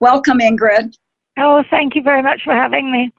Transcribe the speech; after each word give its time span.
Welcome, 0.00 0.38
Ingrid. 0.38 0.94
Oh, 1.38 1.62
thank 1.70 1.94
you 1.94 2.02
very 2.02 2.22
much 2.22 2.42
for 2.42 2.54
having 2.54 2.90
me. 2.90 3.12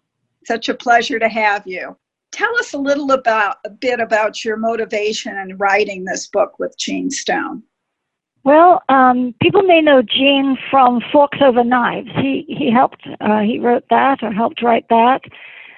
Such 0.45 0.69
a 0.69 0.73
pleasure 0.73 1.19
to 1.19 1.29
have 1.29 1.65
you. 1.65 1.95
Tell 2.31 2.53
us 2.59 2.73
a 2.73 2.77
little 2.77 3.11
about 3.11 3.57
a 3.65 3.69
bit 3.69 3.99
about 3.99 4.43
your 4.43 4.57
motivation 4.57 5.37
in 5.37 5.57
writing 5.57 6.05
this 6.05 6.27
book 6.27 6.57
with 6.59 6.75
Gene 6.77 7.11
Stone. 7.11 7.63
Well, 8.43 8.81
um, 8.89 9.35
people 9.41 9.61
may 9.61 9.81
know 9.81 10.01
Gene 10.01 10.57
from 10.71 11.01
Forks 11.11 11.37
Over 11.41 11.63
Knives. 11.63 12.09
He 12.15 12.45
he 12.47 12.71
helped. 12.71 13.07
Uh, 13.19 13.41
he 13.41 13.59
wrote 13.59 13.83
that 13.91 14.23
or 14.23 14.31
helped 14.31 14.63
write 14.63 14.85
that, 14.89 15.21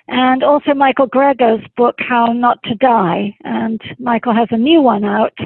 and 0.08 0.44
also 0.44 0.74
Michael 0.74 1.08
Greger's 1.08 1.66
book 1.76 1.96
How 2.00 2.28
Not 2.28 2.64
to 2.64 2.76
Die. 2.76 3.36
And 3.44 3.82
Michael 4.00 4.34
has 4.34 4.48
a 4.52 4.58
new 4.58 4.82
one 4.82 5.04
out 5.04 5.38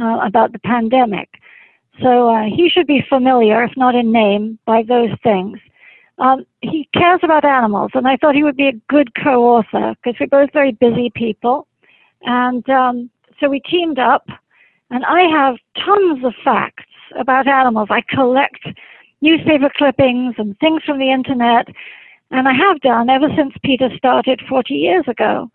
uh, 0.00 0.18
about 0.26 0.52
the 0.52 0.58
pandemic. 0.58 1.28
So 2.02 2.28
uh, 2.28 2.44
he 2.44 2.68
should 2.68 2.86
be 2.86 3.04
familiar, 3.08 3.62
if 3.64 3.72
not 3.76 3.94
in 3.94 4.12
name, 4.12 4.58
by 4.66 4.82
those 4.82 5.10
things. 5.22 5.58
Um, 6.18 6.46
he 6.60 6.88
cares 6.94 7.20
about 7.22 7.44
animals, 7.44 7.90
and 7.94 8.08
I 8.08 8.16
thought 8.16 8.34
he 8.34 8.44
would 8.44 8.56
be 8.56 8.68
a 8.68 8.80
good 8.88 9.14
co-author 9.22 9.94
because 10.02 10.18
we're 10.18 10.26
both 10.26 10.52
very 10.52 10.72
busy 10.72 11.10
people. 11.14 11.66
And 12.22 12.68
um, 12.70 13.10
so 13.38 13.48
we 13.48 13.60
teamed 13.60 13.98
up, 13.98 14.26
and 14.90 15.04
I 15.04 15.22
have 15.22 15.56
tons 15.84 16.24
of 16.24 16.34
facts 16.42 16.84
about 17.18 17.46
animals. 17.46 17.88
I 17.90 18.02
collect 18.08 18.66
newspaper 19.20 19.70
clippings 19.76 20.34
and 20.38 20.58
things 20.58 20.82
from 20.84 20.98
the 20.98 21.10
internet, 21.10 21.68
and 22.30 22.48
I 22.48 22.52
have 22.52 22.80
done 22.80 23.08
ever 23.10 23.28
since 23.36 23.54
PETA 23.62 23.90
started 23.96 24.40
40 24.48 24.74
years 24.74 25.04
ago. 25.06 25.50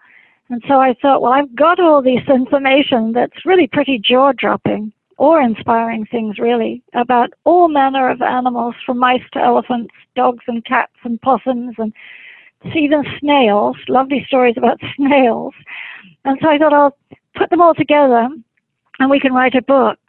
And 0.50 0.62
so 0.68 0.80
I 0.80 0.96
thought, 1.02 1.22
well, 1.22 1.34
I've 1.34 1.56
got 1.56 1.80
all 1.80 2.02
this 2.02 2.28
information 2.28 3.14
that's 3.14 3.46
really 3.46 3.68
pretty 3.68 4.00
jaw 4.00 4.32
dropping 4.34 4.92
or 5.22 5.40
inspiring 5.40 6.04
things 6.04 6.40
really 6.40 6.82
about 6.96 7.30
all 7.44 7.68
manner 7.68 8.10
of 8.10 8.24
animals 8.24 8.74
from 8.84 8.98
mice 8.98 9.22
to 9.32 9.40
elephants, 9.40 9.94
dogs 10.16 10.44
and 10.48 10.66
cats 10.66 10.96
and 11.04 11.22
possums 11.22 11.76
and 11.78 11.94
even 12.74 13.04
snails, 13.20 13.78
lovely 13.88 14.26
stories 14.26 14.56
about 14.58 14.80
snails. 14.96 15.54
And 16.26 16.40
so 16.42 16.50
I 16.50 16.58
thought 16.58 16.74
I'll 16.74 16.98
put 17.36 17.52
them 17.52 17.62
all 17.62 17.76
together 17.76 18.30
and 18.98 19.10
we 19.12 19.20
can 19.20 19.32
write 19.32 19.54
a 19.54 19.62
book. 19.62 20.00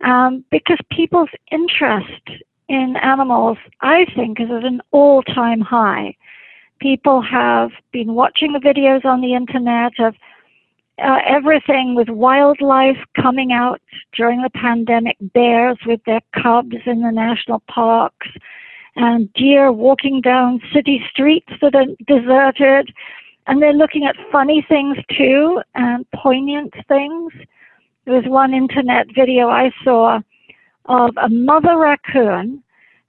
Um, 0.00 0.44
because 0.50 0.78
people's 0.90 1.30
interest 1.52 2.28
in 2.68 2.96
animals, 3.00 3.58
I 3.80 4.06
think, 4.16 4.40
is 4.40 4.50
at 4.50 4.64
an 4.64 4.80
all 4.90 5.22
time 5.22 5.60
high. 5.60 6.16
People 6.80 7.22
have 7.22 7.70
been 7.92 8.14
watching 8.14 8.54
the 8.54 8.58
videos 8.58 9.04
on 9.04 9.20
the 9.20 9.34
internet 9.34 9.92
of 10.00 10.16
uh, 11.02 11.18
everything 11.26 11.94
with 11.94 12.08
wildlife 12.08 12.98
coming 13.20 13.52
out 13.52 13.80
during 14.16 14.42
the 14.42 14.50
pandemic, 14.50 15.16
bears 15.32 15.78
with 15.86 16.00
their 16.04 16.20
cubs 16.42 16.76
in 16.86 17.02
the 17.02 17.10
national 17.10 17.62
parks, 17.68 18.26
and 18.96 19.32
deer 19.34 19.70
walking 19.70 20.20
down 20.20 20.60
city 20.72 21.02
streets 21.10 21.52
that 21.62 21.74
are 21.74 21.86
deserted. 22.06 22.92
And 23.46 23.62
they're 23.62 23.72
looking 23.72 24.04
at 24.04 24.16
funny 24.30 24.64
things 24.68 24.98
too, 25.16 25.60
and 25.74 26.04
poignant 26.14 26.74
things. 26.88 27.32
There 28.04 28.14
was 28.14 28.24
one 28.26 28.52
internet 28.52 29.06
video 29.14 29.48
I 29.48 29.70
saw 29.84 30.20
of 30.86 31.10
a 31.16 31.28
mother 31.28 31.76
raccoon 31.78 32.62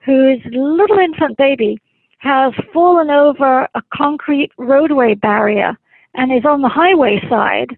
whose 0.05 0.39
little 0.45 0.99
infant 0.99 1.37
baby 1.37 1.79
has 2.19 2.53
fallen 2.73 3.09
over 3.09 3.67
a 3.73 3.81
concrete 3.93 4.51
roadway 4.57 5.15
barrier 5.15 5.77
and 6.15 6.31
is 6.31 6.45
on 6.45 6.61
the 6.61 6.69
highway 6.69 7.21
side. 7.29 7.77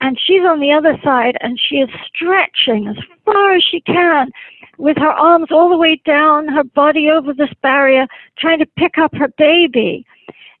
And 0.00 0.18
she's 0.18 0.42
on 0.42 0.60
the 0.60 0.72
other 0.72 0.98
side 1.04 1.36
and 1.40 1.60
she 1.60 1.76
is 1.76 1.90
stretching 2.06 2.88
as 2.88 2.96
far 3.24 3.54
as 3.54 3.62
she 3.62 3.82
can 3.82 4.30
with 4.78 4.96
her 4.96 5.10
arms 5.10 5.48
all 5.50 5.68
the 5.68 5.76
way 5.76 6.00
down, 6.06 6.48
her 6.48 6.64
body 6.64 7.10
over 7.10 7.34
this 7.34 7.52
barrier, 7.62 8.06
trying 8.38 8.58
to 8.60 8.66
pick 8.78 8.96
up 8.96 9.14
her 9.14 9.28
baby. 9.36 10.06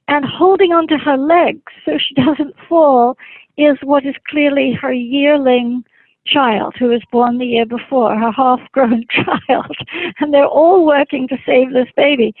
And 0.08 0.24
holding 0.24 0.72
onto 0.72 0.98
her 0.98 1.16
legs 1.16 1.72
so 1.84 1.96
she 1.96 2.14
doesn't 2.22 2.54
fall 2.68 3.16
is 3.56 3.78
what 3.82 4.04
is 4.04 4.14
clearly 4.28 4.72
her 4.72 4.92
yearling 4.92 5.84
child 6.26 6.74
who 6.78 6.86
was 6.86 7.02
born 7.10 7.38
the 7.38 7.46
year 7.46 7.66
before, 7.66 8.16
her 8.16 8.32
half 8.32 8.60
grown 8.72 9.04
child. 9.10 9.76
And 10.18 10.34
they're 10.34 10.46
all 10.46 10.84
working 10.84 11.28
to 11.28 11.38
save 11.46 11.72
this 11.72 11.88
baby. 11.96 12.34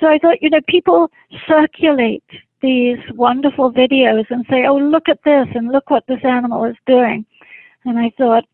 So 0.00 0.06
I 0.06 0.18
thought, 0.18 0.40
you 0.40 0.50
know, 0.50 0.60
people 0.68 1.10
circulate 1.46 2.24
these 2.60 2.98
wonderful 3.14 3.72
videos 3.72 4.24
and 4.30 4.44
say, 4.50 4.66
oh, 4.66 4.76
look 4.76 5.08
at 5.08 5.22
this 5.24 5.46
and 5.54 5.68
look 5.68 5.90
what 5.90 6.04
this 6.06 6.24
animal 6.24 6.64
is 6.64 6.76
doing. 6.86 7.24
And 7.84 7.98
I 7.98 8.10
thought, 8.16 8.44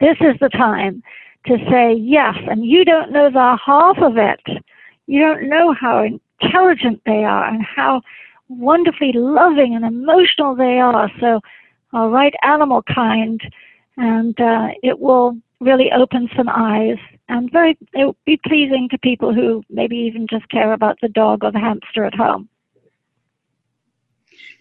this 0.00 0.16
is 0.20 0.36
the 0.40 0.48
time 0.48 1.02
to 1.46 1.56
say 1.70 1.94
yes. 1.94 2.34
And 2.48 2.64
you 2.64 2.84
don't 2.84 3.12
know 3.12 3.30
the 3.30 3.58
half 3.64 3.98
of 3.98 4.16
it. 4.16 4.40
You 5.06 5.20
don't 5.20 5.48
know 5.48 5.74
how 5.74 6.04
intelligent 6.04 7.02
they 7.04 7.24
are 7.24 7.44
and 7.44 7.62
how 7.62 8.02
wonderfully 8.48 9.12
loving 9.14 9.74
and 9.74 9.84
emotional 9.84 10.54
they 10.54 10.78
are. 10.78 11.10
So 11.20 11.40
I'll 11.92 12.10
write 12.10 12.34
Animalkind 12.44 13.40
and 13.96 14.40
uh, 14.40 14.68
it 14.82 14.98
will 14.98 15.36
really 15.60 15.90
open 15.92 16.28
some 16.36 16.48
eyes 16.48 16.96
and 17.28 17.50
very 17.52 17.76
it 17.92 18.04
will 18.04 18.16
be 18.24 18.40
pleasing 18.46 18.88
to 18.90 18.98
people 18.98 19.34
who 19.34 19.62
maybe 19.68 19.96
even 19.96 20.26
just 20.26 20.48
care 20.48 20.72
about 20.72 20.98
the 21.02 21.08
dog 21.08 21.44
or 21.44 21.52
the 21.52 21.58
hamster 21.58 22.04
at 22.04 22.14
home 22.14 22.48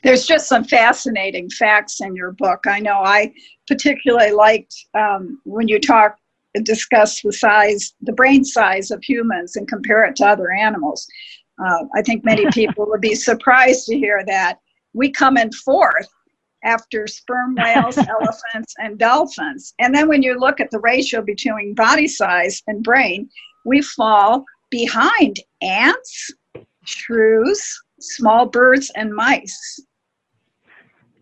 there's 0.04 0.26
just 0.26 0.48
some 0.48 0.64
fascinating 0.64 1.50
facts 1.50 2.02
in 2.02 2.16
your 2.16 2.32
book. 2.32 2.62
I 2.68 2.80
know 2.80 3.00
I 3.04 3.34
particularly 3.68 4.32
liked 4.32 4.74
um, 4.94 5.42
when 5.46 5.68
you 5.68 5.80
talk 5.80 6.18
and 6.56 6.66
discuss 6.66 7.22
the 7.22 7.34
size, 7.34 7.94
the 8.02 8.14
brain 8.14 8.44
size 8.44 8.92
of 8.92 9.04
humans 9.04 9.56
and 9.56 9.68
compare 9.68 10.06
it 10.06 10.16
to 10.18 10.26
other 10.26 10.52
animals. 10.52 11.08
Uh, 11.64 11.86
I 11.96 12.02
think 12.02 12.26
many 12.26 12.46
people 12.54 12.86
would 12.88 13.02
be 13.02 13.16
surprised 13.16 13.86
to 13.88 13.98
hear 13.98 14.24
that 14.26 14.60
we 14.94 15.12
come 15.12 15.38
in 15.38 15.52
fourth 15.52 16.08
after 16.64 17.08
sperm 17.08 17.56
whales, 17.56 17.98
elephants, 18.20 18.74
and 18.80 18.98
dolphins. 18.98 19.74
And 19.80 19.94
then 19.94 20.08
when 20.08 20.24
you 20.24 20.38
look 20.38 20.60
at 20.60 20.72
the 20.72 20.80
ratio 20.80 21.22
between 21.22 21.74
body 21.76 22.08
size 22.08 22.62
and 22.68 22.84
brain, 22.84 23.30
we 23.66 23.82
fall 23.82 24.44
behind 24.70 25.40
ants, 25.62 26.32
shrews, 26.86 27.80
small 28.00 28.46
birds, 28.46 28.92
and 28.96 29.14
mice. 29.14 29.80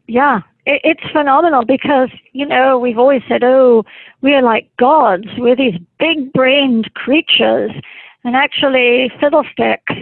Yeah, 0.08 0.42
it, 0.66 0.82
it's 0.84 1.12
phenomenal 1.12 1.66
because, 1.66 2.10
you 2.34 2.46
know, 2.46 2.78
we've 2.80 2.98
always 2.98 3.22
said, 3.28 3.44
oh, 3.44 3.84
we're 4.22 4.42
like 4.42 4.70
gods. 4.78 5.28
We're 5.38 5.56
these 5.56 5.80
big 6.00 6.32
brained 6.34 6.94
creatures. 6.94 7.72
And 8.24 8.36
actually, 8.36 9.12
fiddlesticks. 9.20 9.94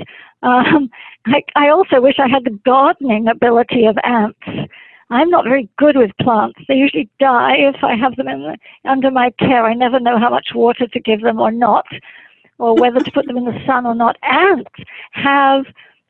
Um, 0.43 0.89
I, 1.27 1.43
I 1.55 1.69
also 1.69 2.01
wish 2.01 2.15
I 2.19 2.27
had 2.27 2.43
the 2.43 2.59
gardening 2.65 3.27
ability 3.27 3.85
of 3.85 3.97
ants. 4.03 4.69
I'm 5.09 5.29
not 5.29 5.45
very 5.45 5.69
good 5.77 5.97
with 5.97 6.11
plants. 6.19 6.59
They 6.67 6.75
usually 6.75 7.09
die 7.19 7.55
if 7.57 7.83
I 7.83 7.95
have 7.95 8.15
them 8.15 8.25
the, 8.25 8.57
under 8.85 9.11
my 9.11 9.31
care. 9.37 9.65
I 9.65 9.73
never 9.73 9.99
know 9.99 10.19
how 10.19 10.29
much 10.29 10.49
water 10.55 10.87
to 10.87 10.99
give 10.99 11.21
them 11.21 11.39
or 11.39 11.51
not, 11.51 11.85
or 12.57 12.75
whether 12.75 12.99
to 12.99 13.11
put 13.11 13.27
them 13.27 13.37
in 13.37 13.45
the 13.45 13.59
sun 13.67 13.85
or 13.85 13.93
not. 13.93 14.17
Ants 14.23 14.71
have 15.11 15.65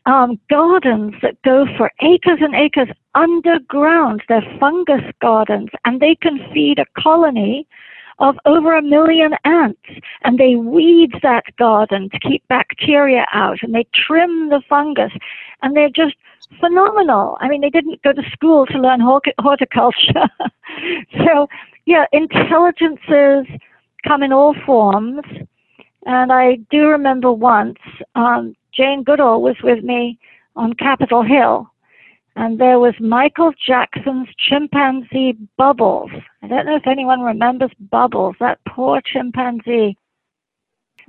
um, 0.06 0.40
gardens 0.50 1.16
that 1.22 1.42
go 1.44 1.66
for 1.78 1.92
acres 2.02 2.40
and 2.42 2.56
acres 2.56 2.90
underground. 3.16 4.24
They're 4.28 4.58
fungus 4.60 5.04
gardens, 5.22 5.70
and 5.84 6.00
they 6.00 6.16
can 6.16 6.40
feed 6.54 6.80
a 6.80 6.86
colony 7.02 7.68
of 8.20 8.38
over 8.46 8.76
a 8.76 8.82
million 8.82 9.34
ants. 9.44 9.82
And 10.24 10.38
they 10.38 10.56
weed 10.56 11.12
that 11.22 11.44
garden 11.58 12.10
to 12.10 12.20
keep 12.20 12.48
bacteria 12.48 13.26
out, 13.34 13.60
and 13.62 13.74
they 13.74 13.88
trim 13.94 14.50
the 14.50 14.62
fungus, 14.70 15.12
and 15.62 15.76
they're 15.76 15.90
just 15.90 16.16
phenomenal. 16.60 17.38
I 17.42 17.48
mean, 17.48 17.62
they 17.62 17.70
didn't 17.70 18.02
go 18.04 18.14
to 18.14 18.30
school 18.32 18.66
to 18.68 18.80
learn 18.80 19.02
horticulture. 19.02 20.30
so, 21.26 21.48
yeah, 21.86 22.06
intelligences 22.12 23.48
come 24.08 24.24
in 24.24 24.32
all 24.32 24.56
forms. 24.66 25.26
And 26.06 26.32
I 26.32 26.58
do 26.70 26.88
remember 26.88 27.32
once 27.32 27.80
um, 28.14 28.56
Jane 28.76 29.04
Goodall 29.04 29.42
was 29.42 29.56
with 29.64 29.84
me 29.84 30.20
on 30.56 30.74
Capitol 30.74 31.24
Hill, 31.24 31.70
and 32.36 32.60
there 32.60 32.80
was 32.80 32.94
Michael 33.00 33.54
Jackson's 33.66 34.28
chimpanzee 34.38 35.38
Bubbles. 35.58 36.12
I 36.42 36.48
don't 36.48 36.66
know 36.66 36.76
if 36.76 36.88
anyone 36.88 37.22
remembers 37.22 37.72
Bubbles, 37.90 38.36
that 38.40 38.60
poor 38.68 39.02
chimpanzee. 39.02 39.98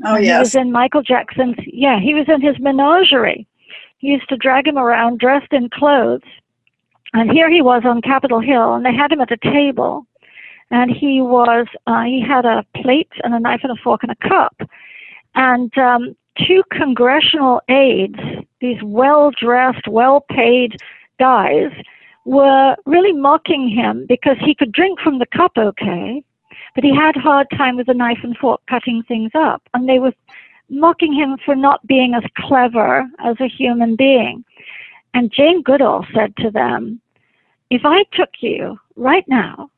Oh, 0.05 0.17
yes. 0.17 0.27
He 0.27 0.39
was 0.39 0.55
in 0.55 0.73
Michael 0.73 1.03
Jackson's, 1.03 1.57
yeah, 1.67 1.99
he 1.99 2.15
was 2.15 2.27
in 2.29 2.41
his 2.41 2.59
menagerie. 2.61 3.47
He 3.99 4.09
used 4.09 4.29
to 4.29 4.37
drag 4.37 4.69
him 4.69 4.79
around 4.79 5.19
dressed 5.19 5.53
in 5.53 5.71
clothes. 5.71 6.23
And 7.15 7.31
here 7.31 7.51
he 7.51 7.63
was 7.63 7.83
on 7.85 8.03
Capitol 8.03 8.41
Hill, 8.41 8.75
and 8.75 8.85
they 8.85 8.93
had 8.93 9.11
him 9.11 9.21
at 9.21 9.33
a 9.33 9.39
table. 9.39 10.07
And 10.71 10.91
he 10.91 11.21
was, 11.23 11.67
uh, 11.87 12.03
he 12.03 12.21
had 12.21 12.45
a 12.45 12.67
plate 12.83 13.11
and 13.25 13.35
a 13.35 13.41
knife 13.41 13.61
and 13.63 13.73
a 13.73 13.83
fork 13.83 14.03
and 14.03 14.13
a 14.13 14.29
cup. 14.29 14.55
And 15.35 15.77
um, 15.79 16.17
two 16.47 16.63
congressional 16.71 17.61
aides, 17.69 18.19
these 18.61 18.83
well 18.83 19.31
dressed, 19.31 19.87
well 19.89 20.25
paid 20.31 20.77
guys, 21.19 21.71
were 22.25 22.77
really 22.87 23.13
mocking 23.13 23.69
him 23.69 24.05
because 24.09 24.37
he 24.41 24.55
could 24.55 24.73
drink 24.73 24.99
from 25.01 25.19
the 25.19 25.27
cup 25.27 25.53
okay, 25.57 26.23
but 26.75 26.85
he 26.85 26.95
had 26.95 27.17
hard 27.17 27.47
time 27.57 27.77
with 27.77 27.89
a 27.89 27.95
knife 27.95 28.19
and 28.23 28.37
fork 28.37 28.61
cutting 28.69 29.03
things 29.07 29.31
up. 29.35 29.63
And 29.73 29.89
they 29.89 29.99
were 29.99 30.13
mocking 30.69 31.13
him 31.13 31.37
for 31.45 31.55
not 31.55 31.87
being 31.87 32.15
as 32.15 32.25
clever 32.37 33.05
as 33.25 33.37
a 33.41 33.49
human 33.49 33.97
being. 33.97 34.45
And 35.15 35.33
Jane 35.33 35.63
Goodall 35.63 36.05
said 36.15 36.37
to 36.39 36.51
them, 36.51 37.01
If 37.71 37.83
I 37.85 38.05
took 38.13 38.31
you 38.41 38.79
right 38.97 39.25
now 39.29 39.71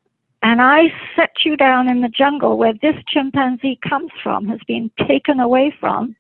and 0.43 0.61
I 0.63 0.93
set 1.15 1.31
you 1.45 1.57
down 1.57 1.89
in 1.89 2.01
the 2.01 2.09
jungle 2.09 2.57
where 2.57 2.75
this 2.81 2.97
chimpanzee 3.07 3.79
comes 3.89 4.11
from, 4.23 4.49
has 4.49 4.61
been 4.67 4.91
taken 5.07 5.41
away 5.41 5.73
from, 5.79 6.17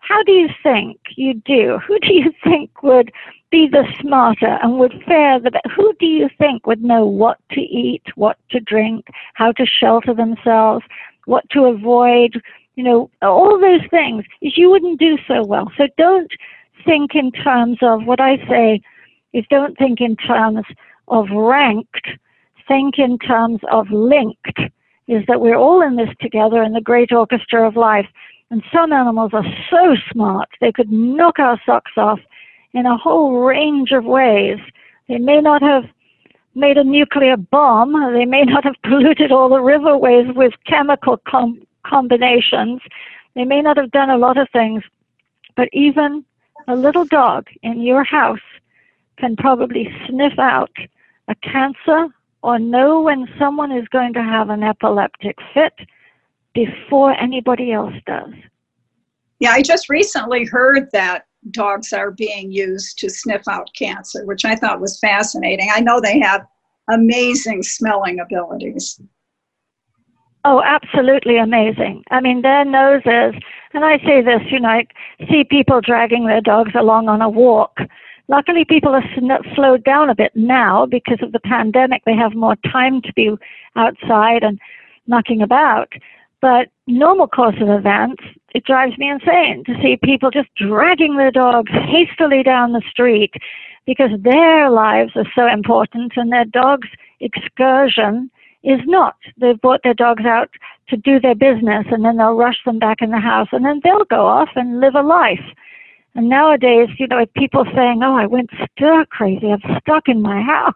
how 0.00 0.22
do 0.24 0.32
you 0.32 0.48
think 0.62 0.98
you'd 1.16 1.44
do? 1.44 1.78
Who 1.86 1.98
do 2.00 2.12
you 2.12 2.32
think 2.42 2.82
would 2.82 3.12
be 3.50 3.68
the 3.68 3.84
smarter 4.00 4.58
and 4.62 4.78
would 4.78 5.02
fare 5.06 5.38
the 5.38 5.50
better? 5.50 5.74
Who 5.74 5.92
do 6.00 6.06
you 6.06 6.28
think 6.38 6.66
would 6.66 6.82
know 6.82 7.06
what 7.06 7.38
to 7.52 7.60
eat, 7.60 8.02
what 8.16 8.36
to 8.50 8.60
drink, 8.60 9.06
how 9.34 9.52
to 9.52 9.64
shelter 9.66 10.14
themselves, 10.14 10.84
what 11.26 11.48
to 11.50 11.64
avoid, 11.64 12.40
you 12.76 12.84
know, 12.84 13.10
all 13.22 13.60
those 13.60 13.86
things? 13.90 14.24
You 14.40 14.70
wouldn't 14.70 14.98
do 14.98 15.16
so 15.28 15.44
well. 15.44 15.70
So 15.76 15.86
don't 15.96 16.32
think 16.84 17.14
in 17.14 17.30
terms 17.30 17.78
of 17.82 18.04
what 18.04 18.20
I 18.20 18.36
say 18.48 18.80
is 19.32 19.44
don't 19.50 19.76
think 19.78 20.00
in 20.00 20.16
terms 20.16 20.64
of 21.08 21.28
ranked, 21.30 22.08
think 22.66 22.98
in 22.98 23.18
terms 23.18 23.60
of 23.70 23.90
linked, 23.90 24.60
is 25.08 25.24
that 25.26 25.40
we're 25.40 25.56
all 25.56 25.82
in 25.82 25.96
this 25.96 26.08
together 26.20 26.62
in 26.62 26.72
the 26.72 26.80
great 26.80 27.12
orchestra 27.12 27.66
of 27.66 27.76
life. 27.76 28.06
And 28.50 28.64
some 28.74 28.92
animals 28.92 29.30
are 29.32 29.44
so 29.70 29.94
smart, 30.12 30.48
they 30.60 30.72
could 30.72 30.90
knock 30.90 31.38
our 31.38 31.60
socks 31.64 31.92
off 31.96 32.18
in 32.72 32.84
a 32.84 32.96
whole 32.96 33.40
range 33.40 33.92
of 33.92 34.04
ways. 34.04 34.58
They 35.08 35.18
may 35.18 35.40
not 35.40 35.62
have 35.62 35.84
made 36.54 36.76
a 36.76 36.84
nuclear 36.84 37.36
bomb, 37.36 37.92
they 38.12 38.24
may 38.24 38.42
not 38.42 38.64
have 38.64 38.74
polluted 38.82 39.30
all 39.30 39.48
the 39.48 39.56
riverways 39.56 40.34
with 40.34 40.52
chemical 40.66 41.16
com- 41.28 41.62
combinations, 41.84 42.80
they 43.34 43.44
may 43.44 43.62
not 43.62 43.76
have 43.76 43.92
done 43.92 44.10
a 44.10 44.18
lot 44.18 44.36
of 44.36 44.48
things, 44.50 44.82
but 45.56 45.68
even 45.72 46.24
a 46.66 46.74
little 46.74 47.04
dog 47.04 47.46
in 47.62 47.80
your 47.80 48.04
house 48.04 48.38
can 49.18 49.36
probably 49.36 49.88
sniff 50.08 50.38
out 50.38 50.72
a 51.28 51.34
cancer 51.36 52.08
or 52.42 52.58
know 52.58 53.00
when 53.00 53.28
someone 53.38 53.70
is 53.70 53.86
going 53.88 54.12
to 54.14 54.22
have 54.22 54.50
an 54.50 54.62
epileptic 54.62 55.36
fit 55.54 55.74
before 56.54 57.12
anybody 57.12 57.72
else 57.72 57.94
does. 58.06 58.32
Yeah, 59.38 59.52
I 59.52 59.62
just 59.62 59.88
recently 59.88 60.44
heard 60.44 60.88
that 60.92 61.24
dogs 61.50 61.92
are 61.92 62.10
being 62.10 62.52
used 62.52 62.98
to 62.98 63.08
sniff 63.08 63.42
out 63.48 63.70
cancer, 63.76 64.26
which 64.26 64.44
I 64.44 64.54
thought 64.54 64.80
was 64.80 64.98
fascinating. 64.98 65.70
I 65.72 65.80
know 65.80 66.00
they 66.00 66.18
have 66.20 66.46
amazing 66.90 67.62
smelling 67.62 68.20
abilities. 68.20 69.00
Oh, 70.44 70.62
absolutely 70.62 71.36
amazing. 71.36 72.02
I 72.10 72.20
mean, 72.20 72.42
their 72.42 72.64
noses, 72.64 73.40
and 73.74 73.84
I 73.84 73.98
say 73.98 74.22
this, 74.22 74.40
you 74.50 74.60
know, 74.60 74.68
I 74.68 74.86
see 75.30 75.44
people 75.44 75.80
dragging 75.80 76.26
their 76.26 76.40
dogs 76.40 76.72
along 76.74 77.08
on 77.08 77.22
a 77.22 77.28
walk. 77.28 77.78
Luckily, 78.28 78.64
people 78.64 78.94
are 78.94 79.04
slowed 79.54 79.84
down 79.84 80.08
a 80.08 80.14
bit 80.14 80.32
now 80.34 80.86
because 80.86 81.18
of 81.20 81.32
the 81.32 81.40
pandemic. 81.40 82.02
They 82.06 82.14
have 82.14 82.34
more 82.34 82.56
time 82.72 83.02
to 83.02 83.12
be 83.14 83.30
outside 83.76 84.42
and 84.42 84.58
knocking 85.06 85.42
about. 85.42 85.92
But 86.40 86.68
normal 86.86 87.28
course 87.28 87.56
of 87.60 87.68
events, 87.68 88.22
it 88.54 88.64
drives 88.64 88.96
me 88.98 89.10
insane 89.10 89.62
to 89.66 89.74
see 89.82 89.98
people 90.02 90.30
just 90.30 90.48
dragging 90.56 91.16
their 91.16 91.30
dogs 91.30 91.70
hastily 91.72 92.42
down 92.42 92.72
the 92.72 92.82
street 92.90 93.34
because 93.86 94.10
their 94.22 94.70
lives 94.70 95.12
are 95.16 95.30
so 95.34 95.46
important 95.46 96.12
and 96.16 96.32
their 96.32 96.44
dog's 96.46 96.88
excursion 97.20 98.30
is 98.62 98.80
not. 98.86 99.16
They've 99.38 99.60
brought 99.60 99.82
their 99.82 99.94
dogs 99.94 100.24
out 100.24 100.50
to 100.88 100.96
do 100.96 101.20
their 101.20 101.34
business 101.34 101.86
and 101.90 102.04
then 102.04 102.16
they'll 102.16 102.34
rush 102.34 102.58
them 102.64 102.78
back 102.78 102.98
in 103.00 103.10
the 103.10 103.20
house 103.20 103.48
and 103.52 103.64
then 103.64 103.80
they'll 103.84 104.04
go 104.04 104.26
off 104.26 104.50
and 104.56 104.80
live 104.80 104.94
a 104.94 105.02
life. 105.02 105.44
And 106.14 106.28
nowadays, 106.28 106.88
you 106.98 107.06
know, 107.06 107.24
people 107.36 107.64
saying, 107.72 108.02
"Oh, 108.02 108.16
I 108.16 108.26
went 108.26 108.50
stir 108.72 109.04
crazy. 109.06 109.52
I'm 109.52 109.62
stuck 109.80 110.08
in 110.08 110.20
my 110.20 110.42
house 110.54 110.74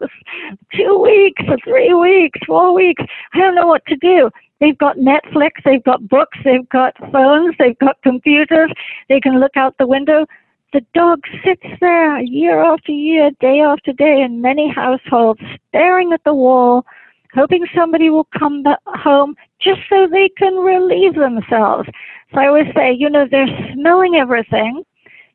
two 0.72 0.96
weeks 0.96 1.43
or 1.49 1.56
three 1.64 1.93
weeks, 1.93 2.38
four 2.46 2.72
weeks. 2.72 3.02
I 3.32 3.38
don't 3.38 3.56
know 3.56 3.67
what 3.67 3.84
to 3.87 3.96
do." 3.96 4.31
They've 4.61 4.79
got 4.79 4.97
Netflix, 4.97 5.51
they've 5.65 5.83
got 5.83 6.09
books, 6.09 6.39
they've 6.45 6.69
got 6.69 6.95
phones, 7.12 7.55
they've 7.59 7.79
got 7.79 8.01
computers. 8.03 8.73
They 9.09 9.21
can 9.21 9.41
look 9.41 9.56
out 9.56 9.77
the 9.79 9.87
window. 9.87 10.27
The 10.73 10.85
dog 10.95 11.21
sits 11.45 11.67
there 11.81 12.21
year 12.21 12.61
after 12.61 12.93
year, 12.93 13.31
day 13.41 13.61
after 13.61 13.93
day, 13.93 14.23
in 14.23 14.41
many 14.41 14.73
households, 14.73 15.41
staring 15.69 16.12
at 16.12 16.25
the 16.25 16.35
wall, 16.35 16.85
hoping 17.33 17.67
somebody 17.75 18.11
will 18.11 18.29
come 18.39 18.65
home 18.87 19.37
just 19.61 19.81
so 19.89 20.06
they 20.11 20.31
can 20.37 20.55
relieve 20.55 21.15
themselves. 21.15 21.89
So 22.33 22.41
I 22.41 22.47
always 22.47 22.67
say, 22.75 22.93
you 22.93 23.09
know, 23.11 23.27
they're 23.31 23.47
smelling 23.73 24.17
everything 24.17 24.85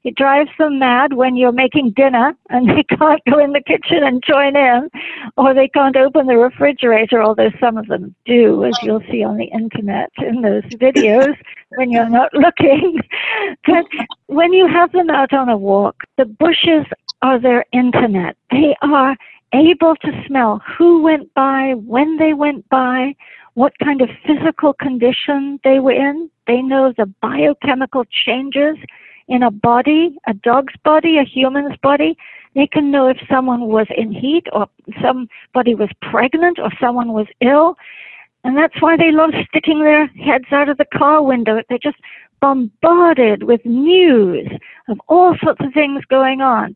it 0.04 0.16
drives 0.16 0.50
them 0.58 0.80
mad 0.80 1.14
when 1.14 1.36
you're 1.36 1.52
making 1.52 1.92
dinner 1.92 2.34
and 2.50 2.70
they 2.78 2.84
can't 2.84 3.22
go 3.30 3.40
in 3.40 3.52
the 3.52 3.62
kitchen 3.62 4.04
and 4.04 4.24
join 4.24 4.56
in, 4.56 4.90
or 5.38 5.54
they 5.54 5.68
can't 5.68 5.98
open 5.98 6.28
the 6.28 6.38
refrigerator, 6.38 7.22
although 7.22 7.52
some 7.60 7.78
of 7.78 7.88
them 7.88 8.16
do, 8.26 8.64
as 8.66 8.78
you'll 8.82 9.04
see 9.12 9.24
on 9.24 9.38
the 9.38 9.46
internet 9.46 10.12
in 10.20 10.42
those 10.42 10.64
videos 10.64 11.36
when 11.76 11.92
you're 11.92 12.10
not 12.10 12.34
looking. 12.34 13.00
but 13.68 13.86
when 14.28 14.54
you 14.54 14.68
have 14.68 14.92
them 14.92 15.10
out 15.10 15.34
on 15.34 15.50
a 15.50 15.58
walk, 15.58 15.96
the 16.18 16.26
bushes 16.26 16.86
are 17.22 17.40
their 17.40 17.66
internet. 17.74 18.38
They 18.52 18.76
are 18.82 19.18
able 19.54 19.96
to 19.98 20.24
smell 20.28 20.62
who 20.78 21.02
went 21.02 21.34
by, 21.34 21.74
when 21.76 22.18
they 22.18 22.34
went 22.34 22.68
by, 22.70 23.16
what 23.56 23.74
kind 23.84 24.02
of 24.02 24.10
physical 24.26 24.74
condition 24.74 25.60
they 25.64 25.80
were 25.80 25.92
in. 25.92 26.30
They 26.48 26.62
know 26.62 26.94
the 26.96 27.08
biochemical 27.22 28.06
changes 28.06 28.78
in 29.30 29.44
a 29.44 29.52
body, 29.52 30.18
a 30.28 30.34
dog's 30.34 30.74
body, 30.84 31.18
a 31.18 31.24
human's 31.24 31.78
body. 31.78 32.18
They 32.56 32.68
can 32.68 32.92
know 32.92 33.08
if 33.08 33.18
someone 33.30 33.68
was 33.68 33.88
in 33.96 34.12
heat 34.12 34.48
or 34.52 34.68
somebody 35.02 35.76
was 35.76 35.90
pregnant 36.02 36.60
or 36.60 36.70
someone 36.80 37.14
was 37.14 37.28
ill. 37.40 37.78
And 38.44 38.58
that's 38.58 38.82
why 38.82 38.98
they 38.98 39.12
love 39.12 39.32
sticking 39.48 39.80
their 39.80 40.08
heads 40.08 40.46
out 40.52 40.70
of 40.70 40.78
the 40.78 40.86
car 40.86 41.22
window. 41.22 41.62
They're 41.70 41.78
just 41.78 42.00
bombarded 42.42 43.44
with 43.44 43.64
news 43.66 44.48
of 44.88 45.00
all 45.08 45.36
sorts 45.44 45.62
of 45.64 45.74
things 45.74 46.04
going 46.06 46.42
on. 46.42 46.76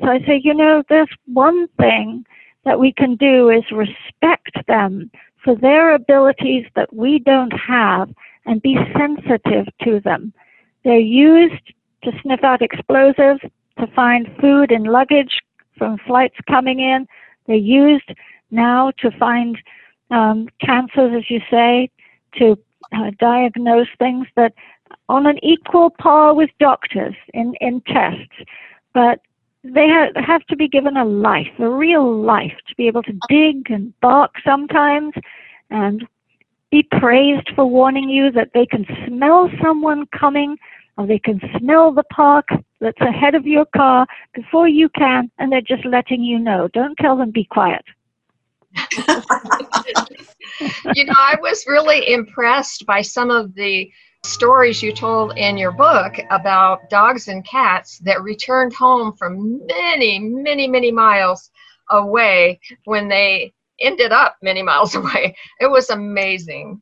So 0.00 0.06
I 0.06 0.20
say, 0.20 0.40
you 0.42 0.54
know, 0.54 0.82
there's 0.88 1.10
one 1.26 1.68
thing 1.78 2.24
that 2.64 2.80
we 2.80 2.92
can 2.92 3.16
do 3.16 3.50
is 3.50 3.64
respect 3.70 4.66
them 4.66 5.10
for 5.44 5.54
their 5.54 5.94
abilities 5.94 6.66
that 6.76 6.94
we 6.94 7.18
don't 7.18 7.52
have 7.52 8.08
and 8.46 8.62
be 8.62 8.78
sensitive 8.96 9.66
to 9.82 10.00
them. 10.00 10.32
They're 10.84 10.98
used 10.98 11.72
to 12.04 12.12
sniff 12.22 12.42
out 12.42 12.62
explosives, 12.62 13.40
to 13.78 13.86
find 13.94 14.30
food 14.40 14.70
and 14.70 14.84
luggage 14.84 15.40
from 15.76 15.98
flights 16.06 16.36
coming 16.48 16.80
in. 16.80 17.06
They're 17.46 17.56
used 17.56 18.10
now 18.50 18.92
to 18.98 19.10
find 19.12 19.58
um, 20.10 20.48
cancers, 20.60 21.12
as 21.16 21.30
you 21.30 21.40
say, 21.50 21.90
to 22.36 22.58
uh, 22.92 23.10
diagnose 23.18 23.88
things 23.98 24.26
that 24.36 24.52
on 25.08 25.26
an 25.26 25.38
equal 25.44 25.90
par 25.90 26.34
with 26.34 26.50
doctors 26.58 27.14
in, 27.34 27.54
in 27.60 27.80
tests. 27.82 28.34
But 28.92 29.20
they 29.62 29.88
ha- 29.88 30.12
have 30.16 30.44
to 30.46 30.56
be 30.56 30.68
given 30.68 30.96
a 30.96 31.04
life, 31.04 31.52
a 31.58 31.68
real 31.68 32.20
life, 32.22 32.56
to 32.68 32.74
be 32.76 32.86
able 32.86 33.02
to 33.04 33.12
dig 33.28 33.70
and 33.70 33.98
bark 34.00 34.32
sometimes 34.44 35.12
and 35.70 36.06
be 36.70 36.86
praised 36.98 37.50
for 37.54 37.66
warning 37.66 38.08
you 38.08 38.30
that 38.32 38.50
they 38.54 38.66
can 38.66 38.86
smell 39.06 39.50
someone 39.62 40.06
coming 40.06 40.56
or 40.96 41.06
they 41.06 41.18
can 41.18 41.40
smell 41.58 41.92
the 41.92 42.04
park 42.04 42.46
that's 42.80 43.00
ahead 43.00 43.34
of 43.34 43.46
your 43.46 43.66
car 43.76 44.06
before 44.34 44.68
you 44.68 44.88
can, 44.90 45.30
and 45.38 45.50
they're 45.50 45.60
just 45.60 45.84
letting 45.84 46.22
you 46.22 46.38
know. 46.38 46.68
Don't 46.72 46.96
tell 46.96 47.16
them 47.16 47.30
be 47.30 47.44
quiet. 47.44 47.84
you 50.94 51.04
know, 51.04 51.14
I 51.16 51.36
was 51.40 51.64
really 51.66 52.12
impressed 52.12 52.86
by 52.86 53.02
some 53.02 53.30
of 53.30 53.54
the 53.54 53.90
stories 54.24 54.82
you 54.82 54.92
told 54.92 55.36
in 55.38 55.56
your 55.56 55.72
book 55.72 56.14
about 56.30 56.88
dogs 56.90 57.28
and 57.28 57.44
cats 57.46 57.98
that 58.00 58.22
returned 58.22 58.72
home 58.72 59.14
from 59.14 59.64
many, 59.66 60.18
many, 60.18 60.68
many 60.68 60.92
miles 60.92 61.50
away 61.90 62.60
when 62.84 63.08
they 63.08 63.52
ended 63.80 64.12
up 64.12 64.36
many 64.42 64.62
miles 64.62 64.94
away. 65.00 65.36
It 65.60 65.70
was 65.70 65.90
amazing. 65.90 66.80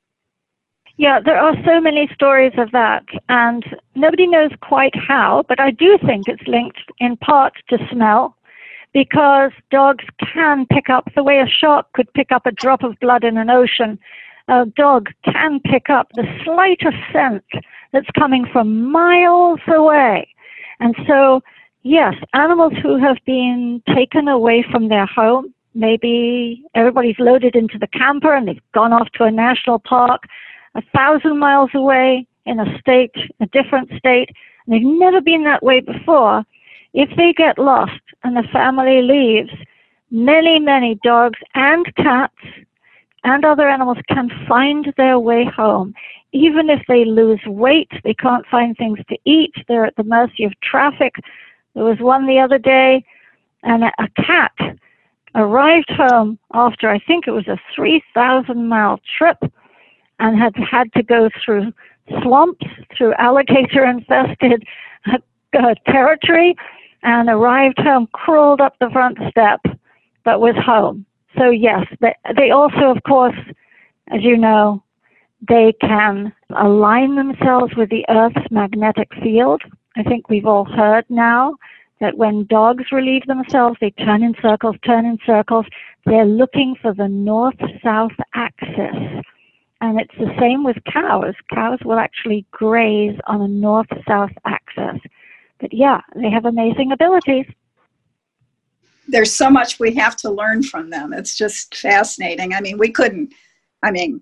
Yeah, 0.98 1.20
there 1.24 1.38
are 1.38 1.54
so 1.64 1.80
many 1.80 2.08
stories 2.12 2.54
of 2.58 2.72
that, 2.72 3.04
and 3.28 3.64
nobody 3.94 4.26
knows 4.26 4.50
quite 4.60 4.94
how, 4.96 5.44
but 5.48 5.60
I 5.60 5.70
do 5.70 5.96
think 6.04 6.26
it's 6.26 6.46
linked 6.48 6.80
in 6.98 7.16
part 7.18 7.52
to 7.68 7.78
smell, 7.92 8.36
because 8.92 9.52
dogs 9.70 10.04
can 10.34 10.66
pick 10.66 10.90
up 10.90 11.08
the 11.14 11.22
way 11.22 11.38
a 11.38 11.46
shark 11.46 11.86
could 11.92 12.12
pick 12.14 12.32
up 12.32 12.46
a 12.46 12.50
drop 12.50 12.82
of 12.82 12.98
blood 13.00 13.22
in 13.22 13.38
an 13.38 13.48
ocean. 13.48 13.96
A 14.48 14.66
dog 14.66 15.10
can 15.24 15.60
pick 15.60 15.88
up 15.88 16.08
the 16.14 16.26
slightest 16.44 16.96
scent 17.12 17.44
that's 17.92 18.10
coming 18.18 18.44
from 18.52 18.90
miles 18.90 19.60
away. 19.68 20.26
And 20.80 20.96
so, 21.06 21.42
yes, 21.82 22.14
animals 22.34 22.72
who 22.82 22.96
have 22.98 23.18
been 23.24 23.82
taken 23.94 24.26
away 24.26 24.64
from 24.68 24.88
their 24.88 25.06
home, 25.06 25.54
maybe 25.78 26.64
everybody's 26.74 27.18
loaded 27.18 27.54
into 27.54 27.78
the 27.78 27.86
camper 27.86 28.34
and 28.34 28.48
they've 28.48 28.72
gone 28.74 28.92
off 28.92 29.08
to 29.14 29.24
a 29.24 29.30
national 29.30 29.78
park 29.78 30.24
a 30.74 30.82
thousand 30.94 31.38
miles 31.38 31.70
away 31.74 32.26
in 32.46 32.60
a 32.60 32.78
state, 32.78 33.14
a 33.40 33.46
different 33.46 33.90
state, 33.98 34.30
and 34.66 34.74
they've 34.74 34.82
never 34.82 35.20
been 35.20 35.44
that 35.44 35.62
way 35.62 35.80
before, 35.80 36.44
if 36.94 37.08
they 37.16 37.32
get 37.32 37.58
lost 37.58 38.00
and 38.24 38.36
the 38.36 38.48
family 38.52 39.02
leaves, 39.02 39.50
many, 40.10 40.58
many 40.58 40.98
dogs 41.04 41.38
and 41.54 41.86
cats 41.96 42.34
and 43.24 43.44
other 43.44 43.68
animals 43.68 43.98
can 44.08 44.30
find 44.48 44.92
their 44.96 45.18
way 45.18 45.44
home. 45.44 45.94
Even 46.32 46.70
if 46.70 46.82
they 46.88 47.04
lose 47.04 47.40
weight, 47.46 47.90
they 48.04 48.14
can't 48.14 48.46
find 48.46 48.76
things 48.76 48.98
to 49.08 49.16
eat, 49.24 49.54
they're 49.66 49.86
at 49.86 49.96
the 49.96 50.04
mercy 50.04 50.44
of 50.44 50.52
traffic. 50.60 51.14
There 51.74 51.84
was 51.84 51.98
one 51.98 52.26
the 52.26 52.38
other 52.38 52.58
day, 52.58 53.04
and 53.62 53.84
a, 53.84 54.08
cat 54.16 54.52
arrived 55.38 55.90
home 55.90 56.38
after 56.52 56.90
I 56.90 56.98
think 56.98 57.26
it 57.26 57.30
was 57.30 57.46
a 57.46 57.58
3,000 57.74 58.68
mile 58.68 59.00
trip 59.16 59.38
and 60.18 60.38
had 60.38 60.54
had 60.56 60.92
to 60.94 61.02
go 61.02 61.30
through 61.42 61.72
swamps, 62.22 62.66
through 62.96 63.14
alligator 63.14 63.84
infested 63.84 64.64
uh, 65.06 65.74
territory, 65.86 66.56
and 67.04 67.28
arrived 67.28 67.78
home, 67.78 68.08
crawled 68.12 68.60
up 68.60 68.74
the 68.80 68.90
front 68.90 69.18
step, 69.30 69.60
but 70.24 70.40
was 70.40 70.56
home. 70.56 71.06
So, 71.38 71.50
yes, 71.50 71.86
they, 72.00 72.14
they 72.36 72.50
also, 72.50 72.90
of 72.90 73.02
course, 73.04 73.36
as 74.08 74.22
you 74.22 74.36
know, 74.36 74.82
they 75.48 75.72
can 75.80 76.32
align 76.56 77.14
themselves 77.14 77.76
with 77.76 77.90
the 77.90 78.04
Earth's 78.08 78.50
magnetic 78.50 79.08
field. 79.22 79.62
I 79.96 80.02
think 80.02 80.28
we've 80.28 80.46
all 80.46 80.64
heard 80.64 81.04
now 81.08 81.54
that 82.00 82.16
when 82.16 82.46
dogs 82.46 82.84
relieve 82.92 83.26
themselves, 83.26 83.76
they 83.80 83.90
turn 83.90 84.22
in 84.22 84.34
circles, 84.40 84.76
turn 84.84 85.04
in 85.04 85.18
circles. 85.26 85.66
They're 86.06 86.24
looking 86.24 86.76
for 86.80 86.94
the 86.94 87.08
north-south 87.08 88.12
axis. 88.34 89.24
And 89.80 90.00
it's 90.00 90.14
the 90.18 90.34
same 90.38 90.64
with 90.64 90.76
cows. 90.92 91.34
Cows 91.52 91.78
will 91.84 91.98
actually 91.98 92.46
graze 92.50 93.18
on 93.26 93.42
a 93.42 93.48
north-south 93.48 94.32
axis. 94.44 95.00
But 95.60 95.72
yeah, 95.72 96.00
they 96.14 96.30
have 96.30 96.44
amazing 96.44 96.92
abilities. 96.92 97.46
There's 99.08 99.34
so 99.34 99.50
much 99.50 99.80
we 99.80 99.94
have 99.94 100.16
to 100.16 100.30
learn 100.30 100.62
from 100.62 100.90
them. 100.90 101.12
It's 101.12 101.36
just 101.36 101.76
fascinating. 101.76 102.54
I 102.54 102.60
mean, 102.60 102.78
we 102.78 102.90
couldn't, 102.90 103.32
I 103.82 103.90
mean, 103.90 104.20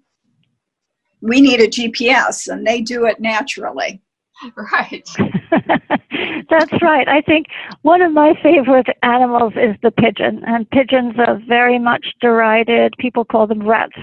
we 1.20 1.40
need 1.40 1.60
a 1.60 1.68
GPS 1.68 2.48
and 2.48 2.66
they 2.66 2.80
do 2.80 3.06
it 3.06 3.20
naturally. 3.20 4.00
Right. 4.72 5.08
That's 6.50 6.82
right. 6.82 7.08
I 7.08 7.20
think 7.22 7.46
one 7.82 8.02
of 8.02 8.12
my 8.12 8.34
favorite 8.42 8.88
animals 9.02 9.54
is 9.56 9.76
the 9.82 9.90
pigeon, 9.90 10.42
and 10.46 10.68
pigeons 10.70 11.14
are 11.18 11.40
very 11.48 11.78
much 11.78 12.06
derided. 12.20 12.94
People 12.98 13.24
call 13.24 13.46
them 13.46 13.66
rats, 13.66 13.96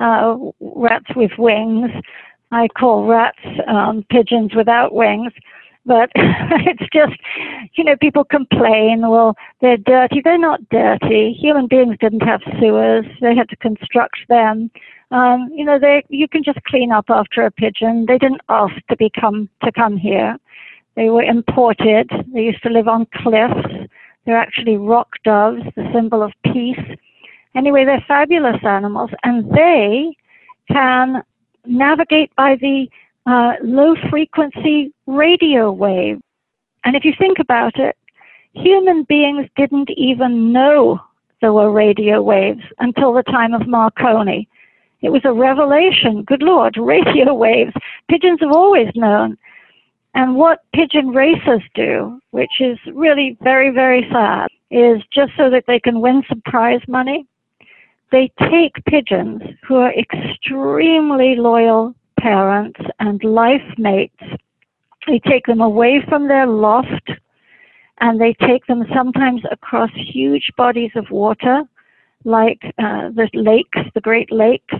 uh, 0.00 0.36
rats 0.60 1.06
with 1.14 1.32
wings. 1.38 1.90
I 2.52 2.68
call 2.68 3.06
rats 3.06 3.38
um, 3.68 4.04
pigeons 4.10 4.52
without 4.54 4.94
wings. 4.94 5.32
But 5.84 6.10
it's 6.16 6.82
just, 6.92 7.14
you 7.76 7.84
know, 7.84 7.96
people 7.96 8.24
complain, 8.24 9.02
well, 9.08 9.36
they're 9.60 9.76
dirty. 9.76 10.20
They're 10.22 10.38
not 10.38 10.68
dirty. 10.68 11.32
Human 11.40 11.68
beings 11.68 11.96
didn't 12.00 12.22
have 12.26 12.40
sewers. 12.60 13.06
They 13.20 13.36
had 13.36 13.48
to 13.50 13.56
construct 13.56 14.16
them. 14.28 14.70
Um, 15.10 15.50
you 15.54 15.64
know, 15.64 15.78
they, 15.78 16.04
you 16.08 16.28
can 16.28 16.42
just 16.42 16.62
clean 16.64 16.90
up 16.90 17.06
after 17.08 17.44
a 17.44 17.50
pigeon. 17.50 18.06
They 18.06 18.18
didn't 18.18 18.40
ask 18.48 18.74
to 18.90 18.96
become, 18.96 19.48
to 19.62 19.70
come 19.72 19.96
here. 19.96 20.36
They 20.96 21.10
were 21.10 21.22
imported. 21.22 22.10
They 22.32 22.42
used 22.42 22.62
to 22.62 22.70
live 22.70 22.88
on 22.88 23.06
cliffs. 23.14 23.88
They're 24.24 24.36
actually 24.36 24.76
rock 24.76 25.08
doves, 25.24 25.62
the 25.76 25.88
symbol 25.94 26.22
of 26.22 26.32
peace. 26.52 26.80
Anyway, 27.54 27.84
they're 27.84 28.04
fabulous 28.08 28.62
animals, 28.64 29.10
and 29.22 29.50
they 29.52 30.16
can 30.70 31.22
navigate 31.64 32.34
by 32.36 32.56
the 32.56 32.88
uh, 33.26 33.52
low 33.62 33.94
frequency 34.10 34.92
radio 35.06 35.70
wave. 35.70 36.20
And 36.84 36.96
if 36.96 37.04
you 37.04 37.12
think 37.18 37.38
about 37.38 37.78
it, 37.78 37.96
human 38.52 39.04
beings 39.04 39.48
didn't 39.56 39.90
even 39.96 40.52
know 40.52 41.00
there 41.40 41.52
were 41.52 41.70
radio 41.70 42.22
waves 42.22 42.62
until 42.78 43.12
the 43.12 43.22
time 43.24 43.54
of 43.54 43.66
Marconi. 43.66 44.48
It 45.02 45.10
was 45.10 45.22
a 45.24 45.32
revelation. 45.32 46.22
Good 46.22 46.42
Lord, 46.42 46.76
radio 46.80 47.34
waves. 47.34 47.72
Pigeons 48.08 48.40
have 48.40 48.52
always 48.52 48.88
known. 48.94 49.36
And 50.14 50.36
what 50.36 50.64
pigeon 50.74 51.08
racers 51.08 51.62
do, 51.74 52.20
which 52.30 52.60
is 52.60 52.78
really 52.94 53.36
very, 53.42 53.70
very 53.70 54.08
sad, 54.10 54.48
is 54.70 55.02
just 55.12 55.32
so 55.36 55.50
that 55.50 55.64
they 55.66 55.78
can 55.78 56.00
win 56.00 56.22
some 56.28 56.40
prize 56.46 56.80
money, 56.88 57.26
they 58.12 58.32
take 58.50 58.82
pigeons 58.86 59.42
who 59.66 59.76
are 59.76 59.92
extremely 59.92 61.36
loyal 61.36 61.94
parents 62.18 62.80
and 62.98 63.22
life 63.22 63.62
mates. 63.76 64.22
They 65.06 65.18
take 65.18 65.46
them 65.46 65.60
away 65.60 66.02
from 66.08 66.28
their 66.28 66.46
loft 66.46 67.10
and 68.00 68.20
they 68.20 68.34
take 68.46 68.66
them 68.66 68.84
sometimes 68.94 69.42
across 69.50 69.90
huge 69.94 70.50
bodies 70.56 70.92
of 70.94 71.10
water 71.10 71.62
like 72.26 72.62
uh, 72.78 73.08
the 73.10 73.30
lakes, 73.32 73.78
the 73.94 74.00
Great 74.00 74.30
Lakes, 74.32 74.74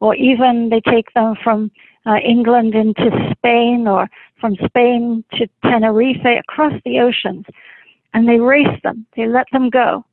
or 0.00 0.14
even 0.14 0.68
they 0.68 0.80
take 0.80 1.12
them 1.14 1.34
from 1.42 1.70
uh, 2.06 2.16
England 2.16 2.74
into 2.74 3.10
Spain 3.32 3.88
or 3.88 4.08
from 4.40 4.54
Spain 4.66 5.24
to 5.32 5.48
Tenerife 5.64 6.24
across 6.24 6.74
the 6.84 7.00
oceans. 7.00 7.46
And 8.12 8.28
they 8.28 8.38
race 8.38 8.80
them, 8.84 9.06
they 9.16 9.26
let 9.26 9.46
them 9.50 9.70
go. 9.70 10.04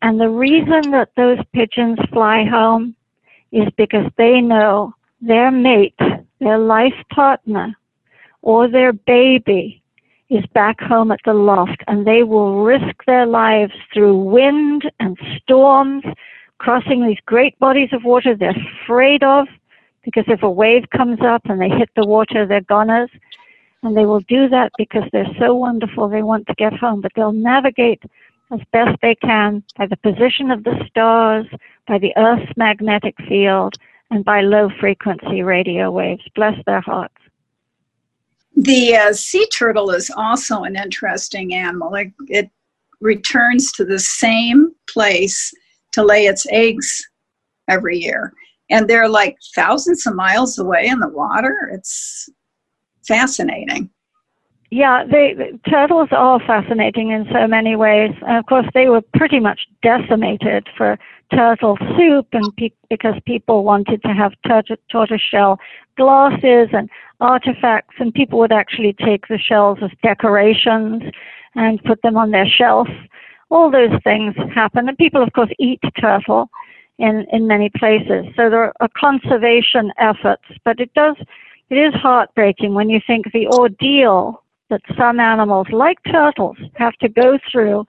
And 0.00 0.20
the 0.20 0.28
reason 0.30 0.92
that 0.92 1.10
those 1.16 1.38
pigeons 1.52 1.98
fly 2.12 2.44
home 2.44 2.94
is 3.50 3.68
because 3.76 4.10
they 4.16 4.40
know 4.40 4.94
their 5.20 5.50
mate, 5.50 5.98
their 6.38 6.58
life 6.58 6.94
partner, 7.12 7.76
or 8.42 8.68
their 8.68 8.92
baby 8.92 9.82
is 10.30 10.44
back 10.52 10.80
home 10.80 11.10
at 11.10 11.20
the 11.24 11.34
loft 11.34 11.82
and 11.86 12.06
they 12.06 12.22
will 12.22 12.62
risk 12.62 13.04
their 13.06 13.26
lives 13.26 13.72
through 13.92 14.16
wind 14.16 14.90
and 15.00 15.18
storms, 15.42 16.04
crossing 16.58 17.06
these 17.06 17.18
great 17.24 17.58
bodies 17.58 17.90
of 17.92 18.04
water 18.04 18.36
they're 18.36 18.54
afraid 18.84 19.22
of 19.22 19.46
because 20.08 20.24
if 20.28 20.42
a 20.42 20.50
wave 20.50 20.84
comes 20.96 21.20
up 21.20 21.42
and 21.44 21.60
they 21.60 21.68
hit 21.68 21.90
the 21.94 22.06
water, 22.06 22.46
they're 22.46 22.62
goners. 22.62 23.10
And 23.82 23.94
they 23.94 24.06
will 24.06 24.20
do 24.20 24.48
that 24.48 24.72
because 24.78 25.04
they're 25.12 25.36
so 25.38 25.54
wonderful, 25.54 26.08
they 26.08 26.22
want 26.22 26.46
to 26.46 26.54
get 26.54 26.72
home. 26.72 27.02
But 27.02 27.12
they'll 27.14 27.32
navigate 27.32 28.02
as 28.50 28.60
best 28.72 28.98
they 29.02 29.14
can 29.16 29.62
by 29.76 29.86
the 29.86 29.98
position 29.98 30.50
of 30.50 30.64
the 30.64 30.82
stars, 30.88 31.46
by 31.86 31.98
the 31.98 32.12
Earth's 32.16 32.56
magnetic 32.56 33.16
field, 33.28 33.74
and 34.10 34.24
by 34.24 34.40
low 34.40 34.70
frequency 34.80 35.42
radio 35.42 35.90
waves. 35.90 36.24
Bless 36.34 36.54
their 36.64 36.80
hearts. 36.80 37.14
The 38.58 38.96
uh, 38.96 39.12
sea 39.12 39.46
turtle 39.50 39.90
is 39.90 40.10
also 40.16 40.62
an 40.62 40.74
interesting 40.74 41.54
animal. 41.54 41.94
It, 41.94 42.12
it 42.26 42.50
returns 43.00 43.70
to 43.72 43.84
the 43.84 44.00
same 44.00 44.72
place 44.90 45.52
to 45.92 46.04
lay 46.04 46.26
its 46.26 46.44
eggs 46.50 47.08
every 47.68 47.98
year. 47.98 48.32
And 48.68 48.88
they're 48.88 49.08
like 49.08 49.36
thousands 49.54 50.06
of 50.06 50.14
miles 50.14 50.58
away 50.58 50.86
in 50.86 50.98
the 50.98 51.08
water. 51.08 51.70
It's 51.72 52.28
fascinating. 53.06 53.90
Yeah, 54.70 55.04
they, 55.10 55.52
turtles 55.70 56.08
are 56.10 56.40
fascinating 56.40 57.10
in 57.10 57.26
so 57.32 57.46
many 57.46 57.76
ways. 57.76 58.10
And 58.26 58.36
of 58.36 58.46
course, 58.46 58.66
they 58.74 58.88
were 58.88 59.02
pretty 59.14 59.40
much 59.40 59.60
decimated 59.82 60.68
for 60.76 60.98
turtle 61.32 61.78
soup, 61.96 62.26
and 62.32 62.44
pe- 62.56 62.70
because 62.90 63.14
people 63.24 63.64
wanted 63.64 64.02
to 64.02 64.08
have 64.08 64.32
tur- 64.46 64.76
tortoiseshell 64.90 65.58
glasses 65.96 66.68
and 66.72 66.90
artifacts, 67.20 67.94
and 67.98 68.12
people 68.14 68.38
would 68.38 68.52
actually 68.52 68.94
take 69.04 69.28
the 69.28 69.38
shells 69.38 69.78
as 69.82 69.90
decorations 70.02 71.02
and 71.54 71.82
put 71.84 72.00
them 72.02 72.16
on 72.16 72.30
their 72.30 72.46
shelf. 72.46 72.88
All 73.50 73.70
those 73.70 74.00
things 74.04 74.34
happen, 74.54 74.88
and 74.88 74.98
people, 74.98 75.22
of 75.22 75.32
course, 75.32 75.50
eat 75.58 75.80
turtle 76.00 76.50
in 76.98 77.26
in 77.32 77.46
many 77.46 77.70
places. 77.70 78.26
So 78.36 78.50
there 78.50 78.72
are 78.80 78.88
conservation 78.96 79.92
efforts, 79.98 80.44
but 80.64 80.80
it 80.80 80.92
does 80.94 81.16
it 81.70 81.76
is 81.76 81.94
heartbreaking 81.94 82.74
when 82.74 82.88
you 82.88 83.00
think 83.06 83.26
the 83.32 83.46
ordeal 83.48 84.42
that 84.70 84.80
some 84.96 85.20
animals, 85.20 85.66
like 85.70 85.98
turtles, 86.10 86.56
have 86.74 86.94
to 86.96 87.08
go 87.08 87.38
through 87.50 87.86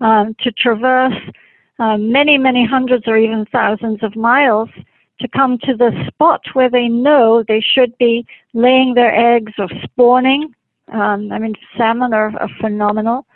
um, 0.00 0.34
to 0.40 0.52
traverse 0.52 1.14
uh, 1.78 1.96
many, 1.96 2.38
many 2.38 2.66
hundreds 2.66 3.04
or 3.06 3.16
even 3.16 3.46
thousands 3.46 4.02
of 4.02 4.16
miles 4.16 4.68
to 5.20 5.28
come 5.28 5.58
to 5.58 5.76
the 5.76 5.92
spot 6.06 6.42
where 6.52 6.70
they 6.70 6.88
know 6.88 7.42
they 7.46 7.60
should 7.60 7.96
be 7.98 8.26
laying 8.52 8.94
their 8.94 9.14
eggs 9.14 9.52
or 9.58 9.68
spawning. 9.82 10.54
Um, 10.92 11.32
I 11.32 11.38
mean, 11.38 11.54
salmon 11.76 12.12
are, 12.14 12.36
are 12.38 12.48
phenomenal. 12.60 13.26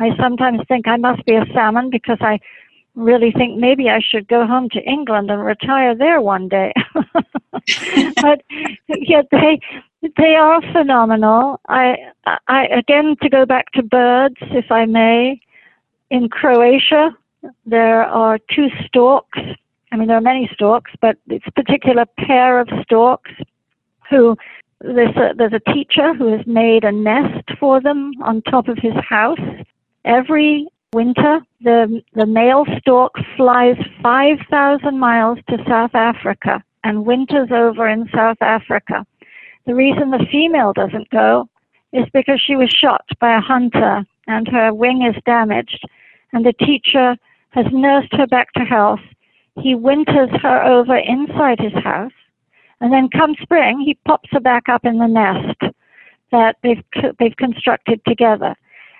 I 0.00 0.16
sometimes 0.16 0.60
think 0.68 0.88
I 0.88 0.96
must 0.96 1.24
be 1.24 1.34
a 1.34 1.46
salmon 1.52 1.90
because 1.90 2.18
I 2.20 2.40
really 2.94 3.32
think 3.32 3.58
maybe 3.58 3.88
I 3.88 4.00
should 4.00 4.28
go 4.28 4.46
home 4.46 4.68
to 4.70 4.80
England 4.80 5.30
and 5.30 5.44
retire 5.44 5.94
there 5.94 6.20
one 6.20 6.48
day. 6.48 6.72
but 8.22 8.42
yet 8.88 9.26
they 9.30 9.60
they 10.16 10.34
are 10.34 10.60
phenomenal. 10.72 11.60
I 11.68 11.96
I 12.48 12.66
again 12.66 13.16
to 13.22 13.28
go 13.28 13.46
back 13.46 13.72
to 13.72 13.82
birds, 13.82 14.36
if 14.40 14.70
I 14.70 14.84
may. 14.84 15.40
In 16.10 16.28
Croatia, 16.28 17.16
there 17.66 18.04
are 18.04 18.38
two 18.54 18.68
storks. 18.86 19.38
I 19.94 19.96
mean, 19.96 20.08
there 20.08 20.16
are 20.16 20.20
many 20.20 20.50
storks, 20.52 20.90
but 21.00 21.18
it's 21.28 21.46
a 21.46 21.52
particular 21.52 22.04
pair 22.18 22.58
of 22.58 22.68
storks 22.82 23.30
who 24.10 24.36
there's 24.80 25.14
a, 25.14 25.34
there's 25.36 25.52
a 25.52 25.72
teacher 25.72 26.14
who 26.14 26.36
has 26.36 26.44
made 26.48 26.82
a 26.82 26.90
nest 26.90 27.48
for 27.60 27.80
them 27.80 28.10
on 28.20 28.42
top 28.42 28.66
of 28.66 28.76
his 28.78 28.94
house. 29.08 29.38
Every 30.04 30.66
winter, 30.92 31.42
the, 31.60 32.02
the 32.12 32.26
male 32.26 32.64
stork 32.80 33.12
flies 33.36 33.76
5,000 34.02 34.98
miles 34.98 35.38
to 35.48 35.58
South 35.68 35.94
Africa 35.94 36.60
and 36.82 37.06
winters 37.06 37.50
over 37.52 37.88
in 37.88 38.10
South 38.12 38.38
Africa. 38.40 39.06
The 39.64 39.76
reason 39.76 40.10
the 40.10 40.26
female 40.28 40.72
doesn't 40.72 41.08
go 41.10 41.48
is 41.92 42.06
because 42.12 42.42
she 42.44 42.56
was 42.56 42.68
shot 42.68 43.04
by 43.20 43.36
a 43.36 43.40
hunter 43.40 44.04
and 44.26 44.48
her 44.48 44.74
wing 44.74 45.08
is 45.08 45.22
damaged, 45.24 45.84
and 46.32 46.44
the 46.44 46.52
teacher 46.52 47.16
has 47.50 47.66
nursed 47.70 48.12
her 48.14 48.26
back 48.26 48.52
to 48.54 48.64
health. 48.64 48.98
He 49.60 49.74
winters 49.74 50.30
her 50.42 50.64
over 50.64 50.96
inside 50.96 51.60
his 51.60 51.74
house 51.82 52.12
and 52.80 52.92
then 52.92 53.08
come 53.08 53.34
spring, 53.40 53.80
he 53.80 53.98
pops 54.06 54.28
her 54.32 54.40
back 54.40 54.68
up 54.68 54.84
in 54.84 54.98
the 54.98 55.06
nest 55.06 55.74
that 56.32 56.56
they've, 56.62 56.82
they've 57.18 57.36
constructed 57.36 58.00
together. 58.06 58.54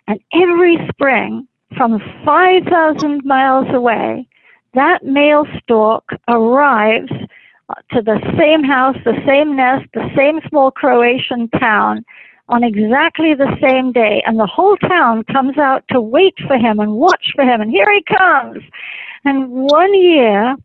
And 0.06 0.20
every 0.32 0.78
spring, 0.88 1.48
from 1.76 2.00
5,000 2.24 3.24
miles 3.24 3.66
away, 3.74 4.28
that 4.74 5.04
male 5.04 5.46
stork 5.62 6.04
arrives 6.28 7.10
to 7.90 8.02
the 8.02 8.20
same 8.38 8.62
house, 8.62 8.96
the 9.04 9.20
same 9.26 9.56
nest, 9.56 9.86
the 9.94 10.08
same 10.16 10.40
small 10.48 10.70
Croatian 10.70 11.48
town 11.48 12.04
on 12.48 12.62
exactly 12.62 13.34
the 13.34 13.56
same 13.60 13.92
day. 13.92 14.22
And 14.26 14.38
the 14.38 14.46
whole 14.46 14.76
town 14.76 15.24
comes 15.24 15.56
out 15.58 15.84
to 15.90 16.00
wait 16.00 16.34
for 16.46 16.56
him 16.56 16.78
and 16.78 16.94
watch 16.94 17.32
for 17.34 17.42
him. 17.42 17.60
And 17.60 17.70
here 17.70 17.90
he 17.92 18.04
comes. 18.16 18.62
And 19.24 19.50
one 19.50 19.94
year, 19.94 20.56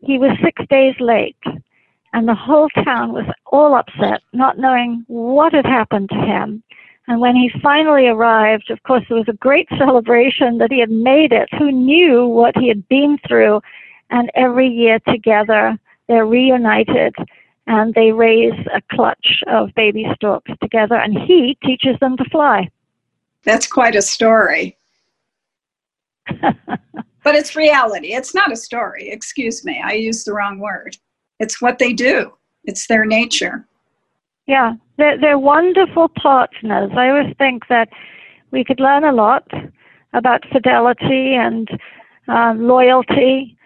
he 0.00 0.18
was 0.18 0.36
six 0.42 0.62
days 0.68 0.94
late 1.00 1.36
and 2.14 2.28
the 2.28 2.34
whole 2.34 2.68
town 2.84 3.12
was 3.12 3.26
all 3.46 3.74
upset, 3.74 4.22
not 4.32 4.56
knowing 4.56 5.04
what 5.08 5.52
had 5.52 5.66
happened 5.66 6.08
to 6.10 6.14
him. 6.14 6.62
And 7.08 7.20
when 7.20 7.34
he 7.34 7.50
finally 7.60 8.06
arrived, 8.06 8.70
of 8.70 8.80
course, 8.84 9.02
there 9.08 9.18
was 9.18 9.28
a 9.28 9.34
great 9.34 9.68
celebration 9.78 10.58
that 10.58 10.70
he 10.70 10.78
had 10.78 10.92
made 10.92 11.32
it. 11.32 11.48
Who 11.58 11.72
knew 11.72 12.24
what 12.24 12.56
he 12.56 12.68
had 12.68 12.88
been 12.88 13.18
through? 13.26 13.60
And 14.10 14.30
every 14.36 14.68
year 14.68 15.00
together, 15.08 15.76
they're 16.06 16.24
reunited 16.24 17.16
and 17.66 17.94
they 17.94 18.12
raise 18.12 18.58
a 18.72 18.80
clutch 18.94 19.42
of 19.48 19.74
baby 19.74 20.06
storks 20.14 20.52
together, 20.62 20.96
and 20.96 21.18
he 21.18 21.56
teaches 21.64 21.98
them 21.98 22.14
to 22.18 22.24
fly. 22.26 22.68
That's 23.42 23.66
quite 23.66 23.96
a 23.96 24.02
story. 24.02 24.76
but 27.24 27.34
it's 27.34 27.56
reality. 27.56 28.12
It's 28.14 28.34
not 28.34 28.52
a 28.52 28.56
story. 28.56 29.10
Excuse 29.10 29.64
me, 29.64 29.82
I 29.84 29.92
used 29.92 30.26
the 30.26 30.32
wrong 30.32 30.58
word 30.58 30.96
it's 31.40 31.60
what 31.60 31.78
they 31.78 31.92
do. 31.92 32.32
It's 32.64 32.86
their 32.86 33.04
nature. 33.04 33.66
Yeah, 34.46 34.74
they're, 34.98 35.18
they're 35.20 35.38
wonderful 35.38 36.08
partners. 36.20 36.90
I 36.96 37.08
always 37.08 37.34
think 37.38 37.64
that 37.68 37.88
we 38.50 38.64
could 38.64 38.80
learn 38.80 39.04
a 39.04 39.12
lot 39.12 39.46
about 40.12 40.44
fidelity 40.52 41.34
and 41.34 41.68
uh, 42.28 42.54
loyalty 42.56 43.56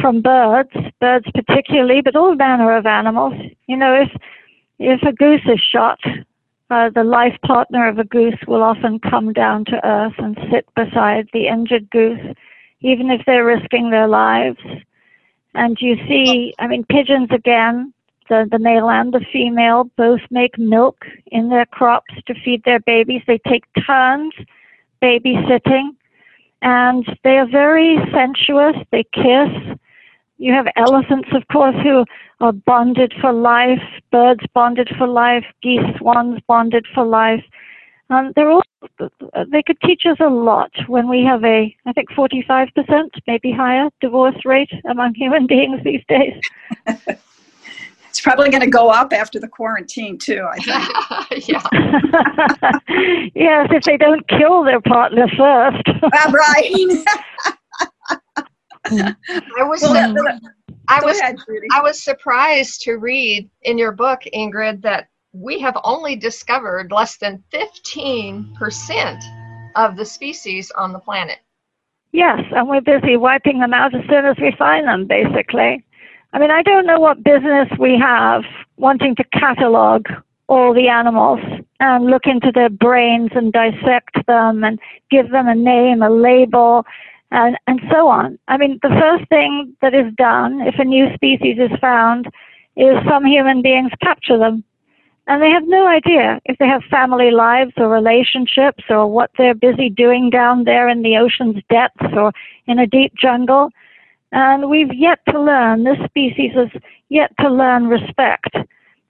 from 0.00 0.22
birds, 0.22 0.70
birds 1.00 1.26
particularly, 1.34 2.00
but 2.02 2.16
all 2.16 2.34
manner 2.34 2.76
of 2.76 2.86
animals. 2.86 3.34
You 3.66 3.76
know, 3.76 3.94
if 3.94 4.10
if 4.78 5.02
a 5.02 5.12
goose 5.12 5.46
is 5.46 5.60
shot, 5.72 5.98
uh, 6.70 6.90
the 6.94 7.02
life 7.02 7.36
partner 7.46 7.88
of 7.88 7.98
a 7.98 8.04
goose 8.04 8.38
will 8.46 8.62
often 8.62 8.98
come 8.98 9.32
down 9.32 9.64
to 9.66 9.86
earth 9.86 10.12
and 10.18 10.38
sit 10.52 10.66
beside 10.74 11.28
the 11.32 11.46
injured 11.46 11.88
goose, 11.90 12.36
even 12.80 13.10
if 13.10 13.22
they're 13.26 13.44
risking 13.44 13.90
their 13.90 14.08
lives. 14.08 14.58
And 15.54 15.76
you 15.80 15.96
see, 16.06 16.54
I 16.58 16.66
mean, 16.66 16.84
pigeons 16.84 17.28
again, 17.30 17.92
the, 18.28 18.46
the 18.50 18.58
male 18.58 18.90
and 18.90 19.12
the 19.12 19.24
female 19.32 19.90
both 19.96 20.20
make 20.30 20.58
milk 20.58 21.04
in 21.26 21.48
their 21.48 21.66
crops 21.66 22.14
to 22.26 22.34
feed 22.44 22.62
their 22.64 22.80
babies. 22.80 23.22
They 23.26 23.38
take 23.38 23.64
turns 23.86 24.34
babysitting 25.02 25.90
and 26.62 27.06
they 27.24 27.38
are 27.38 27.48
very 27.48 27.98
sensuous. 28.12 28.76
They 28.90 29.04
kiss. 29.12 29.78
You 30.38 30.52
have 30.52 30.66
elephants, 30.76 31.28
of 31.32 31.46
course, 31.48 31.76
who 31.82 32.04
are 32.40 32.52
bonded 32.52 33.14
for 33.20 33.32
life, 33.32 33.82
birds 34.10 34.44
bonded 34.52 34.90
for 34.98 35.06
life, 35.06 35.44
geese, 35.62 35.80
swans 35.98 36.40
bonded 36.46 36.86
for 36.94 37.04
life. 37.04 37.42
Um, 38.08 38.32
they're 38.36 38.50
all, 38.50 38.62
they 39.50 39.62
could 39.62 39.80
teach 39.80 40.02
us 40.06 40.18
a 40.20 40.28
lot 40.28 40.70
when 40.86 41.08
we 41.08 41.24
have 41.24 41.44
a, 41.44 41.74
I 41.86 41.92
think 41.92 42.10
45%, 42.10 43.10
maybe 43.26 43.50
higher 43.50 43.88
divorce 44.00 44.36
rate 44.44 44.70
among 44.88 45.14
human 45.16 45.46
beings 45.46 45.80
these 45.84 46.04
days. 46.08 46.40
it's 46.86 48.20
probably 48.20 48.48
going 48.48 48.62
to 48.62 48.70
go 48.70 48.90
up 48.90 49.12
after 49.12 49.40
the 49.40 49.48
quarantine 49.48 50.18
too, 50.18 50.46
I 50.48 50.56
think. 51.26 51.48
yeah. 51.48 51.62
yes, 53.34 53.68
if 53.72 53.82
they 53.84 53.96
don't 53.96 54.26
kill 54.28 54.62
their 54.62 54.80
partner 54.80 55.26
first. 55.36 55.88
uh, 56.02 56.32
right. 56.32 57.04
I 58.88 59.62
was 59.64 59.82
well, 59.82 60.38
I 60.88 61.04
was 61.04 61.18
ahead, 61.18 61.36
I 61.72 61.82
was 61.82 62.02
surprised 62.02 62.82
to 62.82 62.94
read 62.94 63.50
in 63.62 63.78
your 63.78 63.92
book, 63.92 64.20
Ingrid, 64.32 64.82
that 64.82 65.08
we 65.40 65.60
have 65.60 65.76
only 65.84 66.16
discovered 66.16 66.90
less 66.92 67.16
than 67.18 67.42
15% 67.52 69.20
of 69.76 69.96
the 69.96 70.04
species 70.04 70.70
on 70.72 70.92
the 70.92 70.98
planet. 70.98 71.38
Yes, 72.12 72.40
and 72.52 72.68
we're 72.68 72.80
busy 72.80 73.16
wiping 73.16 73.60
them 73.60 73.74
out 73.74 73.94
as 73.94 74.02
soon 74.08 74.24
as 74.24 74.36
we 74.40 74.54
find 74.58 74.86
them, 74.86 75.06
basically. 75.06 75.84
I 76.32 76.38
mean, 76.38 76.50
I 76.50 76.62
don't 76.62 76.86
know 76.86 76.98
what 76.98 77.22
business 77.22 77.68
we 77.78 77.98
have 77.98 78.42
wanting 78.76 79.14
to 79.16 79.24
catalog 79.32 80.06
all 80.48 80.72
the 80.72 80.88
animals 80.88 81.40
and 81.80 82.06
look 82.06 82.26
into 82.26 82.50
their 82.54 82.70
brains 82.70 83.30
and 83.34 83.52
dissect 83.52 84.26
them 84.26 84.64
and 84.64 84.78
give 85.10 85.30
them 85.30 85.48
a 85.48 85.54
name, 85.54 86.02
a 86.02 86.10
label, 86.10 86.84
and, 87.30 87.58
and 87.66 87.80
so 87.90 88.08
on. 88.08 88.38
I 88.48 88.56
mean, 88.56 88.78
the 88.82 88.96
first 89.00 89.28
thing 89.28 89.76
that 89.82 89.92
is 89.92 90.12
done 90.16 90.60
if 90.62 90.76
a 90.78 90.84
new 90.84 91.12
species 91.14 91.58
is 91.58 91.76
found 91.80 92.26
is 92.76 92.96
some 93.08 93.26
human 93.26 93.60
beings 93.62 93.90
capture 94.02 94.38
them 94.38 94.64
and 95.26 95.42
they 95.42 95.50
have 95.50 95.66
no 95.66 95.88
idea 95.88 96.40
if 96.44 96.56
they 96.58 96.68
have 96.68 96.82
family 96.84 97.30
lives 97.32 97.72
or 97.76 97.88
relationships 97.88 98.84
or 98.88 99.10
what 99.10 99.30
they're 99.36 99.54
busy 99.54 99.90
doing 99.90 100.30
down 100.30 100.64
there 100.64 100.88
in 100.88 101.02
the 101.02 101.16
ocean's 101.16 101.62
depths 101.68 102.14
or 102.14 102.32
in 102.66 102.78
a 102.78 102.86
deep 102.86 103.12
jungle. 103.20 103.70
And 104.30 104.70
we've 104.70 104.94
yet 104.94 105.18
to 105.30 105.40
learn, 105.40 105.82
this 105.82 105.98
species 106.04 106.52
has 106.54 106.68
yet 107.08 107.32
to 107.40 107.50
learn 107.50 107.88
respect. 107.88 108.54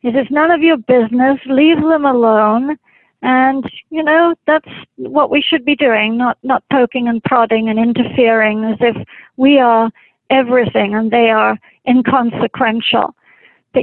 It 0.02 0.16
is 0.16 0.26
none 0.30 0.50
of 0.50 0.62
your 0.62 0.78
business, 0.78 1.38
leave 1.46 1.82
them 1.82 2.06
alone. 2.06 2.78
And, 3.20 3.70
you 3.90 4.02
know, 4.02 4.34
that's 4.46 4.68
what 4.96 5.30
we 5.30 5.42
should 5.42 5.64
be 5.64 5.76
doing, 5.76 6.16
not, 6.16 6.38
not 6.42 6.62
poking 6.72 7.08
and 7.08 7.22
prodding 7.24 7.68
and 7.68 7.78
interfering 7.78 8.64
as 8.64 8.78
if 8.80 8.96
we 9.36 9.58
are 9.58 9.90
everything 10.30 10.94
and 10.94 11.10
they 11.10 11.30
are 11.30 11.58
inconsequential 11.86 13.14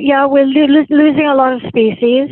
yeah, 0.01 0.25
we're 0.25 0.45
lo- 0.45 0.86
losing 0.89 1.27
a 1.27 1.36
lot 1.36 1.53
of 1.53 1.62
species. 1.67 2.29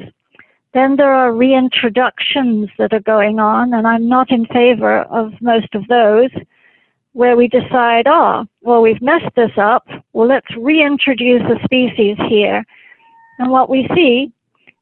Then 0.74 0.96
there 0.96 1.14
are 1.14 1.32
reintroductions 1.32 2.70
that 2.78 2.94
are 2.94 3.02
going 3.02 3.40
on, 3.40 3.74
and 3.74 3.86
I'm 3.86 4.08
not 4.08 4.32
in 4.32 4.46
favor 4.48 5.02
of 5.04 5.34
most 5.42 5.76
of 5.76 5.88
those, 5.88 6.30
where 7.14 7.36
we 7.36 7.48
decide, 7.48 8.08
oh, 8.08 8.46
well, 8.62 8.82
we've 8.82 9.02
messed 9.02 9.36
this 9.36 9.52
up. 9.58 9.88
Well, 10.14 10.28
let's 10.28 10.56
reintroduce 10.56 11.42
a 11.44 11.62
species 11.64 12.18
here. 12.30 12.64
And 13.38 13.52
what 13.52 13.70
we 13.70 13.88
see 13.94 14.32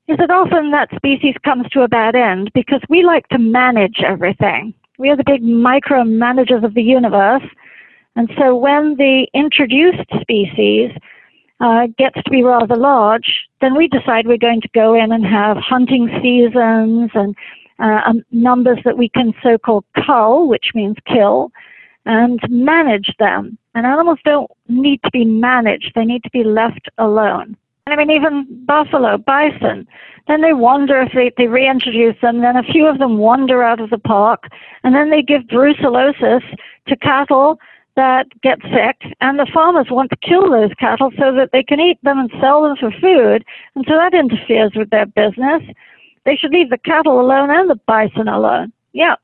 is 0.07 0.17
that 0.17 0.29
often 0.29 0.71
that 0.71 0.89
species 0.95 1.35
comes 1.43 1.67
to 1.69 1.81
a 1.81 1.87
bad 1.87 2.15
end 2.15 2.51
because 2.53 2.81
we 2.89 3.03
like 3.03 3.27
to 3.29 3.39
manage 3.39 4.01
everything. 4.05 4.73
We 4.97 5.09
are 5.09 5.15
the 5.15 5.23
big 5.23 5.41
micromanagers 5.41 6.63
of 6.63 6.73
the 6.73 6.83
universe. 6.83 7.43
And 8.15 8.29
so 8.37 8.55
when 8.55 8.95
the 8.97 9.27
introduced 9.33 10.09
species 10.19 10.91
uh, 11.59 11.87
gets 11.97 12.21
to 12.23 12.29
be 12.29 12.43
rather 12.43 12.75
large, 12.75 13.47
then 13.61 13.75
we 13.75 13.87
decide 13.87 14.27
we're 14.27 14.37
going 14.37 14.61
to 14.61 14.69
go 14.73 14.93
in 14.93 15.11
and 15.11 15.25
have 15.25 15.57
hunting 15.57 16.07
seasons 16.21 17.11
and 17.13 17.35
uh, 17.79 18.01
um, 18.05 18.23
numbers 18.31 18.79
that 18.85 18.97
we 18.97 19.09
can 19.09 19.33
so-called 19.41 19.85
cull, 20.05 20.47
which 20.47 20.71
means 20.73 20.95
kill, 21.05 21.51
and 22.05 22.39
manage 22.49 23.13
them. 23.19 23.57
And 23.75 23.85
animals 23.85 24.19
don't 24.25 24.49
need 24.67 25.01
to 25.03 25.11
be 25.11 25.25
managed; 25.25 25.91
they 25.95 26.05
need 26.05 26.23
to 26.23 26.29
be 26.31 26.43
left 26.43 26.89
alone. 26.97 27.55
I 27.87 27.95
mean, 27.95 28.11
even 28.11 28.45
buffalo, 28.65 29.17
bison, 29.17 29.87
then 30.27 30.41
they 30.41 30.53
wander 30.53 31.01
if 31.01 31.11
they, 31.13 31.31
they 31.37 31.47
reintroduce 31.47 32.15
them, 32.21 32.41
then 32.41 32.55
a 32.55 32.63
few 32.63 32.85
of 32.85 32.99
them 32.99 33.17
wander 33.17 33.63
out 33.63 33.79
of 33.79 33.89
the 33.89 33.97
park, 33.97 34.47
and 34.83 34.93
then 34.93 35.09
they 35.09 35.23
give 35.23 35.43
brucellosis 35.43 36.43
to 36.87 36.95
cattle 36.97 37.59
that 37.95 38.27
get 38.41 38.59
sick, 38.61 39.15
and 39.21 39.37
the 39.37 39.49
farmers 39.53 39.87
want 39.89 40.09
to 40.11 40.17
kill 40.17 40.49
those 40.49 40.73
cattle 40.79 41.11
so 41.17 41.33
that 41.35 41.49
they 41.51 41.63
can 41.63 41.79
eat 41.79 41.99
them 42.03 42.19
and 42.19 42.31
sell 42.39 42.63
them 42.63 42.77
for 42.77 42.91
food, 42.91 43.43
and 43.75 43.85
so 43.87 43.95
that 43.95 44.13
interferes 44.13 44.71
with 44.75 44.89
their 44.89 45.05
business. 45.05 45.63
They 46.25 46.35
should 46.35 46.51
leave 46.51 46.69
the 46.69 46.77
cattle 46.77 47.19
alone 47.19 47.49
and 47.49 47.69
the 47.69 47.79
bison 47.87 48.27
alone. 48.27 48.71
Yeah. 48.93 49.15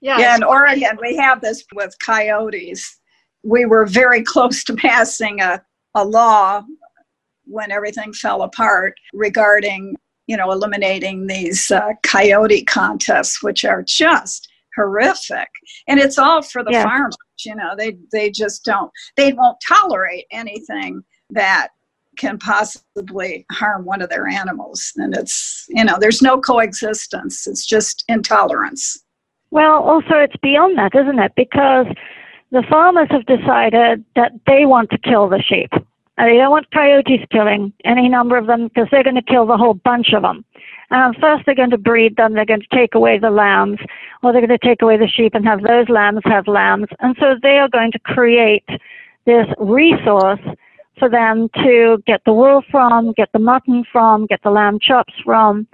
Yeah, 0.00 0.18
yeah 0.18 0.36
in 0.36 0.44
Oregon, 0.44 0.98
we 1.00 1.16
have 1.16 1.40
this 1.40 1.64
with 1.74 1.94
coyotes. 2.04 2.98
We 3.42 3.64
were 3.66 3.86
very 3.86 4.22
close 4.32 4.62
to 4.64 4.74
passing 4.74 5.40
a, 5.40 5.62
a 5.94 6.04
law 6.04 6.62
when 7.44 7.72
everything 7.72 8.12
fell 8.12 8.42
apart 8.42 8.94
regarding 9.12 9.96
you 10.28 10.36
know, 10.36 10.52
eliminating 10.52 11.26
these 11.26 11.70
uh, 11.70 11.94
coyote 12.04 12.62
contests, 12.64 13.42
which 13.42 13.64
are 13.64 13.82
just 13.82 14.48
horrific. 14.76 15.48
And 15.88 15.98
it's 15.98 16.18
all 16.18 16.42
for 16.42 16.62
the 16.62 16.70
yeah. 16.70 16.84
farmers, 16.84 17.16
you 17.44 17.54
know, 17.54 17.74
they, 17.76 17.96
they 18.12 18.30
just 18.30 18.64
don't, 18.64 18.90
they 19.16 19.32
won't 19.32 19.58
tolerate 19.66 20.26
anything 20.30 21.02
that 21.30 21.68
can 22.16 22.38
possibly 22.38 23.46
harm 23.52 23.84
one 23.84 24.02
of 24.02 24.10
their 24.10 24.26
animals. 24.26 24.92
And 24.96 25.16
it's, 25.16 25.66
you 25.68 25.84
know, 25.84 25.96
there's 25.98 26.20
no 26.20 26.40
coexistence, 26.40 27.46
it's 27.46 27.64
just 27.64 28.04
intolerance. 28.08 29.04
Well, 29.50 29.82
also, 29.82 30.14
it's 30.14 30.36
beyond 30.42 30.76
that, 30.78 30.94
isn't 30.94 31.18
it? 31.18 31.32
Because 31.36 31.86
the 32.50 32.62
farmers 32.68 33.08
have 33.10 33.24
decided 33.26 34.04
that 34.14 34.32
they 34.46 34.66
want 34.66 34.90
to 34.90 34.98
kill 34.98 35.28
the 35.28 35.42
sheep. 35.42 35.70
Uh, 35.72 36.24
they 36.24 36.36
don't 36.36 36.50
want 36.50 36.70
coyotes 36.70 37.24
killing 37.30 37.72
any 37.84 38.08
number 38.08 38.36
of 38.36 38.46
them 38.46 38.68
because 38.68 38.88
they're 38.90 39.04
going 39.04 39.14
to 39.14 39.22
kill 39.22 39.46
the 39.46 39.56
whole 39.56 39.74
bunch 39.74 40.12
of 40.12 40.22
them. 40.22 40.44
Um, 40.90 41.12
first, 41.20 41.44
they're 41.44 41.54
going 41.54 41.70
to 41.70 41.78
breed 41.78 42.16
them. 42.16 42.34
They're 42.34 42.46
going 42.46 42.62
to 42.62 42.76
take 42.76 42.94
away 42.94 43.18
the 43.18 43.30
lambs, 43.30 43.78
or 44.22 44.32
they're 44.32 44.46
going 44.46 44.58
to 44.58 44.66
take 44.66 44.82
away 44.82 44.96
the 44.96 45.08
sheep 45.08 45.34
and 45.34 45.44
have 45.44 45.62
those 45.62 45.88
lambs 45.88 46.22
have 46.24 46.48
lambs. 46.48 46.88
And 47.00 47.14
so 47.20 47.34
they 47.42 47.58
are 47.58 47.68
going 47.68 47.92
to 47.92 47.98
create 47.98 48.64
this 49.26 49.46
resource 49.58 50.40
for 50.98 51.08
them 51.08 51.48
to 51.56 52.02
get 52.06 52.22
the 52.24 52.32
wool 52.32 52.62
from, 52.70 53.12
get 53.12 53.30
the 53.32 53.38
mutton 53.38 53.84
from, 53.92 54.26
get 54.26 54.42
the 54.42 54.50
lamb 54.50 54.78
chops 54.80 55.14
from. 55.24 55.66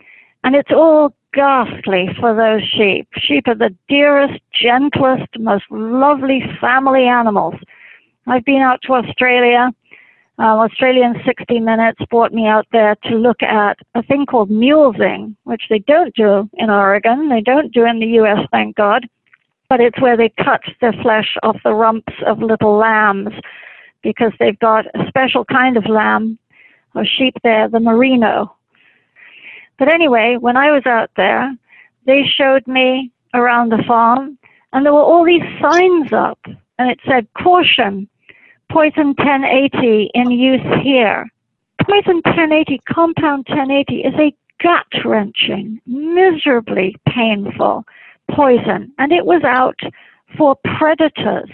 And 0.42 0.54
it's 0.54 0.70
all 0.70 1.14
ghastly 1.32 2.08
for 2.20 2.34
those 2.34 2.62
sheep. 2.62 3.08
Sheep 3.16 3.48
are 3.48 3.54
the 3.54 3.74
dearest, 3.88 4.40
gentlest, 4.52 5.28
most 5.38 5.64
lovely 5.70 6.42
family 6.60 7.04
animals. 7.04 7.54
I've 8.26 8.44
been 8.44 8.62
out 8.62 8.80
to 8.82 8.94
Australia. 8.94 9.70
Um, 10.38 10.58
Australian 10.58 11.14
60 11.24 11.60
Minutes 11.60 12.00
brought 12.10 12.32
me 12.32 12.46
out 12.46 12.66
there 12.72 12.96
to 13.04 13.14
look 13.16 13.42
at 13.42 13.78
a 13.94 14.02
thing 14.02 14.26
called 14.26 14.50
mulesing, 14.50 15.36
which 15.44 15.62
they 15.70 15.78
don't 15.78 16.14
do 16.14 16.50
in 16.54 16.70
Oregon. 16.70 17.28
They 17.28 17.40
don't 17.40 17.72
do 17.72 17.84
in 17.84 18.00
the 18.00 18.06
U.S., 18.06 18.38
thank 18.50 18.76
God. 18.76 19.08
But 19.68 19.80
it's 19.80 20.00
where 20.00 20.16
they 20.16 20.32
cut 20.42 20.60
the 20.80 20.92
flesh 21.02 21.36
off 21.42 21.56
the 21.64 21.74
rumps 21.74 22.12
of 22.26 22.40
little 22.40 22.76
lambs 22.76 23.32
because 24.02 24.32
they've 24.38 24.58
got 24.58 24.86
a 24.86 25.06
special 25.08 25.44
kind 25.44 25.76
of 25.76 25.86
lamb 25.86 26.38
or 26.94 27.04
sheep 27.04 27.34
there, 27.42 27.68
the 27.68 27.80
merino, 27.80 28.54
but 29.78 29.92
anyway, 29.92 30.36
when 30.38 30.56
I 30.56 30.70
was 30.70 30.86
out 30.86 31.10
there, 31.16 31.54
they 32.06 32.22
showed 32.22 32.66
me 32.66 33.10
around 33.32 33.70
the 33.70 33.82
farm, 33.86 34.38
and 34.72 34.84
there 34.84 34.92
were 34.92 35.00
all 35.00 35.24
these 35.24 35.42
signs 35.60 36.12
up, 36.12 36.38
and 36.78 36.90
it 36.90 37.00
said, 37.08 37.26
Caution, 37.34 38.08
poison 38.74 39.14
1080 39.18 40.10
in 40.14 40.30
use 40.32 40.82
here. 40.82 41.30
Poison 41.86 42.16
1080, 42.24 42.80
compound 42.92 43.46
1080, 43.48 44.00
is 44.00 44.14
a 44.14 44.34
gut 44.60 45.04
wrenching, 45.04 45.80
miserably 45.86 46.96
painful 47.08 47.84
poison, 48.32 48.92
and 48.98 49.12
it 49.12 49.26
was 49.26 49.44
out 49.44 49.78
for 50.36 50.56
predators 50.76 51.50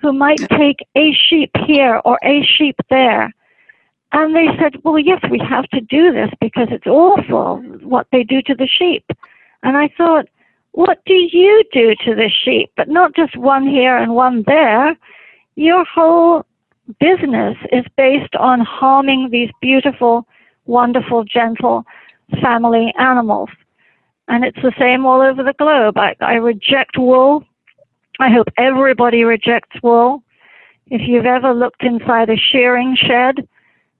who 0.00 0.10
might 0.10 0.40
take 0.56 0.78
a 0.96 1.12
sheep 1.28 1.50
here 1.66 2.00
or 2.06 2.18
a 2.24 2.42
sheep 2.56 2.76
there 2.88 3.30
and 4.12 4.34
they 4.34 4.46
said, 4.58 4.80
well, 4.84 4.98
yes, 4.98 5.20
we 5.30 5.38
have 5.38 5.68
to 5.68 5.82
do 5.82 6.12
this 6.12 6.30
because 6.40 6.68
it's 6.70 6.86
awful 6.86 7.58
what 7.82 8.06
they 8.10 8.22
do 8.22 8.40
to 8.42 8.54
the 8.54 8.66
sheep. 8.66 9.04
And 9.62 9.76
I 9.76 9.90
thought, 9.98 10.28
what 10.72 10.98
do 11.04 11.12
you 11.12 11.62
do 11.72 11.94
to 12.06 12.14
the 12.14 12.30
sheep? 12.44 12.70
But 12.74 12.88
not 12.88 13.14
just 13.14 13.36
one 13.36 13.68
here 13.68 13.98
and 13.98 14.14
one 14.14 14.44
there. 14.46 14.96
Your 15.58 15.84
whole 15.86 16.46
business 17.00 17.56
is 17.72 17.84
based 17.96 18.36
on 18.36 18.60
harming 18.60 19.30
these 19.32 19.50
beautiful, 19.60 20.24
wonderful, 20.66 21.24
gentle 21.24 21.84
family 22.40 22.94
animals. 22.96 23.48
And 24.28 24.44
it's 24.44 24.62
the 24.62 24.72
same 24.78 25.04
all 25.04 25.20
over 25.20 25.42
the 25.42 25.54
globe. 25.58 25.98
I, 25.98 26.14
I 26.20 26.34
reject 26.34 26.96
wool. 26.96 27.42
I 28.20 28.30
hope 28.30 28.46
everybody 28.56 29.24
rejects 29.24 29.82
wool. 29.82 30.22
If 30.92 31.08
you've 31.08 31.26
ever 31.26 31.52
looked 31.52 31.82
inside 31.82 32.30
a 32.30 32.36
shearing 32.36 32.96
shed, 32.96 33.48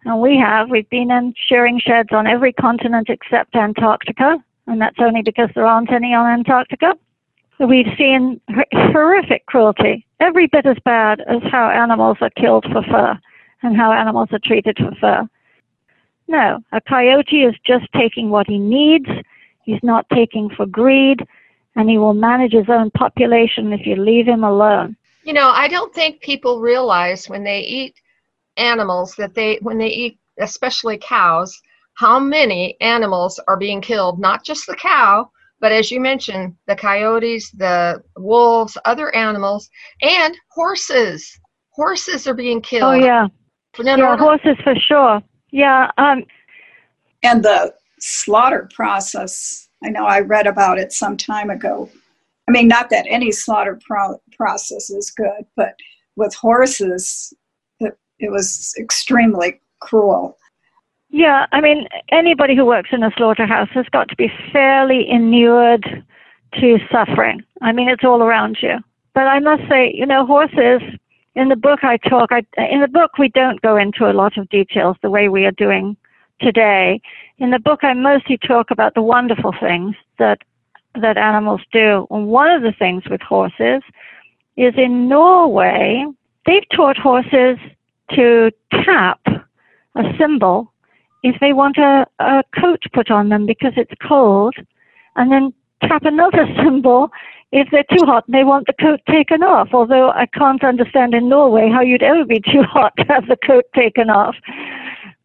and 0.05 0.21
we 0.21 0.39
have. 0.39 0.71
We've 0.71 0.89
been 0.89 1.11
in 1.11 1.35
shearing 1.49 1.81
sheds 1.85 2.11
on 2.13 2.29
every 2.29 2.53
continent 2.53 3.09
except 3.11 3.57
Antarctica, 3.57 4.37
and 4.69 4.81
that's 4.81 5.01
only 5.01 5.23
because 5.23 5.51
there 5.57 5.67
aren't 5.67 5.91
any 5.91 6.15
on 6.15 6.39
Antarctica. 6.39 6.95
We've 7.59 7.93
seen 7.99 8.41
horrific 8.73 9.47
cruelty, 9.47 10.07
every 10.21 10.47
bit 10.47 10.67
as 10.67 10.77
bad 10.85 11.21
as 11.21 11.43
how 11.51 11.71
animals 11.71 12.19
are 12.21 12.31
killed 12.31 12.65
for 12.73 12.83
fur 12.83 13.19
and 13.63 13.77
how 13.77 13.93
animals 13.93 14.29
are 14.33 14.41
treated 14.43 14.77
for 14.79 14.95
fur. 15.01 15.29
No, 16.29 16.61
a 16.73 16.81
coyote 16.81 17.45
is 17.45 17.55
just 17.67 17.87
taking 17.95 18.31
what 18.31 18.47
he 18.47 18.59
needs. 18.59 19.09
He's 19.65 19.83
not 19.83 20.07
taking 20.13 20.51
for 20.51 20.67
greed, 20.67 21.27
and 21.75 21.89
he 21.89 21.99
will 21.99 22.15
manage 22.15 22.53
his 22.53 22.69
own 22.69 22.91
population 22.91 23.73
if 23.73 23.87
you 23.87 23.97
leave 23.97 24.27
him 24.27 24.45
alone. 24.45 24.97
You 25.25 25.33
know, 25.33 25.49
I 25.49 25.69
don't 25.69 25.95
think 25.95 26.21
people 26.21 26.61
realize 26.61 27.29
when 27.29 27.45
they 27.45 27.61
eat 27.61 27.95
animals 28.57 29.15
that 29.17 29.35
they, 29.35 29.59
when 29.63 29.79
they 29.79 29.89
eat, 29.89 30.19
especially 30.39 30.99
cows, 30.99 31.61
how 31.95 32.19
many 32.19 32.77
animals 32.81 33.41
are 33.49 33.57
being 33.57 33.81
killed, 33.81 34.19
not 34.21 34.45
just 34.45 34.67
the 34.67 34.77
cow, 34.77 35.31
but 35.61 35.73
as 35.73 35.91
you 35.91 36.01
mentioned, 36.01 36.55
the 36.67 36.77
coyotes, 36.77 37.51
the 37.51 38.03
wolves, 38.17 38.77
other 38.85 39.15
animals, 39.15 39.71
and 40.03 40.37
horses. 40.51 41.39
Horses 41.71 42.27
are 42.27 42.35
being 42.35 42.61
killed. 42.61 42.95
Oh, 42.95 42.99
yeah. 42.99 43.27
Yeah, 43.79 44.17
horses 44.17 44.57
for 44.65 44.75
sure. 44.75 45.23
Yeah. 45.51 45.91
Um, 45.99 46.25
and 47.23 47.45
the 47.45 47.75
slaughter 48.01 48.69
process, 48.75 49.69
I 49.85 49.91
know 49.91 50.05
I 50.05 50.21
read 50.21 50.47
about 50.47 50.79
it 50.79 50.93
some 50.93 51.17
time 51.17 51.51
ago. 51.51 51.89
I 52.49 52.51
mean, 52.51 52.67
not 52.67 52.91
that 52.91 53.07
any 53.09 53.31
slaughter 53.31 53.79
pro- 53.87 54.21
process 54.37 54.91
is 54.91 55.11
good, 55.11 55.45
but 55.55 55.75
with 56.17 56.35
horses, 56.35 57.33
it 58.21 58.33
was 58.33 58.75
extremely 58.79 59.61
cruel. 59.81 60.37
Yeah, 61.11 61.47
I 61.53 61.61
mean, 61.61 61.89
anybody 62.11 62.55
who 62.55 62.67
works 62.67 62.91
in 62.93 63.03
a 63.03 63.11
slaughterhouse 63.17 63.71
has 63.73 63.87
got 63.91 64.09
to 64.09 64.17
be 64.17 64.31
fairly 64.53 65.09
inured 65.09 66.05
to 66.61 66.79
suffering. 66.93 67.43
I 67.63 67.73
mean, 67.73 67.89
it's 67.89 68.05
all 68.05 68.23
around 68.23 68.59
you. 68.61 68.79
But 69.15 69.27
I 69.27 69.39
must 69.41 69.63
say, 69.69 69.93
you 69.95 70.07
know, 70.07 70.27
horses, 70.27 70.83
in 71.35 71.49
the 71.49 71.57
book 71.57 71.81
I 71.83 71.97
talk, 71.97 72.31
I, 72.31 72.45
in 72.71 72.81
the 72.81 72.89
book 72.89 73.17
we 73.19 73.29
don't 73.29 73.61
go 73.63 73.77
into 73.77 74.11
a 74.11 74.13
lot 74.13 74.37
of 74.37 74.49
details 74.49 74.97
the 75.03 75.11
way 75.11 75.29
we 75.29 75.45
are 75.47 75.53
doing 75.53 75.97
today. 76.41 77.01
In 77.39 77.51
the 77.51 77.59
book 77.59 77.81
I 77.83 77.95
mostly 77.95 78.39
talk 78.39 78.71
about 78.71 78.95
the 78.95 79.03
wonderful 79.03 79.55
things 79.61 79.95
that, 80.19 80.43
that 81.01 81.17
animals 81.17 81.63
do. 81.73 82.07
And 82.11 82.29
one 82.29 82.51
of 82.51 82.63
the 82.63 82.73
things 82.73 83.05
with 83.09 83.21
horses 83.23 83.83
is 84.57 84.75
in 84.77 85.09
Norway, 85.09 86.05
they've 86.45 86.69
taught 86.75 86.97
horses 86.97 87.59
to 88.13 88.51
tap 88.73 89.21
a 89.27 90.03
symbol 90.19 90.73
if 91.23 91.39
they 91.41 91.53
want 91.53 91.77
a, 91.79 92.07
a 92.19 92.43
coat 92.59 92.83
put 92.93 93.11
on 93.11 93.29
them 93.29 93.47
because 93.47 93.73
it's 93.77 93.93
cold, 94.07 94.55
and 95.17 95.33
then 95.33 95.53
tap 95.83 96.05
another 96.05 96.47
symbol 96.63 97.11
if 97.51 97.69
they're 97.71 97.85
too 97.97 98.05
hot 98.05 98.25
and 98.27 98.35
they 98.35 98.45
want 98.45 98.67
the 98.67 98.75
coat 98.75 99.01
taken 99.09 99.43
off. 99.43 99.69
Although 99.73 100.11
I 100.11 100.27
can't 100.27 100.63
understand 100.63 101.15
in 101.15 101.29
Norway 101.29 101.71
how 101.71 101.81
you'd 101.81 102.03
ever 102.03 102.25
be 102.25 102.41
too 102.53 102.63
hot 102.63 102.93
to 102.99 103.05
have 103.05 103.27
the 103.27 103.39
coat 103.47 103.65
taken 103.75 104.11
off. 104.11 104.37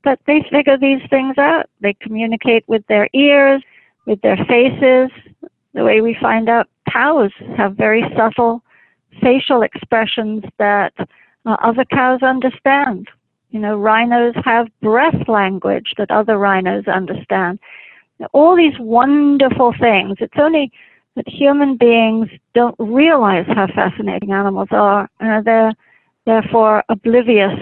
But 0.03 0.19
they 0.27 0.45
figure 0.51 0.77
these 0.77 1.01
things 1.09 1.37
out. 1.37 1.69
They 1.79 1.93
communicate 1.93 2.65
with 2.67 2.85
their 2.87 3.09
ears, 3.13 3.61
with 4.05 4.21
their 4.21 4.37
faces. 4.37 5.11
The 5.73 5.83
way 5.83 6.01
we 6.01 6.17
find 6.21 6.49
out 6.49 6.67
cows 6.91 7.31
have 7.57 7.75
very 7.75 8.03
subtle 8.15 8.63
facial 9.21 9.61
expressions 9.61 10.43
that 10.57 10.93
uh, 11.45 11.57
other 11.63 11.85
cows 11.85 12.21
understand. 12.21 13.07
You 13.53 13.59
know, 13.59 13.77
rhinos 13.77 14.33
have 14.43 14.67
breath 14.81 15.27
language 15.27 15.93
that 15.99 16.09
other 16.09 16.39
rhinos 16.39 16.87
understand. 16.87 17.59
All 18.31 18.57
these 18.57 18.73
wonderful 18.79 19.75
things. 19.79 20.17
It's 20.19 20.33
only 20.39 20.71
that 21.15 21.27
human 21.27 21.77
beings 21.77 22.29
don't 22.55 22.75
realize 22.79 23.45
how 23.45 23.67
fascinating 23.67 24.31
animals 24.31 24.69
are, 24.71 25.07
and 25.19 25.45
they're 25.45 25.73
therefore 26.25 26.83
oblivious 26.89 27.53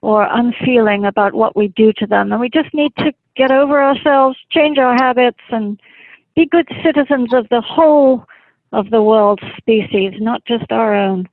or 0.00 0.26
unfeeling 0.28 1.04
about 1.04 1.34
what 1.34 1.54
we 1.54 1.68
do 1.68 1.92
to 1.92 2.08
them. 2.08 2.32
And 2.32 2.40
we 2.40 2.50
just 2.50 2.74
need 2.74 2.92
to 2.96 3.12
get 3.36 3.52
over 3.52 3.80
ourselves, 3.80 4.36
change 4.50 4.78
our 4.78 4.94
habits, 4.94 5.38
and 5.50 5.80
be 6.34 6.44
good 6.44 6.66
citizens 6.82 7.32
of 7.32 7.48
the 7.50 7.60
whole 7.60 8.26
of 8.72 8.90
the 8.90 9.00
world's 9.02 9.44
species, 9.56 10.14
not 10.18 10.44
just 10.44 10.72
our 10.72 10.92
own. 10.92 11.28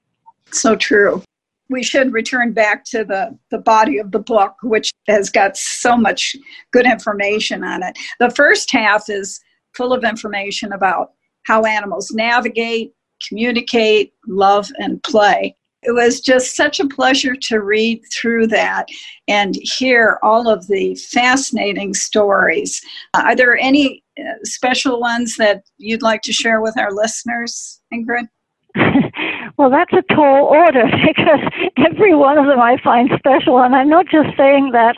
So 0.51 0.75
true 0.75 1.23
we 1.69 1.84
should 1.84 2.13
return 2.13 2.53
back 2.53 2.84
to 2.86 3.03
the, 3.03 3.38
the 3.51 3.58
body 3.58 3.97
of 3.97 4.12
the 4.12 4.19
book, 4.19 4.56
which 4.63 4.91
has 5.08 5.30
got 5.30 5.58
so 5.58 5.97
much 5.97 6.36
good 6.71 6.86
information 6.86 7.63
on 7.63 7.84
it. 7.84 7.97
The 8.19 8.32
first 8.32 8.71
half 8.71 9.10
is 9.10 9.39
full 9.75 9.93
of 9.93 10.03
information 10.03 10.73
about 10.73 11.12
how 11.45 11.63
animals 11.63 12.12
navigate, 12.12 12.93
communicate, 13.27 14.13
love, 14.27 14.69
and 14.80 15.01
play. 15.03 15.56
It 15.84 15.91
was 15.91 16.19
just 16.19 16.56
such 16.56 16.80
a 16.80 16.88
pleasure 16.88 17.36
to 17.36 17.62
read 17.62 18.01
through 18.12 18.47
that 18.47 18.88
and 19.27 19.56
hear 19.62 20.19
all 20.23 20.49
of 20.49 20.67
the 20.67 20.95
fascinating 20.95 21.93
stories. 21.93 22.82
Are 23.13 23.36
there 23.36 23.58
any 23.58 24.03
uh, 24.19 24.23
special 24.43 24.99
ones 24.99 25.38
that 25.38 25.63
you'd 25.77 26.01
like 26.01 26.23
to 26.23 26.34
share 26.34 26.62
with 26.62 26.77
our 26.77 26.91
listeners, 26.91 27.80
Ingrid? 27.93 28.27
well, 29.57 29.71
that's 29.71 29.93
a 29.93 30.13
tall 30.13 30.45
order 30.45 30.83
because 31.07 31.39
every 31.77 32.15
one 32.15 32.37
of 32.37 32.45
them 32.45 32.59
I 32.59 32.77
find 32.83 33.09
special, 33.17 33.59
and 33.59 33.75
I'm 33.75 33.89
not 33.89 34.05
just 34.07 34.35
saying 34.37 34.71
that. 34.73 34.95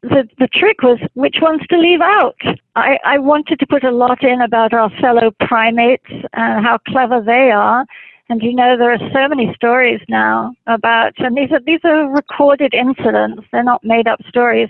The, 0.00 0.28
the 0.38 0.46
trick 0.46 0.84
was 0.84 1.00
which 1.14 1.38
ones 1.42 1.60
to 1.70 1.76
leave 1.76 2.00
out. 2.00 2.36
I, 2.76 2.98
I 3.04 3.18
wanted 3.18 3.58
to 3.58 3.66
put 3.66 3.82
a 3.82 3.90
lot 3.90 4.22
in 4.22 4.40
about 4.40 4.72
our 4.72 4.90
fellow 5.00 5.32
primates 5.40 6.06
and 6.08 6.64
how 6.64 6.78
clever 6.86 7.20
they 7.20 7.50
are. 7.50 7.84
And 8.28 8.40
you 8.40 8.54
know, 8.54 8.76
there 8.78 8.92
are 8.92 9.10
so 9.12 9.26
many 9.26 9.52
stories 9.56 10.00
now 10.08 10.54
about, 10.68 11.14
and 11.18 11.36
these 11.36 11.50
are 11.50 11.58
these 11.58 11.80
are 11.82 12.08
recorded 12.08 12.74
incidents. 12.74 13.42
They're 13.50 13.64
not 13.64 13.82
made 13.82 14.06
up 14.06 14.20
stories 14.28 14.68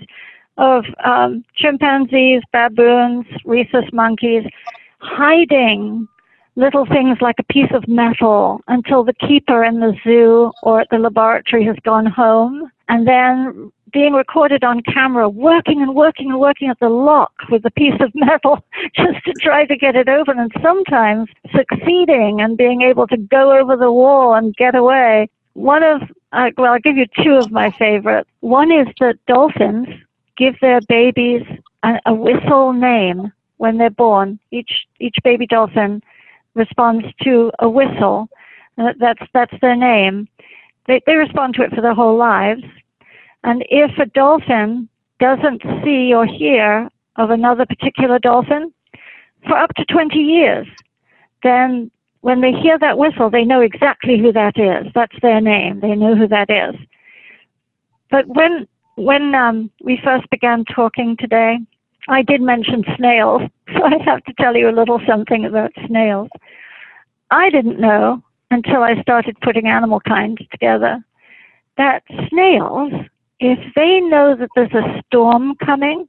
of 0.57 0.85
um, 1.05 1.45
chimpanzees, 1.55 2.41
baboons, 2.51 3.27
rhesus 3.45 3.85
monkeys 3.93 4.45
hiding 4.99 6.07
little 6.59 6.85
things 6.85 7.17
like 7.21 7.37
a 7.39 7.53
piece 7.53 7.71
of 7.73 7.87
metal 7.87 8.61
until 8.67 9.03
the 9.03 9.13
keeper 9.13 9.63
in 9.63 9.79
the 9.79 9.93
zoo 10.03 10.51
or 10.61 10.81
at 10.81 10.89
the 10.89 10.97
laboratory 10.97 11.63
has 11.63 11.77
gone 11.83 12.05
home, 12.05 12.69
and 12.89 13.07
then 13.07 13.71
being 13.93 14.13
recorded 14.13 14.63
on 14.63 14.81
camera, 14.81 15.29
working 15.29 15.81
and 15.81 15.95
working 15.95 16.29
and 16.29 16.39
working 16.39 16.69
at 16.69 16.79
the 16.79 16.89
lock 16.89 17.31
with 17.49 17.65
a 17.65 17.71
piece 17.71 17.99
of 18.01 18.11
metal 18.13 18.63
just 18.93 19.23
to 19.25 19.33
try 19.41 19.65
to 19.65 19.75
get 19.77 19.95
it 19.95 20.09
open, 20.09 20.37
and 20.37 20.51
sometimes 20.61 21.29
succeeding 21.55 22.41
and 22.41 22.57
being 22.57 22.81
able 22.81 23.07
to 23.07 23.17
go 23.17 23.57
over 23.57 23.77
the 23.77 23.91
wall 23.91 24.33
and 24.33 24.55
get 24.55 24.75
away. 24.75 25.29
One 25.53 25.81
of, 25.81 26.01
uh, 26.33 26.51
well, 26.57 26.73
I'll 26.73 26.79
give 26.79 26.97
you 26.97 27.07
two 27.23 27.35
of 27.35 27.51
my 27.51 27.71
favorites. 27.71 28.29
One 28.41 28.71
is 28.71 28.87
that 28.99 29.15
dolphins 29.27 29.87
give 30.37 30.55
their 30.59 30.81
babies 30.87 31.41
a, 31.83 31.99
a 32.05 32.13
whistle 32.13 32.73
name 32.73 33.31
when 33.57 33.77
they're 33.77 33.89
born. 33.89 34.39
Each 34.51 34.85
each 34.99 35.15
baby 35.23 35.47
dolphin 35.47 36.01
responds 36.59 37.05
to 37.23 37.51
a 37.59 37.69
whistle. 37.69 38.29
Uh, 38.77 38.93
that's 38.99 39.21
that's 39.33 39.53
their 39.61 39.75
name. 39.75 40.27
They 40.85 41.01
they 41.07 41.15
respond 41.15 41.55
to 41.55 41.63
it 41.63 41.71
for 41.73 41.81
their 41.81 41.95
whole 41.95 42.17
lives. 42.17 42.63
And 43.43 43.65
if 43.69 43.97
a 43.97 44.05
dolphin 44.05 44.89
doesn't 45.19 45.61
see 45.83 46.13
or 46.13 46.25
hear 46.25 46.89
of 47.15 47.31
another 47.31 47.65
particular 47.65 48.19
dolphin 48.19 48.73
for 49.47 49.57
up 49.57 49.73
to 49.75 49.85
20 49.85 50.17
years, 50.17 50.67
then 51.43 51.89
when 52.21 52.41
they 52.41 52.51
hear 52.51 52.77
that 52.79 52.97
whistle, 52.97 53.29
they 53.29 53.45
know 53.45 53.61
exactly 53.61 54.19
who 54.19 54.33
that 54.33 54.57
is. 54.57 54.91
That's 54.93 55.15
their 55.21 55.39
name. 55.39 55.79
They 55.79 55.95
know 55.95 56.15
who 56.15 56.27
that 56.27 56.49
is. 56.49 56.75
But 58.11 58.27
when 58.27 58.67
when 58.95 59.33
um, 59.33 59.71
we 59.81 59.97
first 60.03 60.29
began 60.29 60.65
talking 60.65 61.15
today, 61.17 61.57
I 62.09 62.21
did 62.21 62.41
mention 62.41 62.83
snails, 62.97 63.43
so 63.73 63.83
I 63.83 63.97
have 64.03 64.23
to 64.25 64.33
tell 64.33 64.55
you 64.55 64.69
a 64.69 64.75
little 64.75 64.99
something 65.07 65.45
about 65.45 65.71
snails. 65.87 66.29
I 67.31 67.49
didn't 67.49 67.79
know 67.79 68.23
until 68.51 68.83
I 68.83 69.01
started 69.01 69.39
putting 69.41 69.67
animal 69.67 69.99
kinds 69.99 70.41
together 70.51 71.03
that 71.77 72.03
snails, 72.29 72.91
if 73.39 73.59
they 73.75 73.99
know 74.01 74.35
that 74.35 74.49
there's 74.55 74.73
a 74.73 75.01
storm 75.07 75.55
coming, 75.55 76.07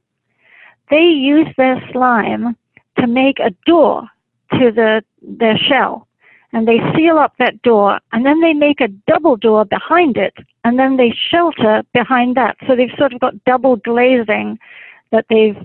they 0.89 1.03
use 1.03 1.47
their 1.57 1.81
slime 1.91 2.55
to 2.99 3.07
make 3.07 3.39
a 3.39 3.51
door 3.65 4.07
to 4.53 4.71
the 4.71 5.01
their 5.21 5.57
shell. 5.57 6.07
And 6.53 6.67
they 6.67 6.79
seal 6.93 7.17
up 7.17 7.33
that 7.39 7.61
door 7.61 7.99
and 8.11 8.25
then 8.25 8.41
they 8.41 8.53
make 8.53 8.81
a 8.81 8.89
double 9.07 9.37
door 9.37 9.63
behind 9.63 10.17
it 10.17 10.33
and 10.65 10.77
then 10.77 10.97
they 10.97 11.15
shelter 11.29 11.83
behind 11.93 12.35
that. 12.35 12.57
So 12.67 12.75
they've 12.75 12.91
sort 12.97 13.13
of 13.13 13.21
got 13.21 13.41
double 13.45 13.77
glazing 13.77 14.59
that 15.11 15.25
they've 15.29 15.57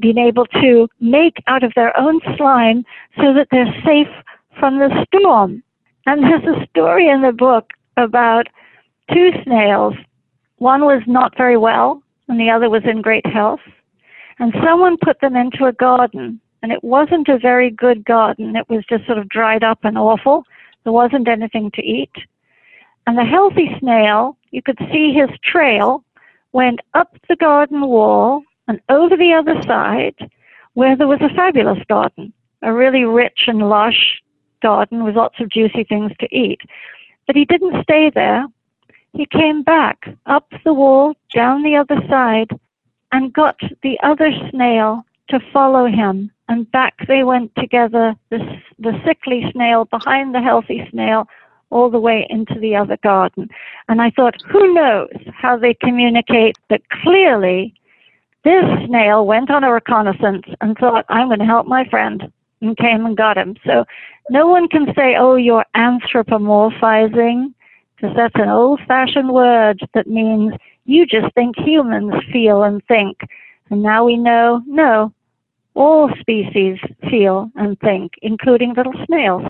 been 0.00 0.18
able 0.18 0.44
to 0.46 0.88
make 1.00 1.42
out 1.46 1.62
of 1.62 1.72
their 1.74 1.98
own 1.98 2.20
slime 2.36 2.84
so 3.16 3.32
that 3.32 3.48
they're 3.50 3.74
safe 3.84 4.08
from 4.58 4.78
the 4.78 5.06
storm. 5.06 5.62
And 6.06 6.22
there's 6.22 6.44
a 6.44 6.66
story 6.66 7.08
in 7.08 7.22
the 7.22 7.32
book 7.32 7.70
about 7.96 8.46
two 9.12 9.30
snails. 9.44 9.94
One 10.58 10.82
was 10.82 11.02
not 11.06 11.36
very 11.36 11.56
well, 11.56 12.02
and 12.28 12.38
the 12.38 12.50
other 12.50 12.68
was 12.68 12.82
in 12.84 13.02
great 13.02 13.26
health. 13.26 13.60
And 14.38 14.54
someone 14.64 14.96
put 15.02 15.20
them 15.20 15.36
into 15.36 15.66
a 15.66 15.72
garden, 15.72 16.40
and 16.62 16.72
it 16.72 16.82
wasn't 16.82 17.28
a 17.28 17.38
very 17.38 17.70
good 17.70 18.04
garden. 18.04 18.56
It 18.56 18.68
was 18.68 18.84
just 18.88 19.06
sort 19.06 19.18
of 19.18 19.28
dried 19.28 19.62
up 19.62 19.78
and 19.82 19.96
awful. 19.96 20.44
There 20.82 20.92
wasn't 20.92 21.28
anything 21.28 21.70
to 21.74 21.82
eat. 21.82 22.12
And 23.06 23.18
the 23.18 23.24
healthy 23.24 23.76
snail, 23.78 24.36
you 24.50 24.62
could 24.62 24.78
see 24.92 25.12
his 25.12 25.30
trail, 25.42 26.04
went 26.52 26.80
up 26.94 27.16
the 27.28 27.36
garden 27.36 27.82
wall 27.82 28.42
and 28.66 28.80
over 28.88 29.16
the 29.16 29.32
other 29.32 29.60
side, 29.62 30.14
where 30.74 30.96
there 30.96 31.06
was 31.06 31.20
a 31.20 31.34
fabulous 31.34 31.78
garden, 31.88 32.32
a 32.62 32.72
really 32.72 33.04
rich 33.04 33.42
and 33.46 33.68
lush 33.68 34.22
garden 34.70 35.04
with 35.04 35.16
lots 35.22 35.38
of 35.40 35.50
juicy 35.56 35.84
things 35.84 36.12
to 36.20 36.26
eat. 36.44 36.60
But 37.26 37.36
he 37.36 37.44
didn't 37.44 37.82
stay 37.82 38.10
there. 38.10 38.46
He 39.12 39.26
came 39.26 39.62
back 39.62 39.98
up 40.26 40.46
the 40.64 40.74
wall, 40.74 41.14
down 41.32 41.62
the 41.62 41.76
other 41.76 42.00
side, 42.08 42.50
and 43.12 43.32
got 43.42 43.60
the 43.82 43.96
other 44.02 44.30
snail 44.50 45.04
to 45.28 45.38
follow 45.52 45.86
him. 45.86 46.30
And 46.48 46.70
back 46.70 46.94
they 47.06 47.22
went 47.22 47.54
together, 47.56 48.16
the, 48.30 48.40
the 48.78 48.94
sickly 49.06 49.40
snail 49.52 49.84
behind 49.84 50.34
the 50.34 50.42
healthy 50.42 50.80
snail, 50.90 51.28
all 51.70 51.90
the 51.90 52.06
way 52.08 52.26
into 52.30 52.56
the 52.60 52.76
other 52.76 52.98
garden. 53.02 53.48
And 53.88 54.00
I 54.00 54.10
thought, 54.10 54.36
who 54.50 54.74
knows 54.74 55.18
how 55.42 55.56
they 55.56 55.74
communicate, 55.74 56.56
but 56.68 56.82
clearly 57.02 57.74
this 58.44 58.64
snail 58.86 59.26
went 59.26 59.50
on 59.50 59.64
a 59.64 59.72
reconnaissance 59.72 60.46
and 60.60 60.76
thought, 60.76 61.06
I'm 61.08 61.28
going 61.28 61.38
to 61.38 61.52
help 61.54 61.66
my 61.66 61.84
friend, 61.88 62.30
and 62.60 62.76
came 62.76 63.06
and 63.06 63.16
got 63.16 63.38
him. 63.38 63.56
So 63.66 63.84
no 64.30 64.46
one 64.46 64.68
can 64.68 64.86
say, 64.94 65.16
oh, 65.18 65.36
you're 65.36 65.64
anthropomorphizing, 65.76 67.52
because 67.96 68.16
that's 68.16 68.34
an 68.36 68.48
old 68.48 68.80
fashioned 68.86 69.32
word 69.32 69.80
that 69.94 70.06
means 70.06 70.54
you 70.84 71.06
just 71.06 71.32
think 71.34 71.56
humans 71.58 72.14
feel 72.32 72.62
and 72.62 72.82
think. 72.86 73.18
And 73.70 73.82
now 73.82 74.04
we 74.04 74.16
know, 74.16 74.62
no, 74.66 75.12
all 75.74 76.10
species 76.20 76.78
feel 77.10 77.50
and 77.56 77.78
think, 77.80 78.12
including 78.22 78.74
little 78.74 78.94
snails. 79.06 79.42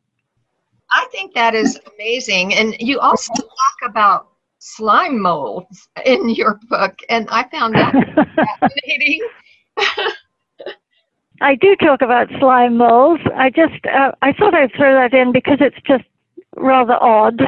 I 0.91 1.07
think 1.11 1.35
that 1.35 1.55
is 1.55 1.81
amazing. 1.95 2.55
And 2.55 2.77
you 2.79 3.01
also 3.01 3.33
talk 3.35 3.91
about 3.91 4.29
slime 4.59 5.21
molds 5.21 5.89
in 6.05 6.31
your 6.31 6.61
book, 6.69 6.95
and 7.09 7.29
I 7.31 7.49
found 7.49 7.75
that 7.75 7.93
fascinating. 8.61 9.21
I 11.45 11.57
do 11.57 11.77
talk 11.77 12.01
about 12.01 12.29
slime 12.39 12.79
molds. 12.79 13.23
I 13.37 13.51
just 13.51 13.85
uh, 13.85 14.13
I 14.23 14.33
thought 14.33 14.55
I'd 14.55 14.73
throw 14.75 14.95
that 14.95 15.13
in 15.13 15.31
because 15.31 15.59
it's 15.61 15.77
just 15.87 16.05
rather 16.57 16.95
odd. 17.03 17.39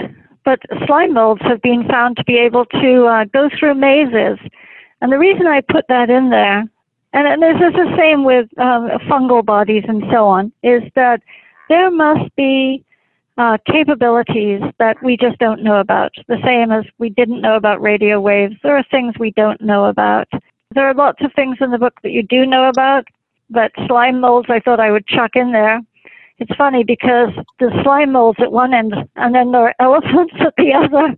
But 0.44 0.60
slime 0.86 1.14
molds 1.14 1.40
have 1.42 1.62
been 1.62 1.88
found 1.88 2.18
to 2.18 2.24
be 2.24 2.36
able 2.36 2.66
to 2.66 3.06
uh, 3.06 3.24
go 3.24 3.48
through 3.58 3.74
mazes, 3.74 4.38
and 5.00 5.10
the 5.10 5.18
reason 5.18 5.46
I 5.46 5.62
put 5.62 5.86
that 5.88 6.10
in 6.10 6.28
there, 6.28 6.58
and, 7.14 7.26
and 7.26 7.42
this 7.42 7.56
is 7.56 7.72
the 7.72 7.96
same 7.96 8.22
with 8.24 8.46
um, 8.58 8.90
fungal 9.08 9.42
bodies 9.42 9.84
and 9.88 10.02
so 10.12 10.26
on, 10.26 10.52
is 10.62 10.82
that 10.94 11.22
there 11.70 11.90
must 11.90 12.36
be 12.36 12.84
uh, 13.38 13.56
capabilities 13.66 14.60
that 14.78 15.02
we 15.02 15.16
just 15.16 15.38
don't 15.38 15.64
know 15.64 15.80
about. 15.80 16.12
The 16.28 16.38
same 16.44 16.70
as 16.70 16.84
we 16.98 17.08
didn't 17.08 17.40
know 17.40 17.56
about 17.56 17.80
radio 17.80 18.20
waves. 18.20 18.56
There 18.62 18.76
are 18.76 18.84
things 18.90 19.14
we 19.18 19.30
don't 19.30 19.62
know 19.62 19.86
about. 19.86 20.28
There 20.74 20.86
are 20.86 20.94
lots 20.94 21.22
of 21.24 21.32
things 21.32 21.56
in 21.62 21.70
the 21.70 21.78
book 21.78 21.94
that 22.02 22.12
you 22.12 22.22
do 22.22 22.44
know 22.44 22.68
about, 22.68 23.06
but 23.50 23.72
slime 23.86 24.20
molds 24.20 24.48
I 24.50 24.60
thought 24.60 24.80
I 24.80 24.90
would 24.90 25.06
chuck 25.06 25.32
in 25.34 25.52
there. 25.52 25.80
It's 26.38 26.54
funny 26.56 26.84
because 26.84 27.30
the 27.60 27.70
slime 27.82 28.12
molds 28.12 28.38
at 28.40 28.52
one 28.52 28.74
end 28.74 28.94
and 29.16 29.34
then 29.34 29.52
there 29.52 29.68
are 29.68 29.74
elephants 29.80 30.34
at 30.40 30.54
the 30.56 30.72
other. 30.72 31.16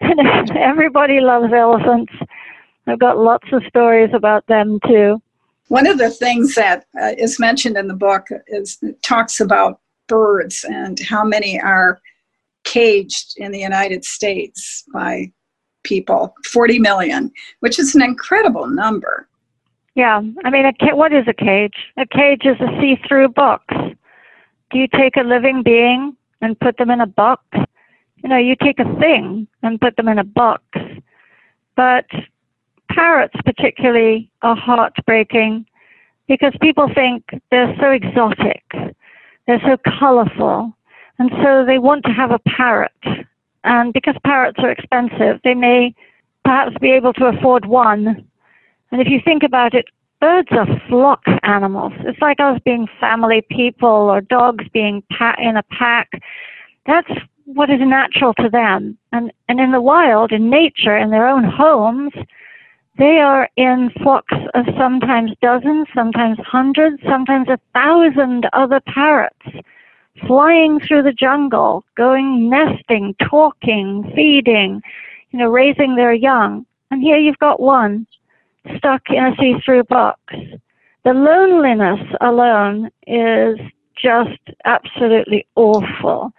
And 0.00 0.50
everybody 0.56 1.20
loves 1.20 1.52
elephants. 1.52 2.12
I've 2.86 2.98
got 2.98 3.18
lots 3.18 3.48
of 3.52 3.62
stories 3.68 4.10
about 4.12 4.46
them 4.46 4.78
too. 4.86 5.20
One 5.68 5.86
of 5.86 5.98
the 5.98 6.10
things 6.10 6.54
that 6.54 6.86
uh, 7.00 7.12
is 7.18 7.38
mentioned 7.38 7.76
in 7.76 7.88
the 7.88 7.94
book 7.94 8.26
is 8.46 8.78
talks 9.02 9.40
about 9.40 9.80
birds 10.06 10.64
and 10.64 10.98
how 11.00 11.22
many 11.22 11.60
are 11.60 12.00
caged 12.64 13.34
in 13.36 13.52
the 13.52 13.58
United 13.58 14.04
States 14.04 14.84
by 14.92 15.30
people 15.84 16.34
40 16.46 16.78
million, 16.78 17.30
which 17.60 17.78
is 17.78 17.94
an 17.94 18.02
incredible 18.02 18.66
number. 18.66 19.28
Yeah, 19.98 20.22
I 20.44 20.50
mean, 20.50 20.64
a 20.64 20.72
ca- 20.72 20.94
what 20.94 21.12
is 21.12 21.26
a 21.26 21.34
cage? 21.34 21.74
A 21.96 22.06
cage 22.06 22.42
is 22.44 22.56
a 22.60 22.68
see 22.80 22.94
through 23.08 23.30
box. 23.30 23.64
Do 24.70 24.78
you 24.78 24.86
take 24.86 25.16
a 25.16 25.22
living 25.22 25.64
being 25.64 26.16
and 26.40 26.58
put 26.60 26.76
them 26.76 26.90
in 26.90 27.00
a 27.00 27.06
box? 27.06 27.42
You 28.22 28.28
know, 28.28 28.36
you 28.36 28.54
take 28.54 28.78
a 28.78 28.84
thing 29.00 29.48
and 29.64 29.80
put 29.80 29.96
them 29.96 30.06
in 30.06 30.20
a 30.20 30.24
box. 30.24 30.62
But 31.74 32.06
parrots, 32.88 33.34
particularly, 33.44 34.30
are 34.42 34.54
heartbreaking 34.54 35.66
because 36.28 36.52
people 36.60 36.88
think 36.94 37.24
they're 37.50 37.74
so 37.80 37.90
exotic 37.90 38.62
they're 39.48 39.60
so 39.64 39.78
colorful. 39.98 40.76
And 41.18 41.30
so 41.42 41.64
they 41.66 41.78
want 41.78 42.04
to 42.04 42.12
have 42.12 42.30
a 42.30 42.38
parrot. 42.40 42.92
And 43.64 43.92
because 43.92 44.14
parrots 44.24 44.58
are 44.60 44.70
expensive, 44.70 45.40
they 45.42 45.54
may 45.54 45.94
perhaps 46.44 46.76
be 46.80 46.92
able 46.92 47.14
to 47.14 47.26
afford 47.26 47.64
one. 47.64 48.24
And 48.90 49.00
if 49.00 49.08
you 49.08 49.20
think 49.24 49.42
about 49.42 49.74
it, 49.74 49.86
birds 50.20 50.48
are 50.52 50.66
flock 50.88 51.22
animals. 51.42 51.92
It's 52.00 52.20
like 52.20 52.40
us 52.40 52.60
being 52.64 52.88
family 53.00 53.42
people 53.50 53.88
or 53.88 54.20
dogs 54.20 54.64
being 54.72 55.02
in 55.38 55.56
a 55.56 55.62
pack. 55.70 56.10
That's 56.86 57.10
what 57.44 57.70
is 57.70 57.80
natural 57.80 58.34
to 58.34 58.48
them. 58.48 58.98
And, 59.12 59.32
and 59.48 59.60
in 59.60 59.72
the 59.72 59.80
wild, 59.80 60.32
in 60.32 60.50
nature, 60.50 60.96
in 60.96 61.10
their 61.10 61.26
own 61.26 61.44
homes, 61.44 62.12
they 62.98 63.18
are 63.20 63.48
in 63.56 63.90
flocks 64.02 64.34
of 64.54 64.66
sometimes 64.76 65.32
dozens, 65.40 65.86
sometimes 65.94 66.38
hundreds, 66.44 67.00
sometimes 67.08 67.48
a 67.48 67.60
thousand 67.72 68.48
other 68.52 68.80
parrots 68.80 69.46
flying 70.26 70.80
through 70.80 71.04
the 71.04 71.12
jungle, 71.12 71.84
going 71.96 72.50
nesting, 72.50 73.14
talking, 73.30 74.10
feeding, 74.16 74.82
you 75.30 75.38
know, 75.38 75.48
raising 75.48 75.94
their 75.94 76.12
young. 76.12 76.66
And 76.90 77.02
here 77.02 77.18
you've 77.18 77.38
got 77.38 77.60
one 77.60 78.06
stuck 78.76 79.02
in 79.08 79.24
a 79.24 79.36
see-through 79.38 79.84
box. 79.84 80.20
The 81.04 81.14
loneliness 81.14 82.00
alone 82.20 82.90
is 83.06 83.58
just 84.00 84.38
absolutely 84.64 85.46
awful. 85.56 86.32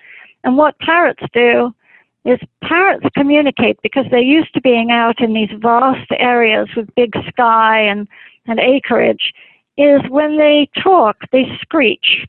And 0.44 0.58
what 0.58 0.80
parrots 0.80 1.24
do 1.34 1.74
is 2.26 2.40
parrots 2.64 3.06
communicate 3.16 3.80
because 3.82 4.06
they're 4.12 4.20
used 4.20 4.54
to 4.54 4.62
being 4.62 4.92
out 4.92 5.22
in 5.22 5.34
these 5.34 5.50
vast 5.60 6.10
areas 6.12 6.68
with 6.76 6.94
big 6.96 7.14
sky 7.28 7.80
and, 7.80 8.08
and 8.46 8.60
acreage, 8.60 9.34
is 9.78 10.02
when 10.10 10.38
they 10.38 10.70
talk, 10.82 11.18
they 11.32 11.46
screech. 11.62 12.28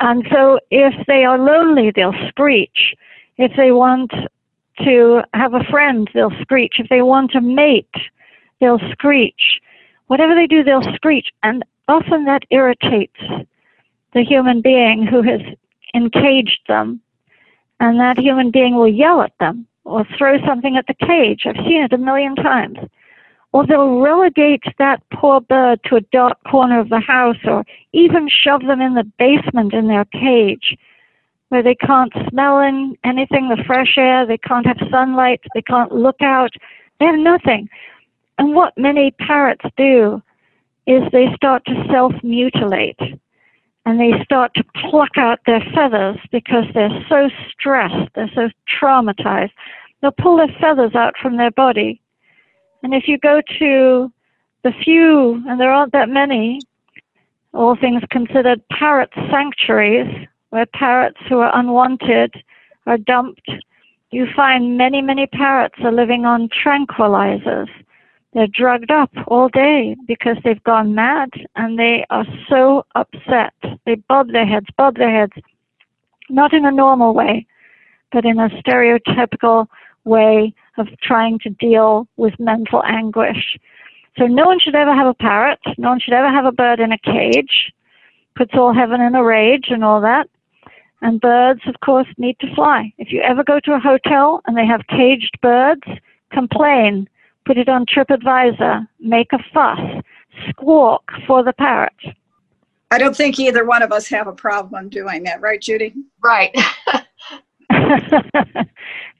And 0.00 0.26
so 0.32 0.58
if 0.70 0.94
they 1.06 1.24
are 1.24 1.38
lonely, 1.38 1.90
they'll 1.94 2.14
screech. 2.28 2.94
If 3.36 3.52
they 3.56 3.72
want 3.72 4.12
to 4.84 5.22
have 5.34 5.54
a 5.54 5.64
friend, 5.64 6.08
they'll 6.14 6.32
screech. 6.40 6.74
If 6.78 6.88
they 6.88 7.02
want 7.02 7.34
a 7.34 7.40
mate, 7.40 7.94
they'll 8.60 8.80
screech. 8.90 9.60
Whatever 10.06 10.34
they 10.34 10.46
do, 10.46 10.62
they'll 10.62 10.94
screech. 10.94 11.28
And 11.42 11.64
often 11.86 12.24
that 12.24 12.44
irritates 12.50 13.20
the 14.14 14.24
human 14.24 14.60
being 14.60 15.06
who 15.06 15.22
has 15.22 15.40
encaged 15.94 16.60
them. 16.68 17.00
And 17.80 18.00
that 18.00 18.18
human 18.18 18.50
being 18.50 18.74
will 18.74 18.88
yell 18.88 19.22
at 19.22 19.32
them 19.38 19.66
or 19.84 20.04
throw 20.16 20.44
something 20.44 20.76
at 20.76 20.86
the 20.86 20.94
cage. 20.94 21.42
I've 21.46 21.64
seen 21.64 21.82
it 21.82 21.92
a 21.92 21.98
million 21.98 22.34
times 22.34 22.78
or 23.52 23.66
they'll 23.66 24.00
relegate 24.00 24.62
that 24.78 25.02
poor 25.12 25.40
bird 25.40 25.80
to 25.84 25.96
a 25.96 26.00
dark 26.00 26.38
corner 26.44 26.78
of 26.78 26.90
the 26.90 27.00
house 27.00 27.38
or 27.44 27.64
even 27.92 28.28
shove 28.28 28.62
them 28.62 28.80
in 28.80 28.94
the 28.94 29.10
basement 29.18 29.72
in 29.72 29.88
their 29.88 30.04
cage 30.06 30.76
where 31.48 31.62
they 31.62 31.74
can't 31.74 32.12
smell 32.28 32.60
in 32.60 32.96
anything, 33.04 33.48
the 33.48 33.62
fresh 33.66 33.94
air, 33.96 34.26
they 34.26 34.36
can't 34.36 34.66
have 34.66 34.76
sunlight, 34.90 35.40
they 35.54 35.62
can't 35.62 35.92
look 35.92 36.20
out, 36.20 36.50
they 37.00 37.06
have 37.06 37.18
nothing. 37.18 37.68
And 38.38 38.54
what 38.54 38.72
many 38.76 39.10
parrots 39.12 39.64
do 39.76 40.22
is 40.86 41.02
they 41.12 41.26
start 41.34 41.64
to 41.66 41.84
self 41.90 42.12
mutilate 42.22 42.98
and 43.84 44.00
they 44.00 44.12
start 44.22 44.52
to 44.54 44.64
pluck 44.90 45.16
out 45.16 45.40
their 45.46 45.62
feathers 45.74 46.18
because 46.30 46.64
they're 46.74 47.04
so 47.08 47.28
stressed, 47.50 48.10
they're 48.14 48.30
so 48.34 48.48
traumatized. 48.80 49.50
They'll 50.00 50.12
pull 50.12 50.36
their 50.36 50.54
feathers 50.60 50.94
out 50.94 51.14
from 51.20 51.36
their 51.36 51.50
body 51.50 52.00
and 52.82 52.94
if 52.94 53.08
you 53.08 53.18
go 53.18 53.40
to 53.58 54.12
the 54.64 54.72
few, 54.84 55.42
and 55.48 55.60
there 55.60 55.72
aren't 55.72 55.92
that 55.92 56.08
many, 56.08 56.60
all 57.54 57.76
things 57.76 58.02
considered, 58.10 58.62
parrot 58.70 59.10
sanctuaries, 59.30 60.28
where 60.50 60.66
parrots 60.66 61.18
who 61.28 61.38
are 61.38 61.56
unwanted 61.56 62.34
are 62.86 62.98
dumped, 62.98 63.48
you 64.10 64.26
find 64.34 64.78
many, 64.78 65.02
many 65.02 65.26
parrots 65.26 65.74
are 65.82 65.92
living 65.92 66.24
on 66.24 66.48
tranquilizers. 66.48 67.68
They're 68.34 68.46
drugged 68.46 68.90
up 68.90 69.10
all 69.26 69.48
day 69.48 69.96
because 70.06 70.36
they've 70.44 70.62
gone 70.62 70.94
mad 70.94 71.30
and 71.56 71.78
they 71.78 72.04
are 72.10 72.26
so 72.48 72.84
upset. 72.94 73.54
They 73.86 73.94
bob 73.94 74.32
their 74.32 74.46
heads, 74.46 74.66
bob 74.76 74.96
their 74.96 75.10
heads, 75.10 75.32
not 76.28 76.52
in 76.52 76.64
a 76.66 76.70
normal 76.70 77.14
way, 77.14 77.46
but 78.12 78.24
in 78.24 78.38
a 78.38 78.50
stereotypical 78.50 79.66
way 80.04 80.54
of 80.76 80.88
trying 81.00 81.38
to 81.40 81.50
deal 81.50 82.06
with 82.16 82.38
mental 82.38 82.82
anguish. 82.84 83.58
So 84.18 84.26
no 84.26 84.46
one 84.46 84.58
should 84.58 84.74
ever 84.74 84.94
have 84.94 85.06
a 85.06 85.14
parrot. 85.14 85.60
No 85.78 85.90
one 85.90 86.00
should 86.00 86.14
ever 86.14 86.30
have 86.30 86.44
a 86.44 86.52
bird 86.52 86.80
in 86.80 86.92
a 86.92 86.98
cage. 86.98 87.72
Puts 88.36 88.52
all 88.54 88.74
heaven 88.74 89.00
in 89.00 89.14
a 89.14 89.24
rage 89.24 89.66
and 89.70 89.84
all 89.84 90.00
that. 90.02 90.28
And 91.00 91.20
birds, 91.20 91.60
of 91.66 91.80
course, 91.80 92.08
need 92.18 92.38
to 92.40 92.54
fly. 92.54 92.92
If 92.98 93.12
you 93.12 93.20
ever 93.20 93.44
go 93.44 93.60
to 93.60 93.74
a 93.74 93.78
hotel 93.78 94.42
and 94.46 94.56
they 94.56 94.66
have 94.66 94.86
caged 94.88 95.38
birds, 95.40 95.86
complain. 96.30 97.08
Put 97.48 97.56
it 97.56 97.70
on 97.70 97.86
TripAdvisor. 97.86 98.86
Make 99.00 99.32
a 99.32 99.38
fuss. 99.54 99.80
Squawk 100.50 101.02
for 101.26 101.42
the 101.42 101.54
parrot. 101.54 101.94
I 102.90 102.98
don't 102.98 103.16
think 103.16 103.38
either 103.38 103.64
one 103.64 103.80
of 103.80 103.90
us 103.90 104.06
have 104.08 104.26
a 104.26 104.34
problem 104.34 104.90
doing 104.90 105.22
that, 105.22 105.40
right, 105.40 105.58
Judy? 105.58 105.94
Right. 106.22 106.54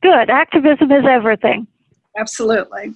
Good. 0.03 0.29
Activism 0.29 0.93
is 0.93 1.07
everything. 1.09 1.67
Absolutely. 2.19 2.93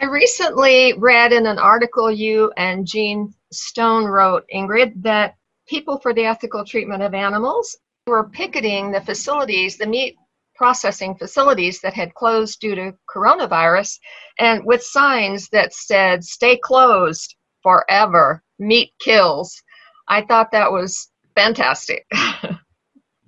I 0.00 0.04
recently 0.04 0.92
read 0.96 1.32
in 1.32 1.44
an 1.46 1.58
article 1.58 2.08
you 2.08 2.52
and 2.56 2.86
Gene 2.86 3.34
Stone 3.50 4.04
wrote, 4.04 4.44
Ingrid, 4.54 5.02
that 5.02 5.34
people 5.66 5.98
for 5.98 6.14
the 6.14 6.24
ethical 6.24 6.64
treatment 6.64 7.02
of 7.02 7.14
animals 7.14 7.76
were 8.06 8.28
picketing 8.28 8.92
the 8.92 9.00
facilities, 9.00 9.76
the 9.76 9.86
meat 9.88 10.16
processing 10.56 11.16
facilities 11.16 11.80
that 11.80 11.94
had 11.94 12.14
closed 12.14 12.60
due 12.60 12.74
to 12.74 12.94
coronavirus, 13.14 13.98
and 14.38 14.64
with 14.64 14.82
signs 14.82 15.48
that 15.50 15.72
said, 15.72 16.24
stay 16.24 16.56
closed 16.56 17.34
forever, 17.62 18.42
meat 18.58 18.92
kills. 19.00 19.62
I 20.08 20.22
thought 20.22 20.52
that 20.52 20.72
was 20.72 21.10
fantastic. 21.34 22.06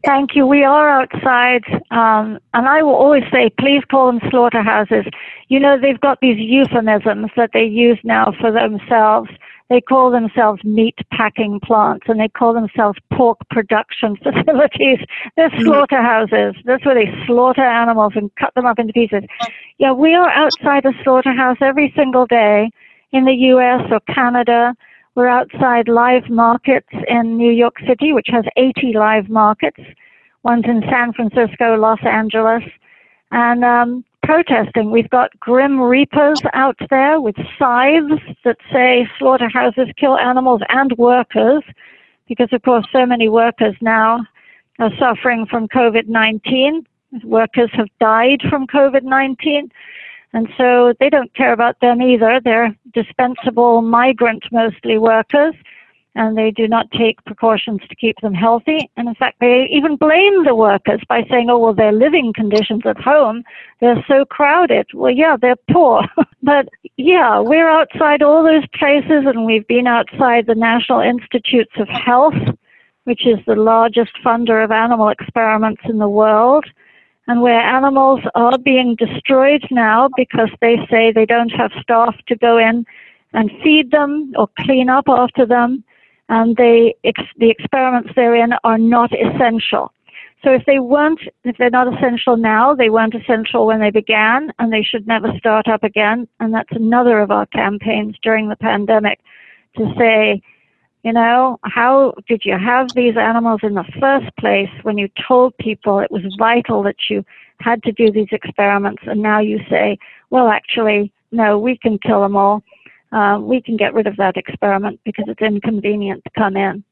Thank 0.05 0.37
you. 0.37 0.47
We 0.47 0.63
are 0.63 0.89
outside, 0.89 1.65
um, 1.91 2.39
and 2.55 2.69
I 2.69 2.83
will 2.83 2.95
always 2.95 3.25
say, 3.33 3.51
please 3.59 3.83
call 3.91 4.07
them 4.07 4.21
slaughterhouses. 4.31 5.05
You 5.49 5.59
know, 5.59 5.77
they've 5.81 6.01
got 6.01 6.19
these 6.21 6.39
euphemisms 6.39 7.31
that 7.37 7.51
they 7.53 7.65
use 7.65 7.99
now 8.05 8.33
for 8.41 8.53
themselves. 8.53 9.29
They 9.71 9.81
call 9.81 10.11
themselves 10.11 10.65
meat 10.65 10.97
packing 11.13 11.61
plants, 11.61 12.07
and 12.09 12.19
they 12.19 12.29
call 12.29 12.55
themselves 12.55 12.99
pork 13.13 13.39
production 13.51 14.17
facilities. 14.23 14.99
They're 15.37 15.51
mm-hmm. 15.51 15.65
slaughterhouses. 15.65 16.55
That's 16.65 16.85
where 16.85 16.95
they 16.95 17.13
slaughter 17.27 17.65
animals 17.65 18.13
and 18.17 18.35
cut 18.37 18.55
them 18.55 18.67
up 18.67 18.79
into 18.79 18.93
pieces. 18.93 19.25
Yeah, 19.79 19.93
we 19.93 20.15
are 20.15 20.31
outside 20.31 20.87
a 20.87 20.93
slaughterhouse 21.05 21.59
every 21.61 21.93
single 21.95 22.27
day 22.27 22.71
in 23.13 23.25
the 23.25 23.35
U.S. 23.35 23.83
or 23.91 24.01
Canada 24.13 24.75
we're 25.19 25.27
outside 25.27 25.89
live 25.89 26.31
markets 26.31 26.87
in 27.09 27.37
New 27.37 27.51
York 27.51 27.75
City, 27.89 28.13
which 28.13 28.29
has 28.31 28.45
80 28.57 28.93
live 28.95 29.29
markets. 29.29 29.81
One's 30.45 30.65
in 30.67 30.81
San 30.89 31.13
Francisco, 31.13 31.75
Los 31.75 31.99
Angeles, 32.05 32.63
and 33.33 33.65
um, 33.65 34.05
protesting. 34.29 34.91
We've 34.91 35.09
got 35.09 35.31
grim 35.41 35.81
reapers 35.81 36.43
out 36.53 36.77
there 36.91 37.19
with 37.19 37.35
scythes 37.59 38.21
that 38.45 38.59
say 38.71 39.09
slaughterhouses 39.19 39.89
kill 39.97 40.19
animals 40.19 40.61
and 40.69 40.93
workers, 40.99 41.63
because 42.29 42.53
of 42.53 42.61
course 42.61 42.87
so 42.93 43.07
many 43.07 43.31
workers 43.31 43.75
now 43.81 44.27
are 44.81 44.91
suffering 44.99 45.47
from 45.47 45.67
COVID-19. 45.69 46.85
Workers 47.25 47.71
have 47.73 47.89
died 48.01 48.43
from 48.51 48.67
COVID-19. 48.67 49.71
And 50.35 50.47
so 50.59 50.93
they 51.01 51.09
don't 51.09 51.33
care 51.33 51.55
about 51.55 51.81
them 51.81 52.03
either. 52.03 52.39
They're 52.45 52.77
dispensable 52.93 53.81
migrant 53.81 54.45
mostly 54.53 54.99
workers 54.99 55.55
and 56.15 56.37
they 56.37 56.51
do 56.51 56.67
not 56.67 56.91
take 56.91 57.25
precautions 57.25 57.81
to 57.89 57.95
keep 57.95 58.17
them 58.23 58.35
healthy. 58.35 58.91
And 58.97 59.09
in 59.09 59.15
fact, 59.15 59.39
they 59.41 59.69
even 59.71 59.97
blame 59.97 60.45
the 60.45 60.55
workers 60.55 61.01
by 61.09 61.25
saying, 61.31 61.49
oh, 61.51 61.59
well, 61.59 61.75
their 61.75 61.93
living 61.93 62.33
conditions 62.35 62.83
at 62.87 62.99
home, 62.99 63.45
they're 63.81 64.05
so 64.09 64.25
crowded. 64.25 64.87
Well, 64.95 65.13
yeah, 65.13 65.37
they're 65.41 65.57
poor. 65.71 66.03
but 66.43 66.69
yeah, 66.97 67.41
we're 67.41 67.69
outside 67.69 68.23
all 68.23 68.43
those 68.43 68.67
places 68.79 69.25
and 69.27 69.45
we've 69.45 69.67
been 69.69 69.87
outside 69.87 70.47
the 70.47 70.55
National 70.55 71.01
Institutes 71.01 71.73
of 71.77 71.89
Health, 71.89 72.35
which 73.05 73.27
is 73.27 73.39
the 73.47 73.55
largest 73.55 74.13
funder 74.25 74.63
of 74.65 74.71
animal 74.71 75.09
experiments 75.09 75.83
in 75.85 75.99
the 75.99 76.09
world 76.09 76.65
and 77.29 77.43
where 77.43 77.61
animals 77.61 78.21
are 78.35 78.59
being 78.59 78.97
destroyed 78.97 79.63
now 79.71 80.09
because 80.17 80.49
they 80.61 80.77
say 80.91 81.13
they 81.13 81.27
don't 81.27 81.51
have 81.51 81.71
staff 81.81 82.17
to 82.27 82.35
go 82.35 82.57
in 82.57 82.85
and 83.35 83.51
feed 83.63 83.91
them 83.91 84.33
or 84.37 84.49
clean 84.61 84.89
up 84.89 85.05
after 85.09 85.45
them, 85.45 85.85
and 86.29 86.57
they 86.57 86.95
ex- 87.05 87.35
the 87.39 87.51
experiments 87.51 88.11
they're 88.15 88.37
in 88.37 88.53
are 88.65 88.79
not 88.79 89.11
essential. 89.13 89.93
So 90.45 90.53
if 90.53 90.65
they 90.67 90.79
weren't, 90.79 91.21
if 91.43 91.57
they're 91.57 91.69
not 91.71 91.93
essential 91.93 92.37
now, 92.37 92.73
they 92.75 92.91
weren't 92.91 93.15
essential 93.15 93.67
when 93.67 93.81
they 93.81 93.91
began, 93.91 94.53
and 94.59 94.73
they 94.73 94.83
should 94.83 95.07
never 95.07 95.33
start 95.37 95.67
up 95.67 95.83
again. 95.83 96.29
And 96.39 96.55
that's 96.55 96.71
another 96.71 97.19
of 97.19 97.31
our 97.31 97.47
campaigns 97.47 98.17
during 98.23 98.49
the 98.49 98.57
pandemic 98.57 99.19
to 99.77 99.93
say 99.99 100.43
You 101.05 101.13
know, 101.13 101.59
how 101.63 102.13
did 102.29 102.43
you 102.45 102.59
have 102.59 102.95
these 102.95 103.17
animals 103.17 103.61
in 103.63 103.75
the 103.75 103.85
first 104.01 104.35
place 104.37 104.71
when 104.83 104.99
you 104.99 105.09
told 105.27 105.57
people 105.59 106.01
it 106.01 106.11
was 106.11 106.23
vital 106.39 106.83
that 106.83 106.97
you 107.09 107.25
had 107.61 107.83
to 107.85 107.93
do 107.93 108.11
these 108.11 108.29
experiments, 108.33 109.03
and 109.07 109.23
now 109.23 109.41
you 109.41 109.61
say, 109.71 109.99
well, 110.31 110.49
actually, 110.49 111.13
no, 111.31 111.59
we 111.59 111.77
can 111.77 111.99
kill 111.99 112.21
them 112.23 112.37
all. 112.37 112.63
Uh, 113.13 113.39
we 113.41 113.61
can 113.63 113.77
get 113.77 113.95
rid 113.95 114.07
of 114.07 114.17
that 114.17 114.37
experiment 114.37 115.01
because 115.05 115.25
it's 115.29 115.41
inconvenient 115.41 116.23
to 116.25 116.31
come 116.39 116.57
in. 116.57 116.85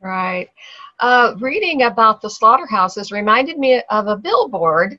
Right. 0.00 0.48
Uh, 0.98 1.34
reading 1.38 1.82
about 1.82 2.20
the 2.20 2.30
slaughterhouses 2.30 3.12
reminded 3.12 3.58
me 3.58 3.82
of 3.90 4.08
a 4.08 4.16
billboard 4.16 4.98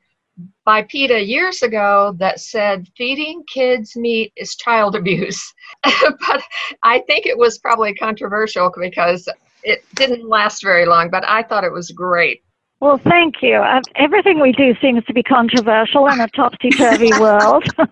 by 0.65 0.83
PETA 0.83 1.23
years 1.23 1.61
ago 1.61 2.15
that 2.17 2.39
said 2.39 2.87
feeding 2.97 3.43
kids 3.51 3.95
meat 3.95 4.31
is 4.35 4.55
child 4.55 4.95
abuse. 4.97 5.53
but 5.83 6.43
I 6.83 6.99
think 6.99 7.25
it 7.25 7.37
was 7.37 7.59
probably 7.59 7.93
controversial 7.93 8.71
because 8.79 9.27
it 9.63 9.83
didn't 9.95 10.27
last 10.27 10.63
very 10.63 10.85
long, 10.85 11.09
but 11.09 11.27
I 11.27 11.43
thought 11.43 11.63
it 11.63 11.71
was 11.71 11.91
great. 11.91 12.43
Well, 12.83 12.99
thank 13.01 13.35
you. 13.41 13.55
Uh, 13.55 13.79
everything 13.95 14.41
we 14.41 14.51
do 14.51 14.75
seems 14.81 15.05
to 15.05 15.13
be 15.13 15.23
controversial 15.23 16.05
in 16.09 16.19
a 16.19 16.27
topsy-turvy 16.27 17.11
world. 17.17 17.63
right, 17.77 17.87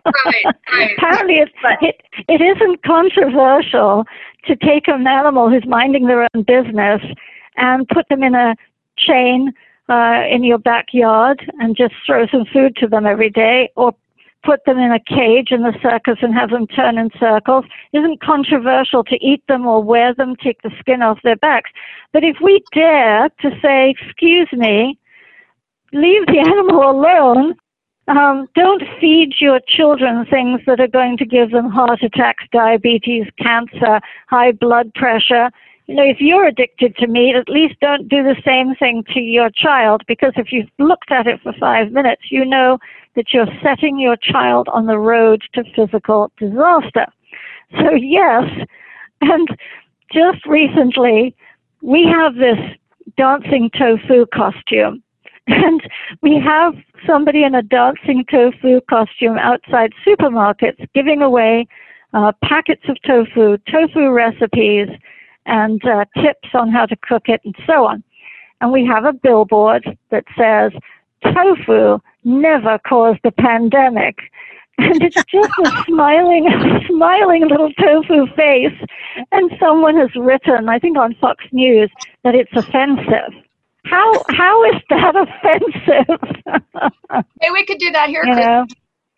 right. 0.46 0.98
Apparently, 0.98 1.36
it's, 1.36 1.54
it, 1.80 2.02
it 2.28 2.42
isn't 2.42 2.84
controversial 2.84 4.04
to 4.48 4.56
take 4.58 4.90
an 4.90 5.08
animal 5.08 5.50
who's 5.50 5.66
minding 5.66 6.08
their 6.08 6.28
own 6.36 6.44
business 6.44 7.02
and 7.56 7.88
put 7.88 8.10
them 8.10 8.22
in 8.22 8.36
a 8.36 8.54
chain 8.98 9.54
uh, 9.88 10.24
in 10.30 10.44
your 10.44 10.58
backyard 10.58 11.50
and 11.60 11.78
just 11.78 11.94
throw 12.06 12.28
some 12.28 12.44
food 12.52 12.76
to 12.76 12.86
them 12.86 13.06
every 13.06 13.30
day 13.30 13.72
or 13.78 13.96
put 14.44 14.66
them 14.66 14.78
in 14.78 14.92
a 14.92 15.00
cage 15.00 15.52
in 15.52 15.62
the 15.62 15.74
circus 15.82 16.18
and 16.22 16.34
have 16.34 16.50
them 16.50 16.68
turn 16.68 16.98
in 16.98 17.10
circles 17.20 17.66
isn't 17.94 18.22
controversial 18.22 19.04
to 19.04 19.16
eat 19.26 19.44
them 19.48 19.66
or 19.66 19.84
wear 19.84 20.14
them, 20.14 20.36
take 20.36 20.62
the 20.62 20.72
skin 20.80 21.02
off 21.02 21.20
their 21.24 21.36
backs. 21.36 21.70
But 22.14 22.24
if 22.24 22.38
we 22.42 22.64
dare 22.74 23.30
to 23.42 23.52
say, 23.62 23.96
excuse 23.98 24.50
me, 24.52 24.98
leave 25.94 26.26
the 26.28 26.40
animal 26.46 26.90
alone, 26.90 27.56
um, 28.08 28.48
don't 28.56 28.84
feed 29.00 29.36
your 29.40 29.60
children 29.68 30.26
things 30.26 30.60
that 30.66 30.80
are 30.80 30.88
going 30.88 31.18
to 31.18 31.26
give 31.26 31.52
them 31.52 31.70
heart 31.70 32.02
attacks, 32.02 32.44
diabetes, 32.52 33.28
cancer, 33.38 34.02
high 34.28 34.52
blood 34.52 34.94
pressure 34.96 35.50
you 35.88 35.96
know, 35.96 36.04
if 36.04 36.18
you're 36.20 36.46
addicted 36.46 36.96
to 36.98 37.08
meat, 37.08 37.36
at 37.36 37.50
least 37.50 37.76
don't 37.82 38.08
do 38.08 38.24
the 38.24 38.36
same 38.46 38.76
thing 38.76 39.04
to 39.14 39.20
your 39.20 39.50
child 39.50 40.04
because 40.08 40.34
if 40.36 40.52
you've 40.52 40.70
looked 40.80 41.12
at 41.12 41.28
it 41.28 41.42
for 41.42 41.54
five 41.60 41.92
minutes, 41.92 42.24
you 42.30 42.46
know 42.46 42.78
that 43.16 43.34
you're 43.34 43.48
setting 43.62 44.00
your 44.00 44.16
child 44.16 44.68
on 44.70 44.86
the 44.86 44.98
road 44.98 45.42
to 45.54 45.64
physical 45.76 46.32
disaster. 46.38 47.08
So, 47.80 47.94
yes, 47.94 48.44
and 49.22 49.48
just 50.14 50.46
recently, 50.46 51.36
we 51.82 52.06
have 52.06 52.36
this 52.36 52.60
dancing 53.18 53.70
tofu 53.78 54.26
costume. 54.34 55.04
And 55.48 55.82
we 56.22 56.40
have 56.40 56.76
somebody 57.06 57.44
in 57.44 57.56
a 57.56 57.64
dancing 57.64 58.24
tofu 58.30 58.80
costume 58.90 59.38
outside 59.40 59.92
supermarkets 60.06 60.88
giving 60.94 61.22
away 61.22 61.68
uh, 62.14 62.32
packets 62.44 62.84
of 62.88 62.96
tofu, 63.02 63.58
tofu 63.70 64.12
recipes, 64.12 64.88
and 65.46 65.84
uh, 65.86 66.06
tips 66.22 66.50
on 66.54 66.72
how 66.72 66.86
to 66.86 66.96
cook 66.96 67.24
it 67.28 67.42
and 67.44 67.56
so 67.66 67.86
on. 67.86 68.04
And 68.62 68.72
we 68.72 68.86
have 68.86 69.06
a 69.06 69.14
billboard 69.14 69.98
that 70.10 70.26
says, 70.38 70.72
tofu 71.24 72.00
never 72.24 72.80
caused 72.88 73.20
a 73.24 73.32
pandemic. 73.32 74.18
And 74.78 75.04
it's 75.04 75.16
just 75.16 75.52
a 75.64 75.84
smiling, 75.86 76.50
smiling 76.88 77.48
little 77.48 77.72
tofu 77.74 78.26
face. 78.36 78.74
And 79.32 79.52
someone 79.60 79.96
has 79.96 80.10
written, 80.16 80.70
I 80.70 80.80
think 80.80 80.98
on 80.98 81.14
Fox 81.22 81.44
News, 81.52 81.92
that 82.24 82.34
it's 82.34 82.52
offensive. 82.56 83.32
How 83.86 84.24
how 84.30 84.64
is 84.72 84.82
that 84.90 85.16
offensive? 85.28 87.24
hey, 87.42 87.52
we 87.52 87.66
could 87.66 87.78
do 87.78 87.92
that 87.92 88.10
here. 88.10 88.24
You 88.26 88.36
know? 88.36 88.66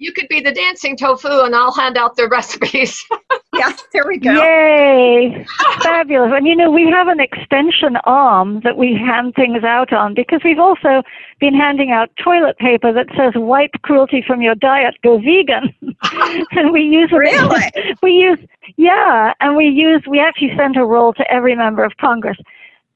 You 0.03 0.11
could 0.11 0.27
be 0.27 0.41
the 0.41 0.51
dancing 0.51 0.97
tofu 0.97 1.29
and 1.29 1.55
I'll 1.55 1.71
hand 1.71 1.97
out 1.97 2.17
the 2.17 2.27
recipes. 2.27 3.05
yeah, 3.53 3.71
there 3.93 4.05
we 4.05 4.17
go. 4.17 4.33
Yay! 4.33 5.45
Fabulous. 5.81 6.31
And 6.35 6.45
you 6.45 6.55
know, 6.55 6.69
we 6.69 6.89
have 6.89 7.07
an 7.07 7.21
extension 7.21 7.95
arm 8.03 8.59
that 8.65 8.77
we 8.77 8.93
hand 8.93 9.33
things 9.35 9.63
out 9.63 9.93
on 9.93 10.13
because 10.13 10.41
we've 10.43 10.59
also 10.59 11.03
been 11.39 11.53
handing 11.53 11.91
out 11.91 12.09
toilet 12.21 12.57
paper 12.57 12.91
that 12.91 13.07
says 13.17 13.31
wipe 13.35 13.71
cruelty 13.83 14.21
from 14.25 14.41
your 14.41 14.55
diet, 14.55 14.95
go 15.03 15.19
vegan. 15.19 15.73
and 16.51 16.71
we 16.73 16.81
use 16.81 17.11
Really? 17.11 17.71
We 18.03 18.11
use 18.11 18.39
yeah, 18.75 19.33
and 19.39 19.55
we 19.55 19.67
use 19.67 20.03
we 20.07 20.19
actually 20.19 20.55
sent 20.57 20.75
a 20.75 20.85
roll 20.85 21.13
to 21.13 21.31
every 21.31 21.55
member 21.55 21.85
of 21.85 21.95
Congress 21.97 22.37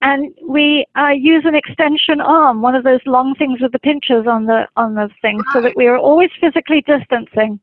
and 0.02 0.34
we 0.48 0.86
uh, 0.95 1.10
use 1.10 1.43
an 1.45 1.56
extension 1.56 2.22
arm, 2.22 2.62
one 2.62 2.76
of 2.76 2.84
those 2.84 3.00
long 3.06 3.34
things 3.36 3.60
with 3.62 3.72
the 3.72 3.80
pinchers 3.80 4.28
on 4.28 4.45
the 4.45 4.68
on 4.76 4.93
the 4.93 5.10
thing, 5.22 5.41
so 5.54 5.62
that 5.62 5.76
we 5.76 5.88
are 5.88 5.98
always 5.98 6.30
physically 6.39 6.84
distancing. 6.86 7.60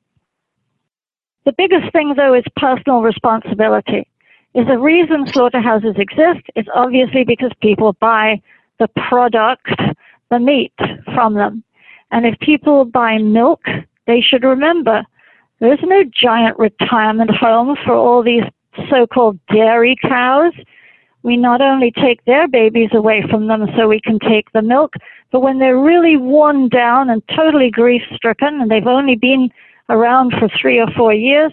The 1.45 1.55
biggest 1.57 1.93
thing, 1.93 2.15
though, 2.17 2.35
is 2.35 2.45
personal 2.57 3.03
responsibility. 3.03 4.09
Is 4.55 4.67
the 4.67 4.79
reason 4.79 5.27
slaughterhouses 5.27 5.97
exist 5.97 6.47
is 6.57 6.67
obviously 6.75 7.25
because 7.25 7.51
people 7.61 7.93
buy 7.95 8.41
the 8.79 8.89
product, 9.09 9.69
the 10.31 10.39
meat 10.39 10.73
from 11.13 11.35
them. 11.35 11.63
And 12.11 12.25
if 12.25 12.39
people 12.39 12.85
buy 12.85 13.19
milk, 13.19 13.63
they 14.07 14.21
should 14.21 14.45
remember 14.45 15.05
there's 15.61 15.81
no 15.83 16.05
giant 16.05 16.59
retirement 16.59 17.31
home 17.31 17.77
for 17.85 17.95
all 17.95 18.23
these 18.23 18.45
so-called 18.91 19.39
dairy 19.47 19.97
cows 20.03 20.53
we 21.25 21.39
not 21.39 21.63
only 21.63 21.91
take 21.91 22.23
their 22.27 22.47
babies 22.47 22.91
away 22.93 23.25
from 23.29 23.49
them 23.49 23.67
so 23.75 23.89
we 23.89 23.99
can 23.99 24.19
take 24.19 24.53
the 24.53 24.63
milk, 24.63 24.93
but 25.33 25.41
when 25.41 25.59
they're 25.59 25.79
really 25.79 26.19
worn 26.19 26.69
down 26.69 27.09
and 27.09 27.23
totally 27.35 27.71
grief 27.71 28.03
stricken 28.15 28.61
and 28.61 28.71
they've 28.71 28.87
only 28.87 29.17
been 29.17 29.49
around 29.89 30.35
for 30.39 30.49
three 30.61 30.79
or 30.79 30.87
four 30.95 31.15
years, 31.15 31.51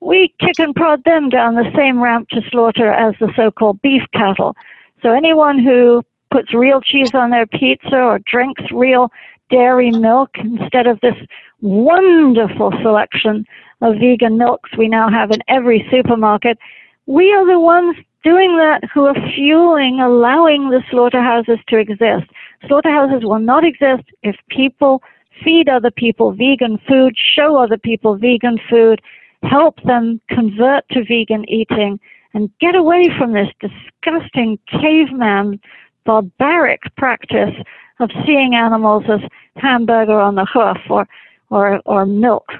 we 0.00 0.34
kick 0.40 0.58
and 0.58 0.74
prod 0.74 1.04
them 1.04 1.28
down 1.28 1.54
the 1.54 1.70
same 1.76 2.02
ramp 2.02 2.30
to 2.30 2.40
slaughter 2.50 2.90
as 2.90 3.14
the 3.20 3.30
so-called 3.36 3.80
beef 3.82 4.02
cattle. 4.14 4.56
So 5.02 5.12
anyone 5.12 5.58
who 5.58 6.02
puts 6.30 6.54
real 6.54 6.80
cheese 6.80 7.10
on 7.12 7.28
their 7.28 7.46
pizza 7.46 7.96
or 7.96 8.20
drinks 8.20 8.62
real 8.72 9.12
dairy 9.50 9.90
milk 9.90 10.30
instead 10.36 10.86
of 10.86 10.98
this 11.00 11.16
wonderful 11.60 12.72
selection 12.82 13.44
of 13.82 13.96
vegan 13.96 14.38
milks 14.38 14.70
we 14.78 14.88
now 14.88 15.10
have 15.10 15.30
in 15.30 15.42
every 15.46 15.86
supermarket, 15.90 16.56
we 17.04 17.30
are 17.32 17.46
the 17.46 17.60
ones 17.60 17.96
doing 18.22 18.56
that 18.58 18.82
who 18.92 19.06
are 19.06 19.14
fueling, 19.34 20.00
allowing 20.00 20.70
the 20.70 20.82
slaughterhouses 20.90 21.58
to 21.68 21.78
exist. 21.78 22.30
Slaughterhouses 22.66 23.24
will 23.24 23.38
not 23.38 23.64
exist 23.64 24.08
if 24.22 24.36
people 24.48 25.02
feed 25.42 25.68
other 25.68 25.90
people 25.90 26.32
vegan 26.32 26.78
food, 26.86 27.16
show 27.16 27.56
other 27.56 27.78
people 27.78 28.16
vegan 28.16 28.58
food, 28.68 29.00
help 29.42 29.82
them 29.84 30.20
convert 30.28 30.86
to 30.90 31.04
vegan 31.04 31.48
eating, 31.48 31.98
and 32.34 32.50
get 32.60 32.74
away 32.74 33.08
from 33.18 33.32
this 33.32 33.48
disgusting 33.60 34.58
caveman 34.70 35.58
barbaric 36.04 36.80
practice 36.96 37.54
of 38.00 38.10
seeing 38.26 38.54
animals 38.54 39.04
as 39.08 39.20
hamburger 39.56 40.18
on 40.18 40.34
the 40.34 40.46
hoof 40.46 40.78
or, 40.88 41.06
or, 41.50 41.80
or 41.86 42.06
milk 42.06 42.52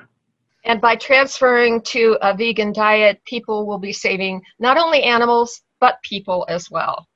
and 0.65 0.81
by 0.81 0.97
transferring 0.97 1.81
to 1.83 2.19
a 2.21 2.37
vegan 2.37 2.73
diet, 2.73 3.21
people 3.25 3.67
will 3.67 3.79
be 3.79 3.93
saving 3.93 4.43
not 4.59 4.77
only 4.77 5.03
animals, 5.03 5.63
but 5.81 6.03
people 6.03 6.45
as 6.49 6.71
well. 6.71 7.07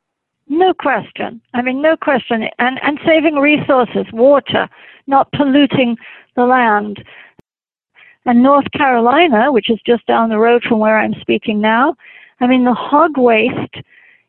No 0.48 0.74
question. 0.74 1.40
I 1.54 1.62
mean, 1.62 1.80
no 1.80 1.96
question. 1.96 2.44
And, 2.58 2.78
and 2.82 2.98
saving 3.06 3.36
resources, 3.36 4.06
water, 4.12 4.68
not 5.06 5.30
polluting 5.32 5.96
the 6.36 6.44
land. 6.44 7.02
And 8.26 8.42
North 8.42 8.70
Carolina, 8.72 9.52
which 9.52 9.70
is 9.70 9.80
just 9.86 10.06
down 10.06 10.30
the 10.30 10.38
road 10.38 10.62
from 10.62 10.78
where 10.78 10.98
I'm 10.98 11.14
speaking 11.20 11.60
now, 11.60 11.94
I 12.40 12.46
mean, 12.46 12.64
the 12.64 12.74
hog 12.74 13.16
waste 13.16 13.76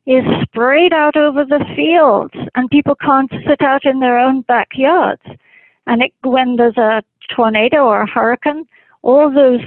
is 0.06 0.24
sprayed 0.44 0.94
out 0.94 1.18
over 1.18 1.44
the 1.44 1.66
fields, 1.76 2.34
and 2.56 2.70
people 2.70 2.96
can't 2.96 3.32
sit 3.48 3.62
out 3.62 3.86
in 3.86 4.00
their 4.00 4.20
own 4.20 4.42
backyards. 4.42 5.24
And 5.88 6.04
it, 6.04 6.14
when 6.22 6.58
there's 6.58 6.78
a 6.78 7.04
tornado 7.36 7.86
or 7.86 8.02
a 8.02 8.10
hurricane, 8.10 8.66
all 9.06 9.32
those 9.32 9.62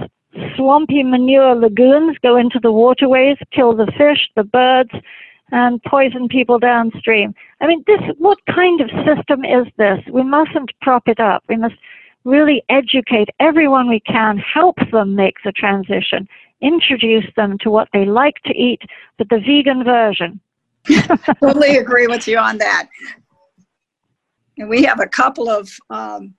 swampy 0.57 1.05
manure 1.05 1.55
lagoons 1.55 2.19
go 2.23 2.37
into 2.37 2.59
the 2.61 2.73
waterways, 2.73 3.39
kill 3.53 3.75
the 3.75 3.91
fish, 3.97 4.29
the 4.35 4.43
birds, 4.43 4.91
and 5.53 5.83
poison 5.85 6.29
people 6.29 6.59
downstream. 6.59 7.35
I 7.61 7.69
mean, 7.69 7.85
this, 7.87 8.01
what 8.19 8.39
kind 8.47 8.81
of 8.81 8.91
system 9.07 9.45
is 9.45 9.67
this? 9.77 10.01
We 10.13 10.25
mustn't 10.25 10.73
prop 10.83 11.07
it 11.07 11.21
up. 11.21 11.45
We 11.49 11.57
must 11.57 11.77
really 12.25 12.63
educate 12.69 13.29
everyone 13.39 13.89
we 13.89 14.01
can, 14.01 14.39
help 14.39 14.77
them 14.91 15.15
make 15.15 15.37
the 15.45 15.53
transition, 15.53 16.29
introduce 16.61 17.25
them 17.37 17.57
to 17.61 17.71
what 17.71 17.89
they 17.93 18.05
like 18.05 18.43
to 18.45 18.53
eat, 18.55 18.83
but 19.17 19.29
the 19.31 19.39
vegan 19.39 19.85
version. 19.85 20.41
totally 21.41 21.77
agree 21.77 22.09
with 22.09 22.27
you 22.27 22.39
on 22.39 22.59
that. 22.59 22.89
And 24.59 24.69
we 24.69 24.83
have 24.83 24.99
a 24.99 25.07
couple 25.07 25.49
of 25.49 25.71
um, 25.91 26.35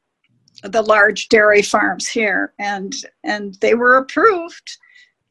the 0.64 0.82
large 0.82 1.30
dairy 1.30 1.62
farms 1.62 2.08
here, 2.08 2.54
and 2.60 2.94
and 3.24 3.56
they 3.62 3.76
were 3.76 3.98
approved. 3.98 4.78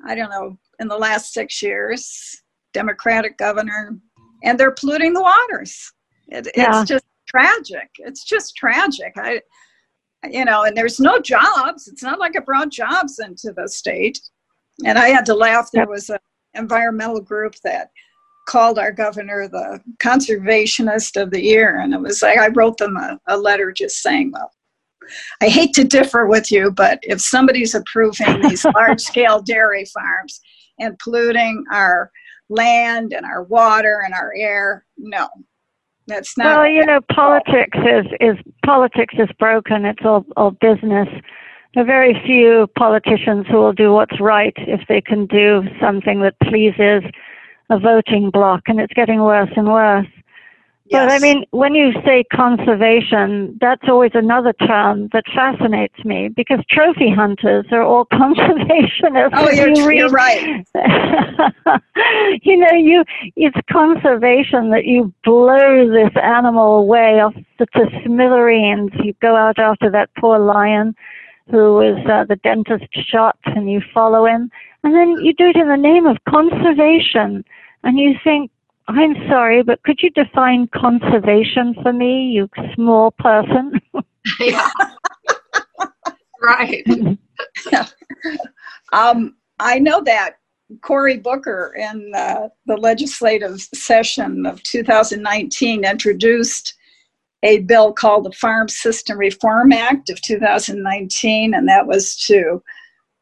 I 0.05 0.15
don't 0.15 0.31
know 0.31 0.59
in 0.79 0.89
the 0.89 0.97
last 0.97 1.33
six 1.33 1.63
years, 1.63 2.43
Democratic 2.73 3.37
governor, 3.37 3.99
and 4.45 4.59
they're 4.59 4.71
polluting 4.71 5.13
the 5.13 5.23
waters. 5.23 5.93
It, 6.29 6.49
Yeah. 6.57 6.81
It's 6.81 6.89
just 6.89 7.05
tragic. 7.27 7.89
It's 7.99 8.25
just 8.25 8.57
tragic. 8.57 9.13
I, 9.17 9.41
you 10.31 10.45
know, 10.45 10.65
and 10.65 10.77
there's 10.77 11.01
no 11.01 11.19
jobs. 11.19 11.89
It's 11.89 12.03
not 12.03 12.19
like 12.19 12.35
it 12.35 12.47
brought 12.47 12.71
jobs 12.71 13.19
into 13.19 13.53
the 13.53 13.69
state. 13.69 14.21
And 14.85 14.99
I 14.99 15.09
had 15.09 15.27
to 15.27 15.35
laugh. 15.35 15.71
There 15.73 15.87
was 15.87 16.11
an 16.11 16.19
environmental 16.55 17.21
group 17.21 17.55
that 17.65 17.91
called 18.47 18.79
our 18.79 18.93
governor 18.93 19.47
the 19.49 19.81
conservationist 19.99 21.21
of 21.21 21.31
the 21.31 21.43
year. 21.43 21.81
And 21.81 21.93
it 21.93 22.01
was 22.01 22.23
like, 22.23 22.39
I 22.39 22.49
wrote 22.49 22.79
them 22.79 22.97
a, 22.97 23.21
a 23.27 23.37
letter 23.37 23.73
just 23.73 24.01
saying, 24.03 24.33
well, 24.33 24.51
I 25.43 25.49
hate 25.49 25.73
to 25.75 25.85
differ 25.85 26.27
with 26.27 26.51
you, 26.51 26.71
but 26.71 26.99
if 27.03 27.21
somebody's 27.21 27.75
approving 27.75 28.41
these 28.43 28.65
large 28.75 29.01
scale 29.01 29.41
dairy 29.41 29.85
farms 29.87 30.41
and 30.79 30.99
polluting 30.99 31.65
our 31.73 32.11
land 32.49 33.13
and 33.13 33.27
our 33.27 33.45
water 33.45 34.03
and 34.05 34.15
our 34.15 34.33
air, 34.37 34.85
no, 34.97 35.29
that's 36.07 36.37
not. 36.37 36.59
Well, 36.59 36.69
you 36.69 36.85
know, 36.85 37.01
politics 37.15 37.79
is 37.79 38.07
is 38.21 38.37
politics 38.65 39.15
is 39.19 39.29
broken. 39.39 39.85
It's 39.85 40.05
all 40.05 40.25
all 40.37 40.53
business. 40.53 41.09
There 41.75 41.83
are 41.83 41.87
very 41.87 42.21
few 42.25 42.67
politicians 42.77 43.47
who 43.49 43.59
will 43.59 43.75
do 43.75 43.93
what's 43.93 44.21
right 44.21 44.55
if 44.57 44.81
they 44.89 45.03
can 45.03 45.27
do 45.27 45.63
something 45.81 46.23
that 46.23 46.35
pleases 46.43 47.03
a 47.71 47.79
voting 47.79 48.31
bloc, 48.31 48.63
and 48.67 48.81
it's 48.81 48.95
getting 48.95 49.21
worse 49.21 49.51
and 49.55 49.69
worse. 49.69 50.07
But 50.91 51.11
I 51.11 51.19
mean, 51.19 51.45
when 51.51 51.75
you 51.75 51.93
say 52.05 52.25
conservation, 52.33 53.59
that's 53.61 53.83
always 53.89 54.13
another 54.15 54.53
term 54.55 55.09
that 55.13 55.25
fascinates 55.35 56.03
me 56.05 56.29
because 56.29 56.61
trophy 56.71 57.11
hunters 57.11 57.67
are 57.73 57.83
all 57.83 58.07
conservationists. 58.13 59.31
oh, 59.35 59.51
you're, 59.51 59.69
you 59.69 59.91
you're 59.91 60.11
right. 60.11 60.67
you 62.43 62.57
know, 62.57 62.73
you 62.73 63.05
it's 63.37 63.57
conservation 63.71 64.71
that 64.71 64.87
you 64.87 65.13
blow 65.25 65.89
this 65.91 66.13
animal 66.23 66.79
away 66.79 67.21
off 67.21 67.35
the 67.59 67.67
to 67.67 67.87
smithereens. 68.05 68.91
You 69.03 69.15
go 69.21 69.37
out 69.37 69.59
after 69.59 69.91
that 69.91 70.11
poor 70.19 70.39
lion 70.39 70.95
who 71.51 71.75
was 71.75 71.99
uh, 72.11 72.25
the 72.25 72.37
dentist 72.37 72.87
shot, 72.93 73.39
and 73.45 73.71
you 73.71 73.81
follow 73.93 74.27
him, 74.27 74.51
and 74.85 74.95
then 74.95 75.25
you 75.25 75.33
do 75.33 75.47
it 75.47 75.57
in 75.57 75.69
the 75.69 75.77
name 75.77 76.07
of 76.07 76.17
conservation, 76.29 77.45
and 77.85 77.99
you 77.99 78.15
think. 78.23 78.51
I'm 78.89 79.15
sorry, 79.29 79.63
but 79.63 79.83
could 79.83 80.01
you 80.03 80.11
define 80.11 80.69
conservation 80.69 81.75
for 81.83 81.93
me, 81.93 82.31
you 82.31 82.49
small 82.75 83.11
person? 83.13 83.81
yeah. 84.41 84.69
right. 86.43 86.85
Um, 88.91 89.37
I 89.61 89.79
know 89.79 90.03
that 90.05 90.37
Cory 90.83 91.19
Booker 91.19 91.75
in 91.79 92.13
uh, 92.15 92.49
the 92.67 92.77
legislative 92.77 93.61
session 93.61 94.47
of 94.47 94.63
2019 94.63 95.85
introduced 95.85 96.75
a 97.43 97.61
bill 97.61 97.93
called 97.93 98.25
the 98.25 98.33
Farm 98.33 98.69
System 98.69 99.19
Reform 99.19 99.73
Act 99.73 100.11
of 100.11 100.21
2019, 100.23 101.55
and 101.55 101.69
that 101.69 101.87
was 101.87 102.17
to 102.27 102.63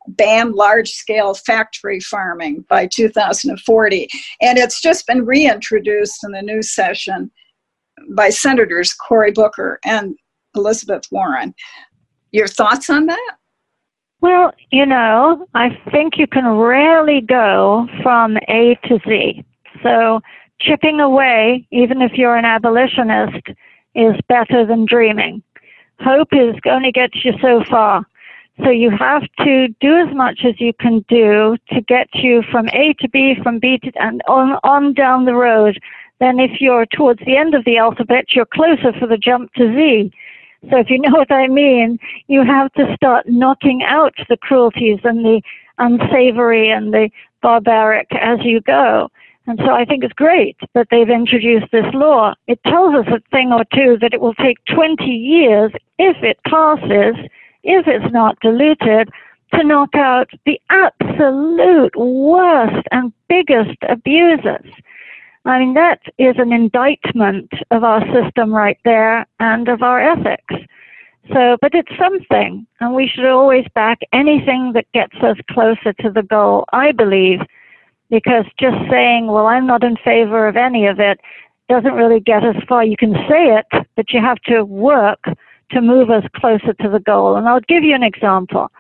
ban 0.09 0.53
large 0.53 0.91
scale 0.91 1.35
factory 1.35 2.01
farming 2.01 2.65
by 2.69 2.87
2040. 2.87 4.09
And 4.41 4.59
it's 4.59 4.81
just 4.81 5.07
been 5.07 5.25
reintroduced 5.25 6.25
in 6.25 6.33
the 6.33 6.43
new 6.43 6.63
session 6.63 7.31
by 8.11 8.31
Senators 8.31 8.93
Cory 8.93 9.33
Booker 9.33 9.79
and 9.85 10.17
Elizabeth 10.55 11.05
Warren. 11.11 11.55
Your 12.33 12.49
thoughts 12.49 12.91
on 12.91 13.07
that? 13.07 13.37
Well, 14.21 14.53
you 14.71 14.87
know, 14.87 15.47
I 15.55 15.79
think 15.91 16.17
you 16.17 16.27
can 16.27 16.47
rarely 16.47 17.21
go 17.21 17.87
from 18.03 18.37
A 18.49 18.79
to 18.85 18.99
Z. 19.07 19.45
So 19.83 20.21
chipping 20.61 21.01
away, 21.01 21.67
even 21.71 22.01
if 22.03 22.13
you're 22.15 22.37
an 22.37 22.45
abolitionist, 22.45 23.47
is 23.95 24.15
better 24.29 24.67
than 24.67 24.87
dreaming. 24.87 25.43
Hope 26.01 26.29
is 26.33 26.55
going 26.63 26.83
to 26.83 26.93
get 26.93 27.15
you 27.25 27.33
so 27.41 27.63
far. 27.69 28.05
So 28.63 28.71
you 28.71 28.91
have 28.91 29.23
to 29.45 29.69
do 29.81 29.97
as 29.97 30.15
much 30.15 30.41
as 30.45 30.59
you 30.61 30.73
can 30.73 31.05
do 31.09 31.57
to 31.73 31.81
get 31.83 32.09
you 32.15 32.43
from 32.51 32.69
A 32.71 32.95
to 33.01 33.09
B, 33.09 33.35
from 33.43 33.59
B 33.59 33.79
to 33.79 33.93
and 33.97 34.23
on 34.29 34.59
on 34.65 34.95
down 34.95 35.27
the 35.27 35.35
road. 35.35 35.79
Then 36.21 36.41
if 36.41 36.61
you're 36.61 36.87
towards 36.87 37.21
the 37.27 37.37
end 37.37 37.55
of 37.55 37.65
the 37.67 37.77
alphabet, 37.77 38.27
you're 38.35 38.47
closer 38.47 38.93
for 38.99 39.07
the 39.07 39.19
jump 39.19 39.53
to 39.55 39.75
Z. 39.75 40.11
So 40.71 40.79
if 40.79 40.89
you 40.89 40.99
know 41.03 41.13
what 41.13 41.31
I 41.31 41.49
mean, 41.49 41.99
you 42.29 42.45
have 42.45 42.73
to 42.75 42.95
start 42.97 43.29
knocking 43.29 43.83
out 43.83 44.15
the 44.29 44.39
cruelties 44.39 45.01
and 45.05 45.25
the 45.25 45.43
unsavory 45.79 46.71
and 46.71 46.95
the 46.95 47.11
barbaric 47.43 48.09
as 48.13 48.39
you 48.43 48.63
go. 48.63 49.11
And 49.47 49.61
so 49.65 49.71
I 49.71 49.85
think 49.85 50.03
it's 50.03 50.15
great 50.15 50.57
that 50.75 50.89
they've 50.91 51.09
introduced 51.09 51.71
this 51.71 51.87
law. 51.93 52.35
It 52.49 52.59
tells 52.65 52.95
us 52.95 53.07
a 53.09 53.21
thing 53.31 53.53
or 53.53 53.65
two 53.73 53.97
that 54.01 54.13
it 54.13 54.21
will 54.21 54.35
take 54.35 54.57
20 54.75 55.05
years, 55.05 55.71
if 55.99 56.17
it 56.23 56.39
passes, 56.49 57.15
if 57.67 57.87
it's 57.87 58.12
not 58.12 58.39
diluted, 58.41 59.11
to 59.55 59.62
knock 59.62 59.95
out 59.95 60.31
the 60.45 60.61
absolute 60.71 61.95
worst 61.97 62.87
and 62.91 63.12
biggest 63.29 63.77
abusers. 63.89 64.71
I 65.45 65.61
mean, 65.61 65.75
that 65.75 66.01
is 66.19 66.35
an 66.39 66.53
indictment 66.53 67.53
of 67.71 67.85
our 67.85 68.03
system 68.12 68.53
right 68.53 68.79
there 68.85 69.27
and 69.39 69.69
of 69.69 69.83
our 69.83 70.01
ethics. 70.01 70.55
So, 71.33 71.57
but 71.61 71.75
it's 71.75 71.97
something, 71.99 72.67
and 72.81 72.95
we 72.95 73.09
should 73.09 73.27
always 73.27 73.67
back 73.75 74.01
anything 74.12 74.73
that 74.75 74.91
gets 74.93 75.14
us 75.23 75.37
closer 75.51 75.93
to 76.01 76.11
the 76.11 76.23
goal, 76.23 76.64
I 76.73 76.93
believe, 76.93 77.41
because 78.11 78.45
just 78.59 78.77
saying, 78.91 79.27
well, 79.27 79.47
I'm 79.47 79.67
not 79.67 79.83
in 79.83 79.97
favor 80.05 80.47
of 80.47 80.57
any 80.57 80.87
of 80.87 81.01
it, 81.01 81.21
doesn't 81.69 81.95
really 81.95 82.21
get 82.21 82.45
us 82.45 82.57
far. 82.69 82.85
You 82.85 82.97
can 82.97 83.14
say 83.29 83.57
it, 83.57 83.87
but 83.97 84.12
you 84.12 84.21
have 84.21 84.41
to 84.43 84.64
work 84.64 85.25
to 85.71 85.81
move 85.81 86.11
us 86.11 86.25
closer 86.35 86.73
to 86.75 86.89
the 86.89 87.01
goal. 87.01 87.37
And 87.37 87.49
I'll 87.49 87.61
give 87.61 87.85
you 87.85 87.95
an 87.95 88.03
example. 88.03 88.71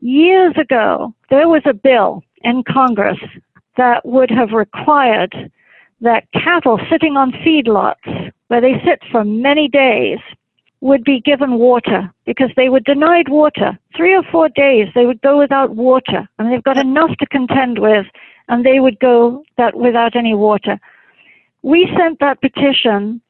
Years 0.00 0.54
ago, 0.56 1.14
there 1.30 1.48
was 1.48 1.62
a 1.64 1.74
bill 1.74 2.22
in 2.42 2.62
Congress 2.62 3.18
that 3.76 4.04
would 4.06 4.30
have 4.30 4.52
required 4.52 5.50
that 6.00 6.30
cattle 6.32 6.78
sitting 6.90 7.16
on 7.16 7.32
feedlots, 7.32 8.32
where 8.46 8.60
they 8.60 8.80
sit 8.84 9.00
for 9.10 9.24
many 9.24 9.68
days, 9.68 10.18
would 10.80 11.02
be 11.02 11.20
given 11.20 11.58
water 11.58 12.12
because 12.24 12.50
they 12.56 12.68
were 12.68 12.80
denied 12.80 13.28
water. 13.28 13.76
Three 13.96 14.14
or 14.14 14.22
four 14.30 14.48
days 14.48 14.86
they 14.94 15.06
would 15.06 15.20
go 15.22 15.36
without 15.36 15.74
water, 15.74 16.28
and 16.38 16.52
they've 16.52 16.62
got 16.62 16.78
enough 16.78 17.10
to 17.18 17.26
contend 17.26 17.80
with, 17.80 18.06
and 18.48 18.64
they 18.64 18.78
would 18.78 19.00
go 19.00 19.42
that 19.56 19.74
without 19.76 20.14
any 20.14 20.34
water. 20.34 20.78
We 21.62 21.92
sent 21.98 22.20
that 22.20 22.40
petition 22.40 23.20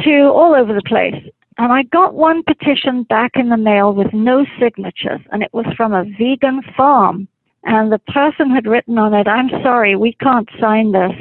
to 0.00 0.30
all 0.30 0.54
over 0.54 0.74
the 0.74 0.82
place, 0.82 1.14
and 1.58 1.72
I 1.72 1.82
got 1.84 2.14
one 2.14 2.42
petition 2.42 3.02
back 3.04 3.32
in 3.34 3.48
the 3.48 3.56
mail 3.56 3.92
with 3.92 4.12
no 4.12 4.46
signatures, 4.58 5.20
and 5.32 5.42
it 5.42 5.52
was 5.52 5.66
from 5.76 5.92
a 5.92 6.04
vegan 6.18 6.62
farm. 6.76 7.28
And 7.64 7.92
the 7.92 7.98
person 7.98 8.50
had 8.50 8.66
written 8.66 8.96
on 8.98 9.12
it, 9.12 9.28
I'm 9.28 9.50
sorry, 9.62 9.94
we 9.94 10.14
can't 10.14 10.48
sign 10.58 10.92
this 10.92 11.12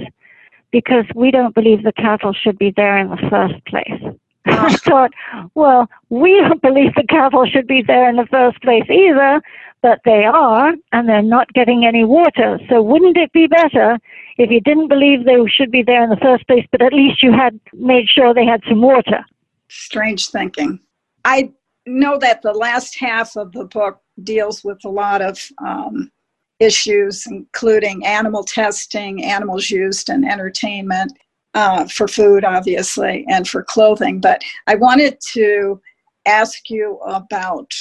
because 0.71 1.05
we 1.15 1.31
don't 1.31 1.55
believe 1.55 1.83
the 1.83 1.91
cattle 1.91 2.33
should 2.33 2.57
be 2.57 2.71
there 2.71 2.97
in 2.97 3.09
the 3.09 3.29
first 3.29 3.65
place. 3.65 4.01
I 4.45 4.73
ah. 4.73 4.77
thought, 4.81 5.11
well, 5.55 5.89
we 6.09 6.39
don't 6.39 6.61
believe 6.61 6.95
the 6.95 7.07
cattle 7.07 7.45
should 7.45 7.67
be 7.67 7.81
there 7.81 8.09
in 8.09 8.15
the 8.15 8.27
first 8.27 8.61
place 8.61 8.89
either, 8.89 9.41
but 9.81 9.99
they 10.05 10.25
are, 10.25 10.73
and 10.91 11.09
they're 11.09 11.21
not 11.21 11.53
getting 11.53 11.85
any 11.85 12.03
water. 12.05 12.59
So 12.69 12.81
wouldn't 12.81 13.17
it 13.17 13.31
be 13.33 13.47
better 13.47 13.97
if 14.37 14.49
you 14.49 14.61
didn't 14.61 14.87
believe 14.87 15.25
they 15.25 15.37
should 15.47 15.71
be 15.71 15.83
there 15.83 16.03
in 16.03 16.09
the 16.09 16.17
first 16.17 16.47
place, 16.47 16.65
but 16.71 16.81
at 16.81 16.93
least 16.93 17.23
you 17.23 17.31
had 17.31 17.59
made 17.73 18.07
sure 18.07 18.33
they 18.33 18.45
had 18.45 18.63
some 18.67 18.81
water? 18.81 19.25
Strange 19.69 20.29
thinking. 20.29 20.79
I 21.25 21.51
know 21.85 22.17
that 22.19 22.41
the 22.41 22.53
last 22.53 22.97
half 22.97 23.35
of 23.35 23.51
the 23.51 23.65
book 23.65 24.01
deals 24.23 24.63
with 24.63 24.83
a 24.85 24.89
lot 24.89 25.21
of 25.21 25.39
um, 25.63 26.11
issues, 26.59 27.25
including 27.27 28.05
animal 28.05 28.43
testing, 28.43 29.23
animals 29.23 29.69
used 29.69 30.09
in 30.09 30.25
entertainment, 30.25 31.17
uh, 31.53 31.85
for 31.87 32.07
food, 32.07 32.43
obviously, 32.43 33.25
and 33.29 33.47
for 33.47 33.63
clothing. 33.63 34.19
But 34.19 34.43
I 34.67 34.75
wanted 34.75 35.19
to 35.33 35.81
ask 36.25 36.69
you 36.69 36.99
about 37.05 37.71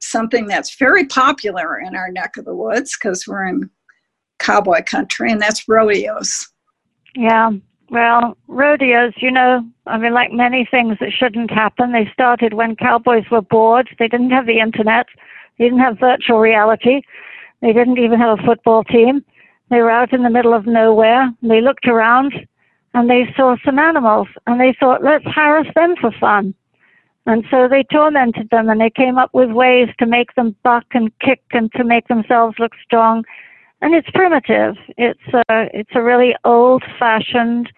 something 0.00 0.46
that's 0.46 0.76
very 0.76 1.06
popular 1.06 1.80
in 1.80 1.96
our 1.96 2.10
neck 2.10 2.36
of 2.36 2.44
the 2.44 2.54
woods 2.54 2.96
because 2.96 3.26
we're 3.26 3.46
in 3.46 3.70
cowboy 4.38 4.82
country, 4.84 5.32
and 5.32 5.40
that's 5.40 5.66
rodeos. 5.68 6.48
Yeah. 7.14 7.52
Well, 7.90 8.36
rodeos, 8.48 9.12
you 9.18 9.30
know, 9.30 9.64
I 9.86 9.96
mean, 9.96 10.12
like 10.12 10.32
many 10.32 10.66
things 10.68 10.96
that 11.00 11.12
shouldn't 11.12 11.50
happen, 11.50 11.92
they 11.92 12.10
started 12.12 12.52
when 12.52 12.74
cowboys 12.74 13.24
were 13.30 13.42
bored. 13.42 13.88
They 13.98 14.08
didn't 14.08 14.30
have 14.30 14.46
the 14.46 14.58
internet. 14.58 15.06
They 15.58 15.64
didn't 15.66 15.80
have 15.80 15.98
virtual 15.98 16.40
reality. 16.40 17.02
They 17.62 17.72
didn't 17.72 17.98
even 17.98 18.18
have 18.18 18.40
a 18.40 18.42
football 18.42 18.82
team. 18.84 19.24
They 19.70 19.80
were 19.80 19.90
out 19.90 20.12
in 20.12 20.22
the 20.22 20.30
middle 20.30 20.52
of 20.52 20.66
nowhere. 20.66 21.32
They 21.42 21.60
looked 21.60 21.86
around 21.86 22.34
and 22.94 23.08
they 23.08 23.32
saw 23.36 23.56
some 23.64 23.78
animals 23.78 24.28
and 24.46 24.60
they 24.60 24.74
thought, 24.78 25.04
let's 25.04 25.24
harass 25.24 25.66
them 25.74 25.94
for 26.00 26.10
fun. 26.12 26.54
And 27.26 27.44
so 27.50 27.66
they 27.68 27.82
tormented 27.82 28.50
them 28.50 28.68
and 28.68 28.80
they 28.80 28.90
came 28.90 29.18
up 29.18 29.30
with 29.32 29.50
ways 29.50 29.88
to 29.98 30.06
make 30.06 30.34
them 30.34 30.54
buck 30.62 30.84
and 30.92 31.10
kick 31.18 31.42
and 31.52 31.72
to 31.72 31.84
make 31.84 32.06
themselves 32.08 32.56
look 32.58 32.72
strong. 32.84 33.24
And 33.80 33.94
it's 33.94 34.10
primitive. 34.10 34.76
It's 34.96 35.20
a, 35.32 35.68
it's 35.72 35.90
a 35.94 36.02
really 36.02 36.34
old-fashioned, 36.44 37.70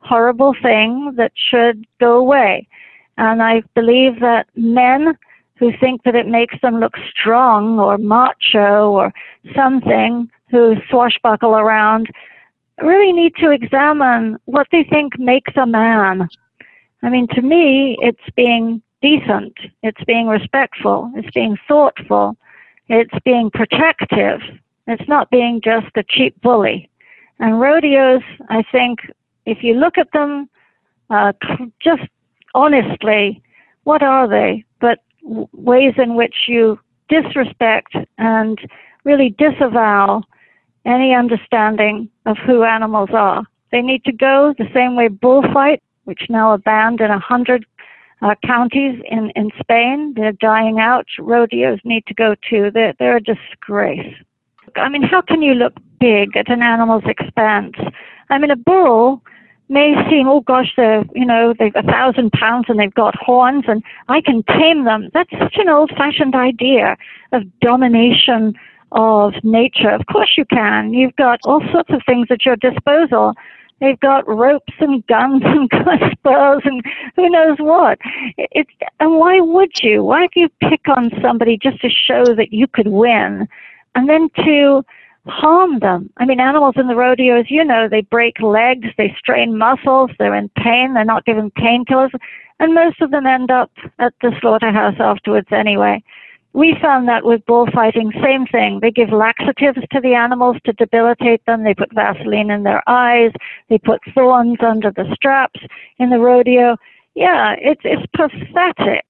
horrible 0.00 0.54
thing 0.62 1.14
that 1.16 1.32
should 1.34 1.86
go 2.00 2.16
away. 2.16 2.68
And 3.16 3.42
I 3.42 3.62
believe 3.74 4.20
that 4.20 4.46
men 4.54 5.16
who 5.56 5.72
think 5.80 6.04
that 6.04 6.14
it 6.14 6.28
makes 6.28 6.54
them 6.62 6.78
look 6.78 6.94
strong 7.10 7.80
or 7.80 7.98
macho 7.98 8.90
or 8.90 9.12
something, 9.56 10.30
who 10.50 10.76
swashbuckle 10.88 11.56
around, 11.56 12.08
really 12.82 13.12
need 13.12 13.34
to 13.36 13.50
examine 13.50 14.38
what 14.44 14.68
they 14.70 14.84
think 14.84 15.18
makes 15.18 15.52
a 15.56 15.66
man. 15.66 16.28
I 17.02 17.10
mean, 17.10 17.26
to 17.34 17.42
me, 17.42 17.96
it's 18.00 18.22
being 18.36 18.80
decent, 19.02 19.56
it's 19.82 20.02
being 20.04 20.28
respectful, 20.28 21.10
it's 21.16 21.30
being 21.34 21.56
thoughtful, 21.66 22.36
it's 22.88 23.14
being 23.24 23.50
protective, 23.50 24.40
it's 24.88 25.08
not 25.08 25.30
being 25.30 25.60
just 25.62 25.86
a 25.96 26.02
cheap 26.02 26.40
bully. 26.40 26.90
And 27.38 27.60
rodeos, 27.60 28.22
I 28.48 28.62
think, 28.72 29.00
if 29.46 29.62
you 29.62 29.74
look 29.74 29.98
at 29.98 30.12
them 30.12 30.48
uh, 31.10 31.32
just 31.80 32.02
honestly, 32.54 33.42
what 33.84 34.02
are 34.02 34.28
they 34.28 34.64
but 34.80 34.98
ways 35.22 35.94
in 35.96 36.14
which 36.14 36.34
you 36.48 36.78
disrespect 37.08 37.94
and 38.18 38.58
really 39.04 39.34
disavow 39.38 40.22
any 40.84 41.14
understanding 41.14 42.08
of 42.26 42.36
who 42.38 42.64
animals 42.64 43.10
are? 43.12 43.44
They 43.70 43.82
need 43.82 44.04
to 44.04 44.12
go 44.12 44.54
the 44.58 44.68
same 44.74 44.96
way 44.96 45.08
bullfight, 45.08 45.82
which 46.04 46.22
now 46.28 46.50
are 46.50 46.58
banned 46.58 47.00
in 47.00 47.10
a 47.10 47.18
hundred 47.18 47.66
uh, 48.22 48.34
counties 48.44 49.00
in, 49.10 49.30
in 49.36 49.50
Spain. 49.60 50.14
They're 50.16 50.32
dying 50.32 50.80
out. 50.80 51.06
Rodeos 51.18 51.80
need 51.84 52.06
to 52.06 52.14
go 52.14 52.34
too. 52.48 52.70
They're, 52.72 52.94
they're 52.98 53.16
a 53.16 53.22
disgrace. 53.22 54.14
I 54.76 54.88
mean, 54.88 55.02
how 55.02 55.22
can 55.22 55.42
you 55.42 55.54
look 55.54 55.74
big 56.00 56.36
at 56.36 56.50
an 56.50 56.62
animal's 56.62 57.04
expense? 57.06 57.74
I 58.30 58.38
mean, 58.38 58.50
a 58.50 58.56
bull 58.56 59.22
may 59.68 59.94
seem, 60.08 60.28
oh 60.28 60.40
gosh, 60.40 60.72
they're, 60.76 61.04
you 61.14 61.26
know, 61.26 61.54
they've 61.58 61.74
a 61.76 61.82
thousand 61.82 62.32
pounds 62.32 62.66
and 62.68 62.78
they've 62.78 62.94
got 62.94 63.14
horns 63.16 63.64
and 63.68 63.82
I 64.08 64.20
can 64.20 64.42
tame 64.44 64.84
them. 64.84 65.10
That's 65.12 65.30
such 65.38 65.56
an 65.56 65.68
old 65.68 65.90
fashioned 65.90 66.34
idea 66.34 66.96
of 67.32 67.42
domination 67.60 68.54
of 68.92 69.34
nature. 69.42 69.90
Of 69.90 70.06
course 70.06 70.34
you 70.36 70.44
can. 70.46 70.94
You've 70.94 71.16
got 71.16 71.40
all 71.44 71.62
sorts 71.70 71.90
of 71.90 72.00
things 72.06 72.28
at 72.30 72.46
your 72.46 72.56
disposal. 72.56 73.34
They've 73.80 74.00
got 74.00 74.26
ropes 74.26 74.72
and 74.80 75.06
guns 75.06 75.42
and 75.44 75.70
spurs 76.12 76.62
and 76.64 76.82
who 77.14 77.28
knows 77.28 77.58
what. 77.58 77.98
It's, 78.36 78.70
and 78.98 79.16
why 79.18 79.40
would 79.40 79.82
you? 79.82 80.02
Why 80.02 80.26
do 80.34 80.40
you 80.40 80.48
pick 80.60 80.88
on 80.88 81.10
somebody 81.22 81.58
just 81.58 81.80
to 81.82 81.88
show 81.88 82.24
that 82.34 82.52
you 82.52 82.66
could 82.66 82.88
win? 82.88 83.46
And 83.98 84.08
then 84.08 84.30
to 84.44 84.84
harm 85.26 85.80
them. 85.80 86.08
I 86.18 86.24
mean, 86.24 86.38
animals 86.38 86.76
in 86.76 86.86
the 86.86 86.94
rodeo, 86.94 87.40
as 87.40 87.50
you 87.50 87.64
know, 87.64 87.88
they 87.88 88.02
break 88.02 88.40
legs, 88.40 88.86
they 88.96 89.12
strain 89.18 89.58
muscles, 89.58 90.10
they're 90.18 90.36
in 90.36 90.48
pain, 90.50 90.94
they're 90.94 91.04
not 91.04 91.24
given 91.24 91.50
painkillers, 91.50 92.12
and 92.60 92.74
most 92.74 93.00
of 93.00 93.10
them 93.10 93.26
end 93.26 93.50
up 93.50 93.72
at 93.98 94.14
the 94.22 94.32
slaughterhouse 94.40 94.94
afterwards 95.00 95.48
anyway. 95.50 96.00
We 96.52 96.76
found 96.80 97.08
that 97.08 97.24
with 97.24 97.44
bullfighting, 97.46 98.12
same 98.22 98.46
thing. 98.46 98.78
They 98.80 98.92
give 98.92 99.10
laxatives 99.10 99.80
to 99.90 100.00
the 100.00 100.14
animals 100.14 100.58
to 100.64 100.72
debilitate 100.74 101.44
them. 101.46 101.64
They 101.64 101.74
put 101.74 101.92
Vaseline 101.92 102.52
in 102.52 102.62
their 102.62 102.88
eyes. 102.88 103.32
They 103.68 103.78
put 103.78 104.00
thorns 104.14 104.58
under 104.64 104.92
the 104.92 105.12
straps 105.12 105.60
in 105.98 106.10
the 106.10 106.20
rodeo. 106.20 106.76
Yeah, 107.16 107.56
it's 107.58 107.82
it's 107.84 108.06
pathetic. 108.16 109.04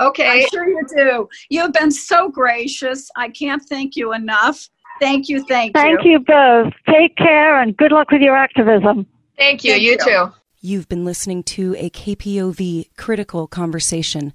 Okay. 0.00 0.42
I'm 0.42 0.48
sure 0.50 0.68
you 0.68 0.82
do. 0.96 1.28
You've 1.48 1.72
been 1.72 1.90
so 1.90 2.28
gracious. 2.28 3.10
I 3.16 3.28
can't 3.28 3.62
thank 3.62 3.96
you 3.96 4.12
enough. 4.12 4.68
Thank 5.00 5.28
you. 5.28 5.44
Thank, 5.46 5.74
thank 5.74 5.90
you. 5.90 5.96
Thank 5.96 6.06
you 6.06 6.18
both. 6.20 6.72
Take 6.88 7.16
care 7.16 7.60
and 7.60 7.76
good 7.76 7.92
luck 7.92 8.10
with 8.10 8.22
your 8.22 8.36
activism. 8.36 9.06
Thank 9.36 9.64
you. 9.64 9.72
Thank 9.72 9.82
you, 9.82 9.90
you 9.90 9.98
too. 9.98 10.32
You've 10.60 10.88
been 10.88 11.04
listening 11.06 11.42
to 11.44 11.74
a 11.78 11.88
KPOV 11.90 12.90
critical 12.96 13.46
conversation. 13.46 14.34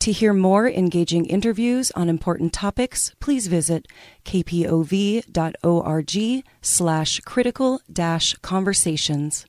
To 0.00 0.12
hear 0.12 0.32
more 0.32 0.68
engaging 0.68 1.26
interviews 1.26 1.90
on 1.92 2.08
important 2.08 2.52
topics, 2.52 3.14
please 3.20 3.46
visit 3.46 3.86
kpov.org 4.24 5.24
slash 6.62 7.20
critical 7.20 7.80
dash 7.92 8.34
conversations. 8.36 9.46